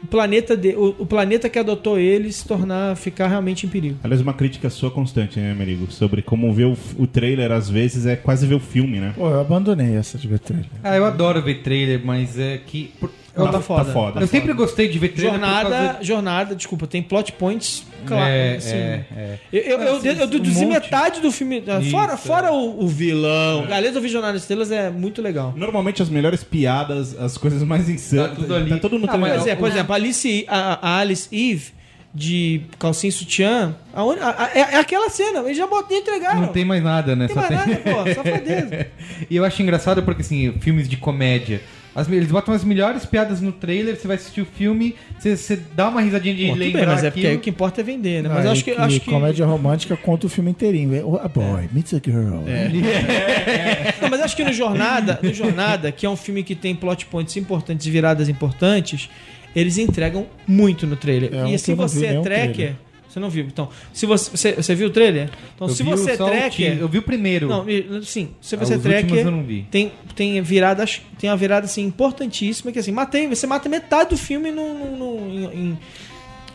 [0.03, 3.97] o planeta, de, o, o planeta que adotou ele se tornar, ficar realmente em perigo.
[4.03, 5.91] Aliás, uma crítica sua constante, né, Merigo?
[5.91, 9.13] Sobre como ver o, o trailer, às vezes, é quase ver o filme, né?
[9.15, 10.67] Pô, eu abandonei essa de ver trailer.
[10.83, 12.91] Ah, eu adoro ver trailer, mas é que.
[12.99, 14.19] por- Não, eu, tá foda.
[14.21, 15.31] eu sempre gostei de ver trailer.
[15.39, 18.23] Jornada, causa- jornada, desculpa, tem plot points, claro.
[18.29, 18.75] É, assim.
[18.75, 19.39] é, é.
[19.51, 21.63] Eu, eu, eu, eu, eu deduzi um metade do filme.
[21.67, 22.17] ah, Isso, fora é.
[22.17, 23.65] fora o, o vilão.
[23.71, 25.51] Aliás, eu vi Jornada das Estrelas, é muito legal.
[25.57, 28.29] Normalmente, as melhores piadas, as coisas mais insanas...
[28.29, 28.69] Tá tudo ali.
[28.69, 29.57] Tá tudo no Ah, mas trailer.
[29.57, 31.71] Por exemplo, Alice, a, a Alice Eve
[32.15, 35.97] de calcinha e sutiã, a uni- a- a- é, é aquela cena, eles já botaram,
[35.97, 36.41] entregaram.
[36.41, 37.25] Não tem mais nada, né?
[37.25, 38.87] Tem mais nada, pô, safadeza.
[39.27, 41.61] e eu acho engraçado porque, assim, filmes de comédia.
[41.95, 45.55] As- eles botam as melhores piadas no trailer, você vai assistir o filme, você, você
[45.75, 47.81] dá uma risadinha de Pô, tudo lembrar bem, mas é porque aí o que importa
[47.81, 48.29] é vender, né?
[48.29, 51.07] Mas Ah, acho e que, acho que comédia romântica conta o filme inteirinho.
[51.07, 52.41] Oh, a boy meets a girl.
[54.01, 57.05] Não, mas acho que no Jornada, no Jornada, que é um filme que tem plot
[57.05, 59.09] points importantes e viradas importantes,
[59.55, 61.29] eles entregam muito no trailer.
[61.33, 62.75] É e que vi você é nenhum tracker, trailer.
[63.13, 63.45] Você não viu.
[63.45, 65.29] Então, se você, você, você viu o trailer?
[65.55, 67.47] Então, Eu se vi você é tracker, teaser, Eu vi o primeiro.
[67.47, 67.63] não,
[68.03, 69.67] sim, se Ah, você é os últimos tracker, eu não vi.
[69.69, 74.17] tem tem viradas, tem uma virada assim importantíssima que assim, matei, você mata metade do
[74.17, 75.79] filme no, no- no- em, em-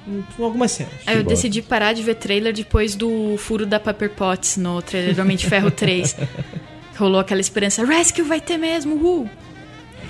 [0.09, 0.93] em algumas cenas.
[1.07, 5.15] Aí eu decidi parar de ver trailer depois do furo da Pepper Potts no trailer
[5.15, 6.17] do Homem de Ferro 3.
[6.99, 9.29] Rolou aquela esperança, Rescue vai ter mesmo, uh!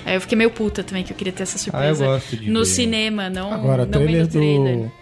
[0.07, 2.37] Aí eu fiquei meio puta também, que eu queria ter essa surpresa Ah, eu gosto
[2.37, 2.65] de no ver.
[2.66, 4.77] cinema, não, Agora, não trailer vendo trailer.
[4.79, 4.93] do,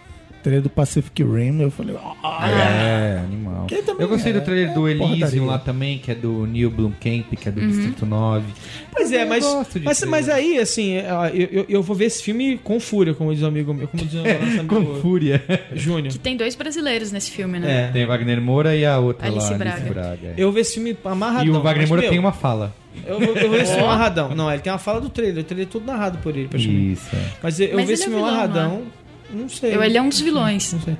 [0.47, 1.95] trailer do Pacific Rim, eu falei...
[2.23, 3.67] Ah, É, animal.
[3.99, 5.43] Eu gostei é- do trailer do é Elysium porradaria.
[5.45, 8.45] lá também, que é do Neil Blomkamp, que é do Distrito 9.
[8.91, 10.07] Pois é, Eu mas, mas, trailer.
[10.09, 10.93] mas aí, assim,
[11.33, 14.03] eu, eu, eu vou ver esse filme com fúria, como diz um amigo meu, como
[14.05, 15.43] diz um amigo Com fúria.
[15.73, 16.11] Júnior.
[16.13, 17.87] Que tem dois brasileiros nesse filme, né?
[17.89, 17.91] É.
[17.91, 19.75] Tem Wagner Moura e a outra Alice lá, Braga.
[19.77, 20.27] Alice Braga.
[20.27, 20.33] é.
[20.37, 21.45] Eu vou ver esse filme amarradão.
[21.45, 22.73] E o Wagner mas, Moura meu, tem uma fala.
[23.05, 24.33] Eu vou, eu ver esse filme amarradão.
[24.33, 25.43] Não, ele tem uma fala do trailer.
[25.43, 26.93] O trailer é tudo narrado por ele, praticamente.
[26.93, 27.15] Isso.
[27.15, 27.19] é.
[27.43, 28.81] Mas eu, eu Mas vou ver ele esse é filme amarradão.
[29.29, 29.75] Não sei.
[29.75, 30.71] Eu, ele é um dos vilões.
[30.73, 30.97] Não sei.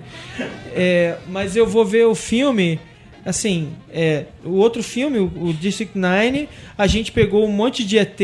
[0.73, 2.79] É, mas eu vou ver o filme.
[3.25, 6.47] Assim, é, o outro filme, o, o District 9,
[6.77, 8.19] a gente pegou um monte de ET.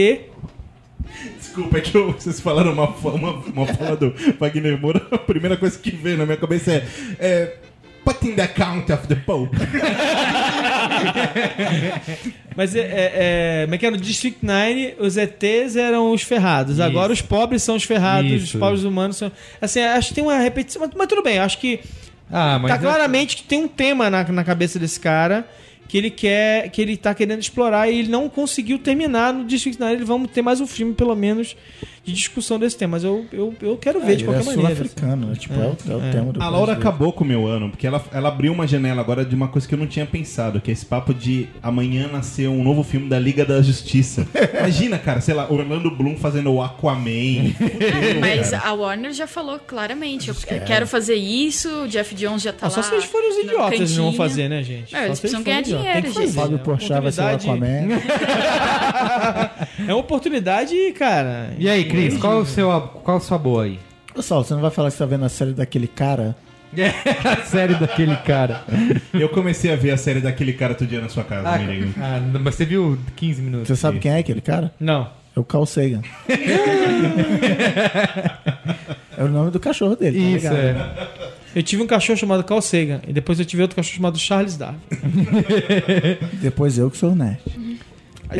[1.37, 5.05] Desculpa, é que eu- vocês falaram uma, uma, uma fala do Wagner Moura.
[5.11, 6.85] A primeira coisa que veio na minha cabeça é.
[7.19, 7.57] é
[8.05, 9.55] Put in the account of the Pope.
[12.55, 13.95] Mas é, é, é, como é que era?
[13.95, 16.73] No District 9, os ETs eram os ferrados.
[16.73, 16.83] Isso.
[16.83, 18.45] Agora os pobres são os ferrados, Isso.
[18.55, 19.31] os pobres humanos são.
[19.61, 20.81] Assim, acho que tem uma repetição.
[20.81, 21.79] Mas, mas tudo bem, acho que
[22.31, 25.45] Ah, tá claramente que tem um tema na, na cabeça desse cara
[25.93, 29.79] que ele quer, que ele tá querendo explorar e ele não conseguiu terminar no District
[29.79, 29.93] 9.
[29.93, 31.55] Ele vamos ter mais um filme, pelo menos,
[32.03, 32.93] de discussão desse tema.
[32.93, 34.71] Mas eu, eu, eu quero ver de Ele é qualquer maneira.
[34.73, 34.75] assim.
[34.89, 35.35] sul-africano, né?
[35.35, 36.11] Tipo, é, o, é o É.
[36.11, 36.79] tema do A Laura brasileiro.
[36.79, 39.67] acabou com o meu ano, porque ela, ela abriu uma janela agora de uma coisa
[39.67, 43.07] que eu não tinha pensado, que é esse papo de amanhã nascer um novo filme
[43.07, 44.27] da Liga da Justiça.
[44.57, 47.53] Imagina, cara, sei lá, Orlando Bloom fazendo o Aquaman.
[48.19, 52.65] Mas a Warner já falou claramente, eu quero fazer isso, o Jeff Jones já tá
[52.65, 52.83] Ah, só lá.
[52.87, 54.91] se eles forem os idiotas eles não vão fazer, né, gente?
[54.91, 55.82] Não, Só eles precisam ganhar idiotas.
[55.83, 56.33] Dinheiro, Tem que fazer.
[56.39, 58.01] Fábio É uma Porchat vai ser o oportunidade- Aquaman.
[59.87, 61.53] É uma oportunidade, cara.
[61.57, 62.69] E aí, Cris, qual, é o seu,
[63.03, 63.79] qual a sua boa aí?
[64.21, 66.35] Saulo, você não vai falar que você tá vendo a série daquele cara?
[67.23, 68.63] a série daquele cara.
[69.13, 71.65] Eu comecei a ver a série daquele cara todo dia na sua casa, Ah, me
[71.65, 71.87] liga.
[71.99, 73.67] ah, mas você viu 15 minutos.
[73.67, 74.71] Você sabe quem é aquele cara?
[74.79, 75.07] Não.
[75.35, 76.01] É o Carl Sagan.
[79.17, 80.55] é o nome do cachorro dele, tá Isso, ligado?
[80.57, 81.27] é.
[81.55, 84.57] Eu tive um cachorro chamado Carl Sagan e depois eu tive outro cachorro chamado Charles
[84.57, 84.79] Darwin.
[86.41, 87.39] Depois eu que sou o nerd.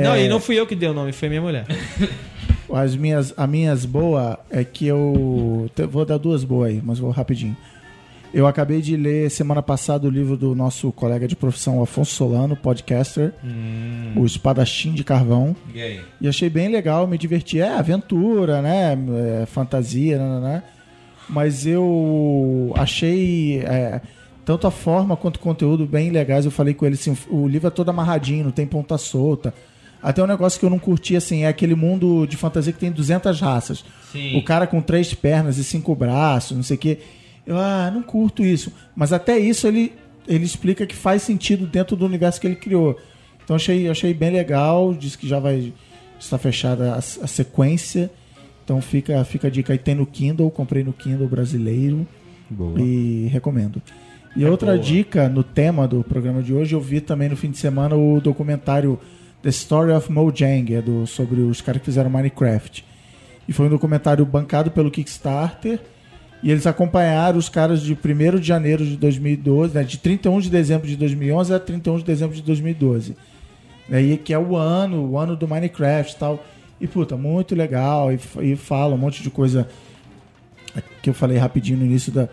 [0.01, 0.25] Não, É.
[0.25, 1.65] e não fui eu que dei o nome, foi minha mulher.
[2.73, 5.69] As minhas, as minhas boas é que eu.
[5.91, 7.55] Vou dar duas boas aí, mas vou rapidinho.
[8.33, 12.55] Eu acabei de ler semana passada o livro do nosso colega de profissão, Afonso Solano,
[12.55, 13.31] podcaster,
[14.15, 15.55] O Espadachim de Carvão.
[15.71, 16.01] E aí?
[16.19, 17.59] E achei bem legal, me diverti.
[17.59, 18.97] É aventura, né?
[19.43, 20.63] É, fantasia, né?
[21.29, 24.01] Mas eu achei é,
[24.45, 26.45] tanto a forma quanto o conteúdo bem legais.
[26.45, 29.53] Eu falei com ele assim: o livro é todo amarradinho, não tem ponta solta.
[30.01, 32.91] Até um negócio que eu não curti, assim, é aquele mundo de fantasia que tem
[32.91, 33.85] 200 raças.
[34.11, 34.37] Sim.
[34.37, 36.97] O cara com três pernas e cinco braços, não sei o quê.
[37.47, 38.73] Eu, ah, não curto isso.
[38.93, 39.93] Mas até isso ele,
[40.27, 42.99] ele explica que faz sentido dentro do universo que ele criou.
[43.43, 44.93] Então achei, achei bem legal.
[44.93, 45.71] Diz que já vai
[46.19, 48.11] estar fechada a, a sequência.
[48.63, 49.79] Então fica, fica a dica aí.
[49.79, 52.07] Tem no Kindle, comprei no Kindle brasileiro
[52.49, 52.79] Boa.
[52.79, 53.81] e recomendo.
[54.35, 57.57] E outra dica no tema do programa de hoje, eu vi também no fim de
[57.57, 58.99] semana o documentário
[59.43, 62.83] The Story of Mojang, é do, sobre os caras que fizeram Minecraft.
[63.47, 65.79] E foi um documentário bancado pelo Kickstarter.
[66.41, 70.49] E eles acompanharam os caras de 1 de janeiro de 2012, né, de 31 de
[70.49, 73.15] dezembro de 2011 a 31 de dezembro de 2012.
[73.87, 76.43] Né, e que é o ano, o ano do Minecraft e tal.
[76.83, 78.11] E puta, muito legal.
[78.11, 79.69] E, e fala um monte de coisa
[81.01, 82.27] que eu falei rapidinho no início da.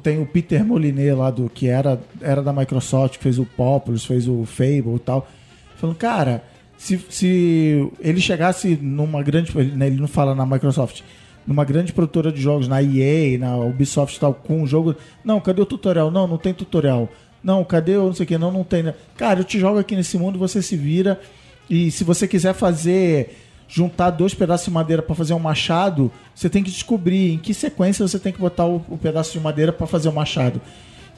[0.00, 4.28] tem o Peter Molyneux lá do que era, era da Microsoft, fez o Populous, fez
[4.28, 5.28] o Fable e tal.
[5.74, 6.44] Falando, cara,
[6.76, 9.52] se, se ele chegasse numa grande.
[9.76, 11.00] né, ele não fala na Microsoft,
[11.44, 14.94] numa grande produtora de jogos, na EA, na Ubisoft e tal, com um jogo.
[15.24, 16.08] Não, cadê o tutorial?
[16.08, 17.08] Não, não tem tutorial.
[17.42, 18.38] Não, cadê o não sei o que?
[18.38, 18.84] Não, não tem.
[18.84, 18.94] né?
[19.16, 21.20] Cara, eu te jogo aqui nesse mundo, você se vira.
[21.68, 23.44] E se você quiser fazer.
[23.70, 27.52] Juntar dois pedaços de madeira para fazer um machado, você tem que descobrir em que
[27.52, 30.58] sequência você tem que botar o, o pedaço de madeira para fazer o machado.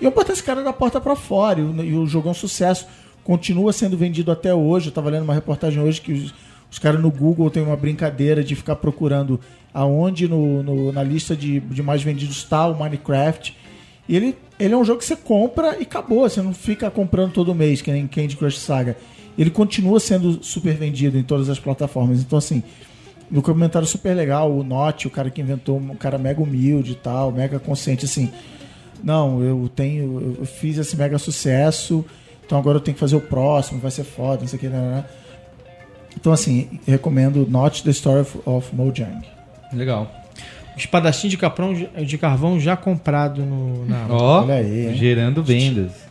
[0.01, 1.61] E eu botei esse cara da porta para fora.
[1.61, 2.89] E o, e o jogo é um sucesso.
[3.23, 4.89] Continua sendo vendido até hoje.
[4.89, 6.35] Eu tava lendo uma reportagem hoje que os,
[6.69, 9.39] os caras no Google têm uma brincadeira de ficar procurando
[9.73, 13.57] aonde no, no- na lista de, de mais vendidos está o Minecraft.
[14.09, 16.29] E ele, ele é um jogo que você compra e acabou.
[16.29, 18.97] Você não fica comprando todo mês, que nem Candy Crush Saga.
[19.39, 22.21] Ele continua sendo super vendido em todas as plataformas.
[22.21, 22.63] Então, assim,
[23.31, 26.97] no comentário super legal, o Note, o cara que inventou, um cara mega humilde e
[26.97, 28.31] tal, mega consciente, assim.
[29.03, 30.37] Não, eu tenho.
[30.41, 32.05] Eu fiz esse mega sucesso,
[32.45, 34.69] então agora eu tenho que fazer o próximo, vai ser foda, não sei o que,
[34.69, 35.05] né, né, né.
[36.17, 39.25] Então, assim, recomendo Not the Story of, of Mojang.
[39.73, 40.11] Legal.
[40.77, 44.07] Espadachim de, caprão, de carvão já comprado no, na.
[44.09, 46.10] Ó, Olha aí, gerando vendas.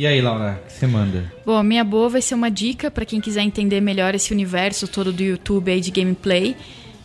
[0.00, 1.30] E aí, Laura, o que você manda?
[1.44, 4.88] Bom, a minha boa vai ser uma dica pra quem quiser entender melhor esse universo
[4.88, 6.56] todo do YouTube aí de gameplay.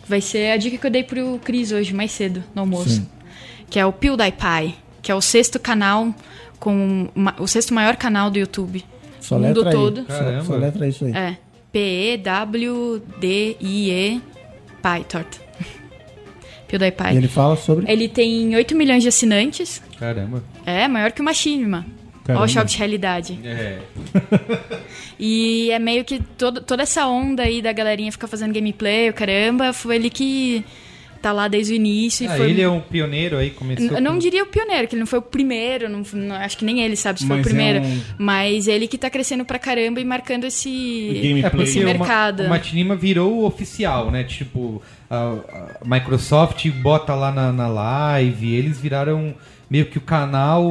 [0.08, 2.88] Vai ser a dica que eu dei pro Cris hoje, mais cedo, no almoço.
[2.88, 3.06] Sim.
[3.68, 6.14] Que é o PewDiePie, que é o sexto canal,
[6.58, 8.82] com ma- o sexto maior canal do YouTube.
[9.20, 9.74] Só mundo letra aí.
[9.76, 10.00] todo.
[10.00, 10.44] Só, Caramba.
[10.44, 11.12] só letra isso aí.
[11.12, 11.36] É.
[11.70, 14.22] P-E-W-D-I-E
[14.82, 15.36] Pi, torta.
[16.66, 17.12] PewDiePie.
[17.12, 17.92] E ele fala sobre.
[17.92, 19.82] Ele tem 8 milhões de assinantes.
[19.98, 20.42] Caramba.
[20.64, 21.84] É, maior que o Machinima.
[22.34, 23.38] Olha o choque de realidade.
[23.44, 23.78] É.
[25.18, 29.14] E é meio que todo, toda essa onda aí da galerinha ficar fazendo gameplay, o
[29.14, 30.62] caramba, foi ele que
[31.22, 33.96] tá lá desde o início e Ah, foi ele é um pioneiro aí, começou.
[33.96, 36.58] Eu não com- diria o pioneiro, que ele não foi o primeiro, não, não- acho
[36.58, 37.80] que nem ele sabe se foi o Mas é primeiro.
[37.82, 40.68] um- Mas ele que tá crescendo pra caramba e marcando esse.
[41.22, 41.60] gameplay.
[41.60, 42.42] É esse mercado.
[42.44, 44.22] O Machinima virou o oficial, né?
[44.22, 45.38] Tipo, a,
[45.82, 49.34] a Microsoft bota lá na, na live, eles viraram
[49.70, 50.62] meio que o canal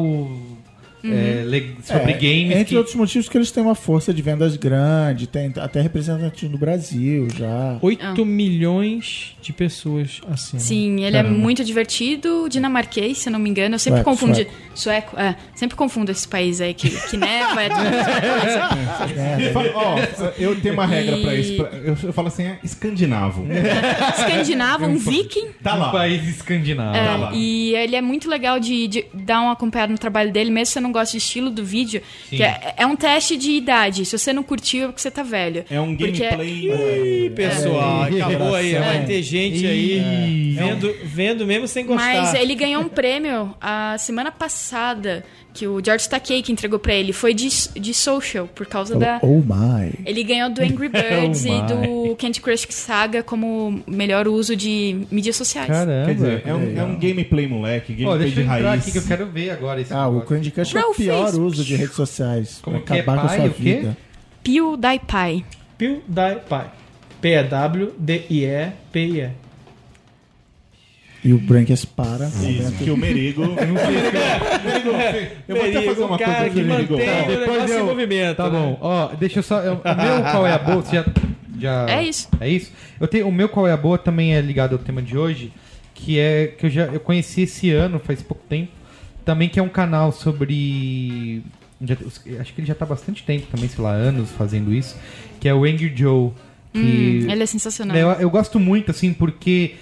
[1.14, 2.52] é, le- sobre É, games.
[2.52, 6.52] Entre que- outros motivos que eles têm uma força de vendas grande, tem até representativo
[6.52, 7.78] no Brasil já.
[7.82, 10.58] 8 milhões de pessoas assim.
[10.60, 13.76] Sim, ele é muito divertido, dinamarquês, se eu não me engano.
[13.76, 14.48] Eu sempre Sueco, confundo.
[14.74, 15.20] Sueco.
[15.20, 15.36] é.
[15.56, 17.86] Sempre confundo esses países aí que, que neva, é tudo.
[19.18, 19.96] É, Ó,
[20.38, 21.56] eu tenho uma regra pra E- isso.
[21.64, 23.46] pra- eu, eu falo assim, é escandinavo.
[24.18, 25.48] Escandinavo, um viking.
[25.64, 25.92] Tá um lá.
[25.92, 26.96] país escandinavo.
[26.98, 27.32] É, lá.
[27.34, 30.72] e ele é muito legal de, de dar uma acompanhada no trabalho dele, mesmo se
[30.74, 32.02] você não gosta de estilo do vídeo.
[32.30, 34.06] Que é, é um teste de idade.
[34.06, 35.64] Se você não curtiu, é porque você tá velho.
[35.70, 37.26] É um Porque- gameplay.
[37.26, 38.22] Ih, pessoal, É.
[38.22, 38.74] acabou aí.
[38.76, 38.80] É.
[38.80, 42.06] Vai ter gente aí vendo, vendo mesmo sem gostar.
[42.22, 45.24] Mas ele ganhou um prêmio a semana passada,
[45.56, 47.14] que o George Takei que entregou pra ele.
[47.14, 47.48] Foi de,
[47.80, 49.20] de social, por causa da.
[49.24, 49.94] Oh my.
[50.06, 51.62] Ele ganhou do Angry Birds Oh e
[52.10, 55.68] do Candy Crush Saga como melhor uso de mídias sociais.
[55.70, 56.06] Caramba.
[56.08, 58.82] Quer dizer, é um, é um gameplay moleque, gameplay deixa de eu raiz.
[58.82, 60.36] aqui que eu quero ver agora esse Ah, o negócio.
[60.36, 61.38] Candy Crush é o pior fez.
[61.38, 62.60] uso de redes sociais.
[62.62, 63.38] Pra Como que é, acabar com a pai?
[63.38, 63.76] sua O quê?
[63.78, 63.98] vida.
[64.44, 65.46] PewDiePie.
[65.78, 66.70] PewDiePie.
[67.22, 69.30] P-E-W-D-I-E-P-I-E.
[71.26, 72.28] E o Brankers para.
[72.28, 73.42] Isso, que o Merigo.
[75.48, 76.94] Eu não vou até fazer uma cara coisa que Merigo.
[76.94, 78.38] mantém o depois negócio eu- em movimento.
[78.38, 78.50] Tá né?
[78.60, 79.60] bom, ó, deixa eu só.
[79.62, 80.82] eu- O meu qual é a boa?
[80.82, 81.06] Você já,
[81.60, 82.28] já- É isso.
[82.40, 82.72] É isso?
[83.00, 85.52] Eu tenho, o meu qual é a boa também é ligado ao tema de hoje,
[85.94, 88.72] que é que eu já eu conheci esse ano, faz pouco tempo,
[89.24, 91.42] também que é um canal sobre.
[91.82, 91.98] já-
[92.40, 94.96] acho que ele já tá há bastante tempo também, sei lá, anos fazendo isso,
[95.40, 96.32] que é o Angry Joe.
[96.74, 96.80] Que
[97.26, 97.96] Hum, ele é sensacional.
[97.96, 99.76] né, eu, eu gosto muito, assim, porque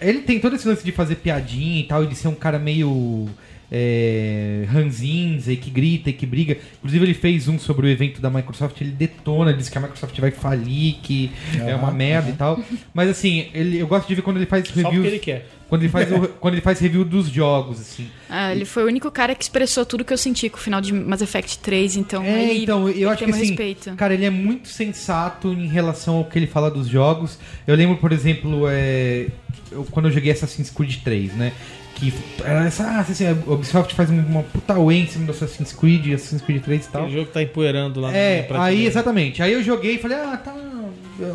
[0.00, 2.58] ele tem todo esse lance de fazer piadinha e tal, e de ser um cara
[2.58, 3.28] meio
[3.70, 6.56] é, ranzinza e que grita e que briga.
[6.78, 10.18] Inclusive, ele fez um sobre o evento da Microsoft, ele detona, diz que a Microsoft
[10.20, 11.30] vai falir, que
[11.64, 12.60] é uma merda e tal.
[12.94, 14.94] Mas assim, ele, eu gosto de ver quando ele faz Só reviews.
[14.94, 15.48] porque ele quer.
[15.68, 18.06] Quando ele faz, o- quando ele faz review dos jogos, assim.
[18.30, 20.80] Ah, ele foi o único cara que expressou tudo que eu senti com o final
[20.80, 23.92] de Mass Effect 3, então É, ele então, eu acho que assim, respeito.
[23.96, 27.36] cara, ele é muito sensato em relação ao que ele fala dos jogos.
[27.66, 29.26] Eu lembro, por exemplo, é,
[29.72, 31.52] eu- quando eu joguei Assassin's Creed 3, né?
[31.96, 32.12] Que
[32.44, 36.12] era essa, ah, assim, a Ubisoft faz uma puta way em cima do Assassin's Creed,
[36.12, 37.02] Assassin's Creed 3 e tal.
[37.04, 39.42] Aquele jogo tá empoeirando lá É, aí exatamente.
[39.42, 40.54] Aí eu joguei e falei, ah, tá.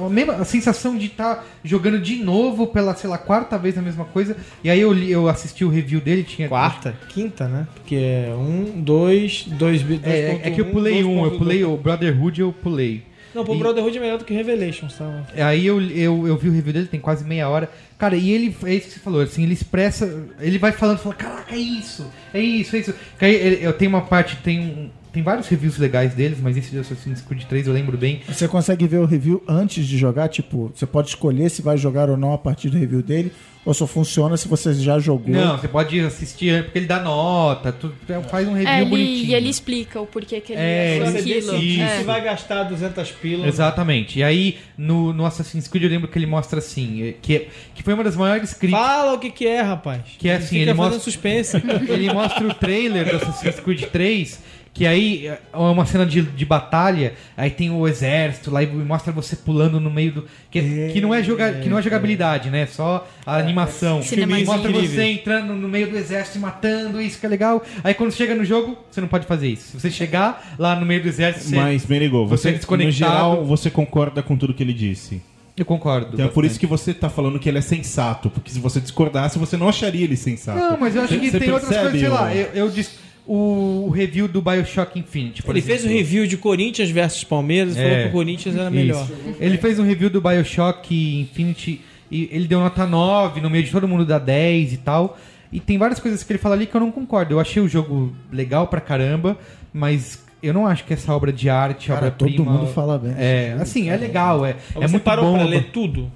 [0.05, 3.81] A mesma a sensação de estar jogando de novo pela, sei lá, quarta vez a
[3.81, 4.37] mesma coisa.
[4.63, 6.47] E aí eu, li- eu assisti o review dele, tinha.
[6.47, 6.93] Quarta?
[7.09, 7.65] Quinta, né?
[7.73, 9.81] Porque é um, dois, dois...
[9.81, 13.01] dois É, ponto é que eu pulei um, eu pulei o Brotherhood, eu pulei.
[13.33, 15.23] Não, pô, E- Brotherhood é melhor do que Revelations, tá?
[15.35, 17.69] Aí eu, eu, eu vi o review dele, tem quase meia hora.
[17.97, 21.15] Cara, e ele, é isso que você falou, assim, ele expressa, ele vai falando, fala,
[21.15, 22.93] caraca, é isso, é isso, é isso.
[23.19, 26.79] Aí, eu tenho uma parte, tem um, tem vários reviews legais deles, mas esse de
[26.79, 28.21] Assassin's Creed 3 eu lembro bem.
[28.27, 30.29] Você consegue ver o review antes de jogar?
[30.29, 33.31] Tipo, você pode escolher se vai jogar ou não a partir do review dele,
[33.65, 35.29] ou só funciona se você já jogou.
[35.35, 37.93] Não, você pode assistir porque ele dá nota, tu,
[38.29, 39.25] faz um review É, ele, bonitinho.
[39.29, 41.51] e ele explica o porquê que ele É, achou ele aquilo.
[41.53, 41.97] decide É.
[41.99, 43.47] Se vai gastar 200 pilas...
[43.47, 44.17] Exatamente.
[44.19, 47.93] E aí, no, no Assassin's Creed, eu lembro que ele mostra assim, que, que foi
[47.93, 48.81] uma das maiores críticas.
[48.83, 50.01] Fala o que que é, rapaz.
[50.17, 51.57] Que é assim, ele fazendo mostra- suspense.
[51.87, 54.39] ele mostra o trailer do Assassin's Creed 3,
[54.73, 59.11] que aí é uma cena de, de batalha, aí tem o exército lá e mostra
[59.11, 60.27] você pulando no meio do.
[60.49, 62.65] Que, que, não, é joga, que não é jogabilidade, né?
[62.65, 64.01] Só a animação.
[64.01, 64.51] Cinemática.
[64.51, 67.61] Mostra você entrando no meio do exército e matando, isso que é legal.
[67.83, 69.71] Aí quando chega no jogo, você não pode fazer isso.
[69.71, 71.55] Se você chegar lá no meio do exército, você.
[71.55, 73.11] Mas, Merigo, você você, é no desconectado.
[73.13, 75.21] geral, você concorda com tudo que ele disse.
[75.57, 76.11] Eu concordo.
[76.13, 76.51] Então é por bastante.
[76.51, 78.29] isso que você tá falando que ele é sensato.
[78.29, 80.57] Porque se você discordasse, você não acharia ele sensato.
[80.57, 82.33] Não, mas eu acho Você- que você tem outras coisas, sei lá.
[82.33, 83.10] Eu, eu disse.
[83.33, 85.41] O, o review do Bioshock Infinite.
[85.41, 85.97] por Ele fez um exemplo.
[85.97, 87.83] review de Corinthians versus Palmeiras e É.
[87.83, 89.03] falou que o Corinthians era melhor.
[89.05, 89.35] Isso.
[89.39, 91.79] Ele fez um review do Bioshock Infinity
[92.11, 95.17] e ele deu nota 9, no meio de todo mundo dá 10 e tal.
[95.49, 97.33] E tem várias coisas que ele fala ali que eu não concordo.
[97.33, 99.37] Eu achei o jogo legal pra caramba,
[99.73, 102.35] mas eu não acho que essa obra de arte, Cara, obra-prima...
[102.37, 103.13] todo mundo fala bem.
[103.17, 105.35] É, assim, é legal, é, Mas é você muito parou bom.
[105.37, 106.11] pra ler tudo?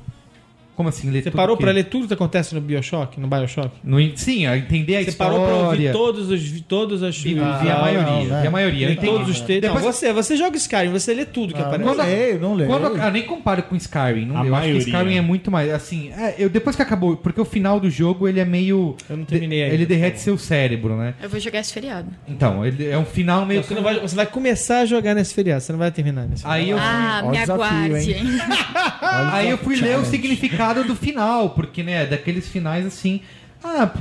[0.76, 3.27] Como assim, ler Você tudo parou que- pra ler tudo que acontece no Bioshock, no
[3.27, 3.72] Bioshock?
[3.84, 5.34] No, sim, a entender a Você história.
[5.39, 7.18] parou pra ouvir todos os, todas as...
[7.18, 8.41] Vi, vi Ah, a maioria, não, né?
[8.41, 8.88] vi a maioria.
[8.88, 9.11] Tem entendi.
[9.11, 9.61] todos os textos.
[9.61, 11.85] Depois- Não, você, você joga Skyrim, você lê tudo que Ah, aparece.
[11.89, 12.69] não leio, não leio.
[12.69, 14.26] Quando, eu nem comparo com Skyrim.
[14.26, 14.76] Não, A eu maioria.
[14.77, 15.72] acho que Skyrim é muito mais.
[15.72, 18.97] Assim, é, eu, depois que acabou, porque o final do jogo ele é meio.
[19.10, 19.76] Eu não terminei de- ainda.
[19.76, 21.14] Ele derrete seu cérebro, né?
[21.23, 22.10] Eu vou jogar esse feriado.
[22.27, 23.64] Então, ele é um final meio.
[23.64, 26.45] Você, não vai, você vai começar a jogar nesse feriado, você não vai terminar nesse
[26.45, 28.23] Aí eu, Ah, Ó o me aguarde, hein?
[29.02, 33.21] aí eu fui ler o significado do final, porque, né, daqueles finais assim.
[33.63, 33.91] Ah,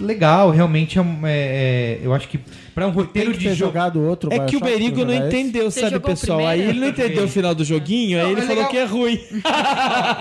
[0.00, 2.38] legal, realmente é, é- é- eu acho que
[2.74, 3.70] pra um Tem roteiro que de ter jogo.
[3.72, 4.32] jogado outro.
[4.32, 6.40] É que o Berigo não entendeu, Você sabe, pessoal?
[6.40, 6.70] Aí primeiro?
[6.72, 8.70] ele não entendeu o final do joguinho, aí Não, ele é falou legal.
[8.70, 9.20] que é ruim.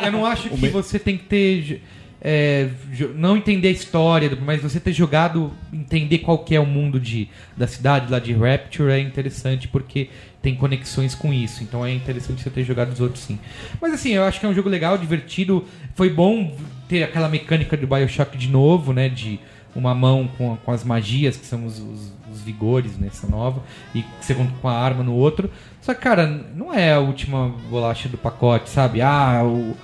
[0.05, 1.81] Eu não acho que você tem que ter.
[2.27, 2.69] É,
[3.13, 7.29] não entender a história, mas você ter jogado, entender qual que é o mundo de,
[7.55, 10.09] da cidade lá de Rapture é interessante porque
[10.41, 11.61] tem conexões com isso.
[11.61, 13.37] Então é interessante você ter jogado os outros sim.
[13.79, 15.65] Mas assim, eu acho que é um jogo legal, divertido.
[15.93, 16.57] Foi bom
[16.89, 19.07] ter aquela mecânica do Bioshock de novo, né?
[19.07, 19.39] De
[19.75, 23.61] uma mão com, com as magias, que são os, os- os vigores nessa nova,
[23.93, 25.49] e você com a arma no outro.
[25.79, 26.25] Só que, cara,
[26.55, 28.99] não é a última bolacha do pacote, sabe?
[29.01, 29.75] Ah, o,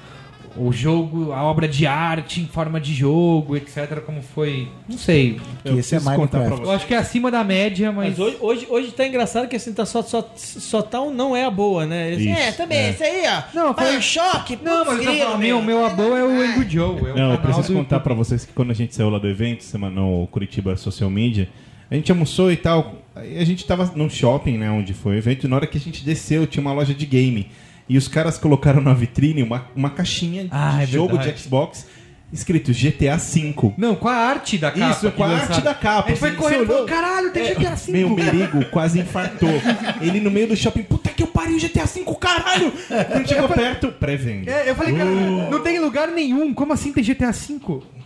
[0.56, 4.02] o jogo, a obra de arte em forma de jogo, etc.
[4.06, 4.68] Como foi.
[4.88, 5.40] Não sei.
[5.64, 6.64] Que esse é preciso contar pra Minecraft.
[6.66, 8.18] Eu acho que é acima da média, mas.
[8.18, 11.36] Mas hoje, hoje, hoje tá engraçado que assim, tá só, só, só tá um não
[11.36, 12.12] é a boa, né?
[12.12, 12.90] Ele, Isso, é, também, é.
[12.90, 13.42] esse aí, ó.
[13.54, 16.96] Não, foi- Bioshock, Não, mas tô falando, meu, meu abo é o Angry Joe.
[17.10, 19.20] É o Não, eu preciso do contar pra vocês que quando a gente saiu lá
[19.20, 21.48] do evento, semana no Curitiba Social Media,
[21.90, 22.96] a gente almoçou e tal.
[23.16, 25.78] Aí a gente tava num shopping, né, onde foi o evento, e na hora que
[25.78, 27.48] a gente desceu, tinha uma loja de game.
[27.92, 31.34] E os caras colocaram na vitrine uma, uma caixinha Ah, de é jogo verdade.
[31.34, 31.86] de Xbox
[32.32, 33.74] escrito GTA V.
[33.78, 34.92] Não, com a arte da capa.
[34.92, 35.52] Isso, com a lançaram.
[35.52, 36.08] arte da capa.
[36.08, 37.92] Gente foi correndo e falou: caralho, tem É, GTA V.
[37.92, 39.50] Meu merigo quase infartou.
[40.00, 42.72] Ele no meio do shopping, puta que eu pariu, GTA V, caralho!
[43.12, 44.50] Quando chegou perto, pré-venda.
[44.50, 45.52] É, eu falei, cara, Uh.
[45.52, 46.54] não tem lugar nenhum.
[46.54, 47.60] Como assim tem GTA V?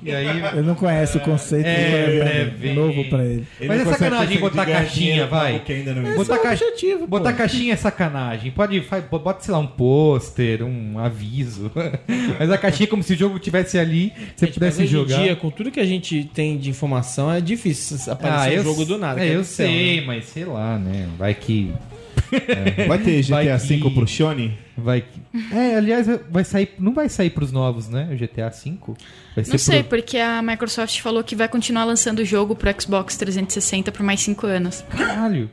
[0.06, 0.28] E aí.
[0.54, 2.74] Ele não conhece o conceito É, pré-venda.
[2.80, 3.44] novo pra ele.
[3.60, 5.54] Ele Mas é sacanagem botar caixinha, vai.
[5.54, 8.52] algo que ainda não Botar, é o caixa- objetivo, botar caixinha é sacanagem.
[8.52, 11.72] Pode, fa- bota, sei lá, um pôster, um aviso.
[12.40, 15.20] Mas a caixinha é como se o jogo tivesse ali, você Gente, pudesse hoje jogar.
[15.20, 18.62] em dia, com tudo que a gente tem de informação, é difícil aparecer ah, eu,
[18.62, 19.26] um jogo do nada.
[19.26, 20.04] É, eu sei, né?
[20.08, 21.08] mas sei lá, né?
[21.18, 21.74] Vai que.
[22.88, 24.58] Vai ter Vai GTA que- V pro Shone?
[24.78, 25.22] Vai que.
[25.56, 26.70] É, aliás, vai sair.
[26.80, 28.10] Não vai sair pros novos, né?
[28.12, 28.74] O GTA V?
[29.36, 32.56] Vai ser Não sei, pro- porque a Microsoft falou que vai continuar lançando o jogo
[32.56, 34.84] pro Xbox 360 por mais 5 anos.
[34.90, 35.50] Caralho.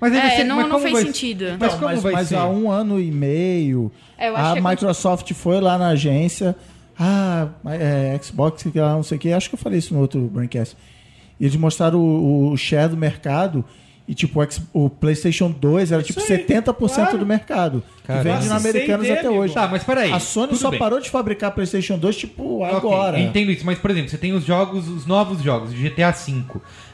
[0.00, 1.44] Mas aí vai É, ser- não, mas não fez vai- sentido.
[1.58, 2.36] Mas Não, como mas, vai mas ser?
[2.36, 5.88] há um ano e meio, É, eu acho a que é Microsoft foi lá na
[5.88, 6.56] agência,
[6.98, 10.00] ah, é, Xbox, que lá, não sei o que, acho que eu falei isso no
[10.00, 10.76] outro Braincast.
[11.40, 13.64] E eles mostraram o, o share do mercado
[14.06, 14.38] e tipo,
[14.74, 17.18] o, PlayStation 2 era tipo Isso aí, 70% claro.
[17.18, 17.82] do mercado.
[18.02, 18.34] Que Caramba.
[18.36, 19.54] vende na Americanas até dele, hoje.
[19.54, 20.12] Tá, mas peraí.
[20.12, 20.78] A Sony tudo só bem.
[20.78, 23.18] parou de fabricar PlayStation 2 tipo agora.
[23.18, 26.42] entendo isso, mas por exemplo, você tem os jogos, os novos jogos, o GTA V.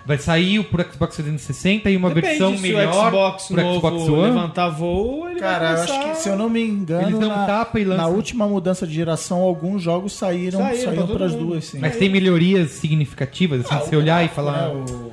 [0.07, 3.79] Vai sair pro Xbox 360 e uma Depende, versão se melhor o Xbox pro novo
[3.79, 4.23] Xbox One.
[4.23, 7.29] levantar voo, ele Cara, vai eu acho que, se eu não me engano, Eles dão
[7.29, 11.35] na, tapa e na última mudança de geração, alguns jogos saíram, Saíram saíram para as
[11.35, 11.79] duas, sim.
[11.81, 14.71] Mas tem melhorias significativas, assim, você olhar e É falar.
[14.71, 15.13] o,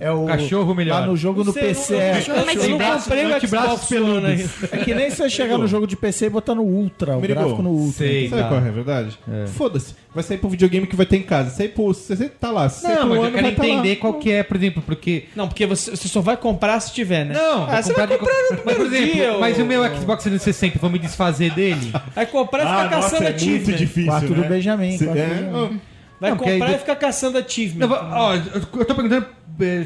[0.00, 1.00] é o Cachorro melhor.
[1.00, 1.94] Lá no jogo no Não PC.
[1.94, 4.42] eu é, não- eu Mas não comprei o Xbox ainda.
[4.72, 7.40] É que nem você chegar no jogo de PC e botar no Ultra, o Merigo,
[7.40, 7.98] gráfico no Ultra.
[8.06, 8.28] sei.
[8.28, 8.48] Sabe tá.
[8.48, 9.18] qual é a verdade?
[9.54, 9.94] Foda-se.
[10.14, 11.50] Vai sair pro videogame que vai ter em casa.
[11.50, 11.86] Sai pro.
[11.92, 12.62] Você tá lá.
[12.82, 15.24] Não, mas eu quero vai tá entender qual que é, por exemplo, porque.
[15.36, 17.34] Não, porque você, você só vai comprar se tiver, né?
[17.34, 19.66] Não, ah, você vai de- comprar no Mas, por primeiro exemplo, dia, mas ô- o
[19.66, 21.92] meu Xbox 360, vou me desfazer dele?
[22.14, 24.06] Vai comprar e ficar Ah, nossa, caçando é muito difícil.
[24.10, 24.48] Quarto do né?
[24.48, 25.80] Benjamin, Cê- quarto do é, Benjamin.
[26.18, 27.86] Vai Não, comprar e ficar caçando achievement.
[27.86, 29.28] Não, ó, eu tô perguntando é,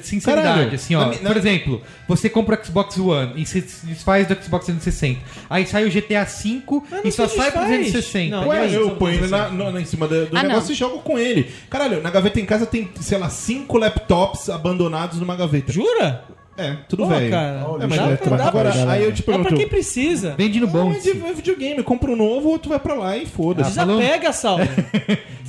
[0.02, 1.00] sinceridade, Caralho, assim, ó.
[1.00, 4.66] na mi- na- Por exemplo, você compra o Xbox One e se desfaz do Xbox
[4.66, 5.20] 360.
[5.48, 6.62] Aí sai o GTA V
[7.04, 7.68] e só sai pro desfaz.
[7.92, 8.36] 360.
[8.36, 8.74] Não, Ué, aí?
[8.74, 10.72] eu ponho ele na, no- na- em cima do, do Ah, negócio não.
[10.72, 11.50] e jogo com ele.
[11.68, 15.72] Caralho, na gaveta em casa tem, sei lá, cinco laptops abandonados numa gaveta.
[15.72, 16.24] Jura?
[16.60, 17.30] É, tudo Pô, velho.
[17.30, 17.66] cara.
[17.80, 19.56] É, mas Dá é, pra- dá agora, pra- aí eu te Dá pra pergunto.
[19.56, 20.34] quem precisa.
[20.36, 20.92] Vende no bom.
[20.92, 23.74] é, de, é videogame, compra um novo, outro vai pra lá e foda-se.
[23.74, 23.98] falou?
[23.98, 24.64] Desapega, Saulo.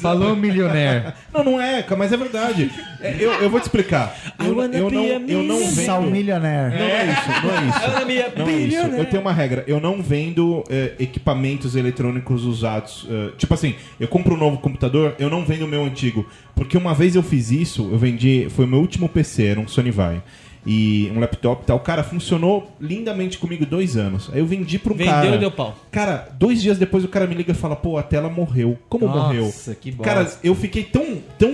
[0.02, 1.14] Falou milionaire.
[1.32, 2.72] Não, não é, cara, mas é verdade.
[3.00, 4.16] É, Eu, eu vou te explicar.
[4.40, 5.86] I Eu, wanna eu be não, a eu não vendo.
[5.86, 6.76] Sal Millionaire.
[6.76, 7.84] Não é isso, não é isso.
[7.84, 8.96] Ela me Não é isso.
[8.98, 9.64] Eu tenho uma regra.
[9.68, 13.06] Eu não vendo eh, equipamentos eletrônicos usados.
[13.10, 16.26] eh, tipo assim, eu compro um novo computador, eu não vendo o meu antigo.
[16.56, 18.48] Porque uma vez eu fiz isso, eu vendi.
[18.50, 20.22] Foi o meu último PC, era um Sony Vai.
[20.66, 21.80] E um laptop e tal.
[21.80, 24.30] Cara, funcionou lindamente comigo dois anos.
[24.32, 25.36] Aí eu vendi pra um Vendeu cara.
[25.36, 25.76] e deu pau.
[25.92, 28.78] Cara, dois dias depois o cara me liga e fala, pô, a tela morreu.
[28.88, 29.54] Como Nossa, morreu?
[29.80, 30.14] que bosta.
[30.14, 31.52] Cara, eu fiquei tão, tão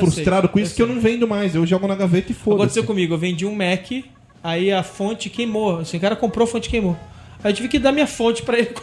[0.00, 1.54] frustrado sei, com isso eu que eu não vendo mais.
[1.54, 2.62] Eu jogo na gaveta e foda-se.
[2.62, 3.90] Aconteceu comigo, eu vendi um Mac,
[4.42, 5.78] aí a fonte queimou.
[5.78, 6.96] Assim, o cara comprou, a fonte queimou.
[7.44, 8.66] Aí eu tive que dar minha fonte pra ele.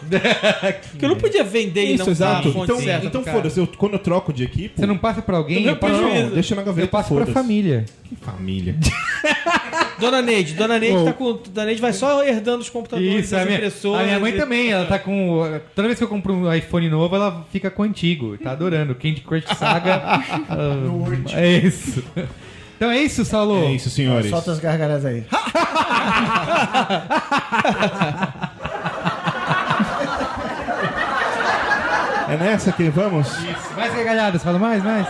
[0.92, 2.48] Porque eu não podia vender e Isso, não dar exato.
[2.50, 3.60] a fonte Então, certa então foda-se.
[3.60, 4.74] eu- Quando eu troco de equipe.
[4.80, 5.64] Você não passa pra alguém?
[5.66, 6.24] Não Eu passo, prejuízo.
[6.24, 6.86] Não, deixa na gaveta.
[6.86, 7.34] eu passo pra foda-se.
[7.34, 7.86] família.
[8.06, 8.76] Que família.
[10.00, 11.40] Dona Neide, Dona Neide tá com.
[11.54, 14.02] Dona Neide vai só herdando os computadores, Isso, as a minha, impressoras.
[14.02, 15.42] a minha mãe e- também, ela tá com.
[15.74, 18.38] Toda vez que eu compro um iPhone novo, ela fica com o antigo.
[18.38, 18.94] Tá adorando.
[18.96, 19.96] Candy Crush Saga.
[20.50, 20.78] ah,
[21.34, 22.04] é isso.
[22.78, 23.64] Então é isso, Saulo.
[23.64, 24.30] É isso, senhores.
[24.30, 25.24] Solta as gargalhadas aí.
[32.28, 33.28] É nessa que vamos?
[33.76, 35.08] Mais gargalhadas, fala mais, mais.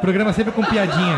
[0.00, 1.16] Programa sempre com piadinha.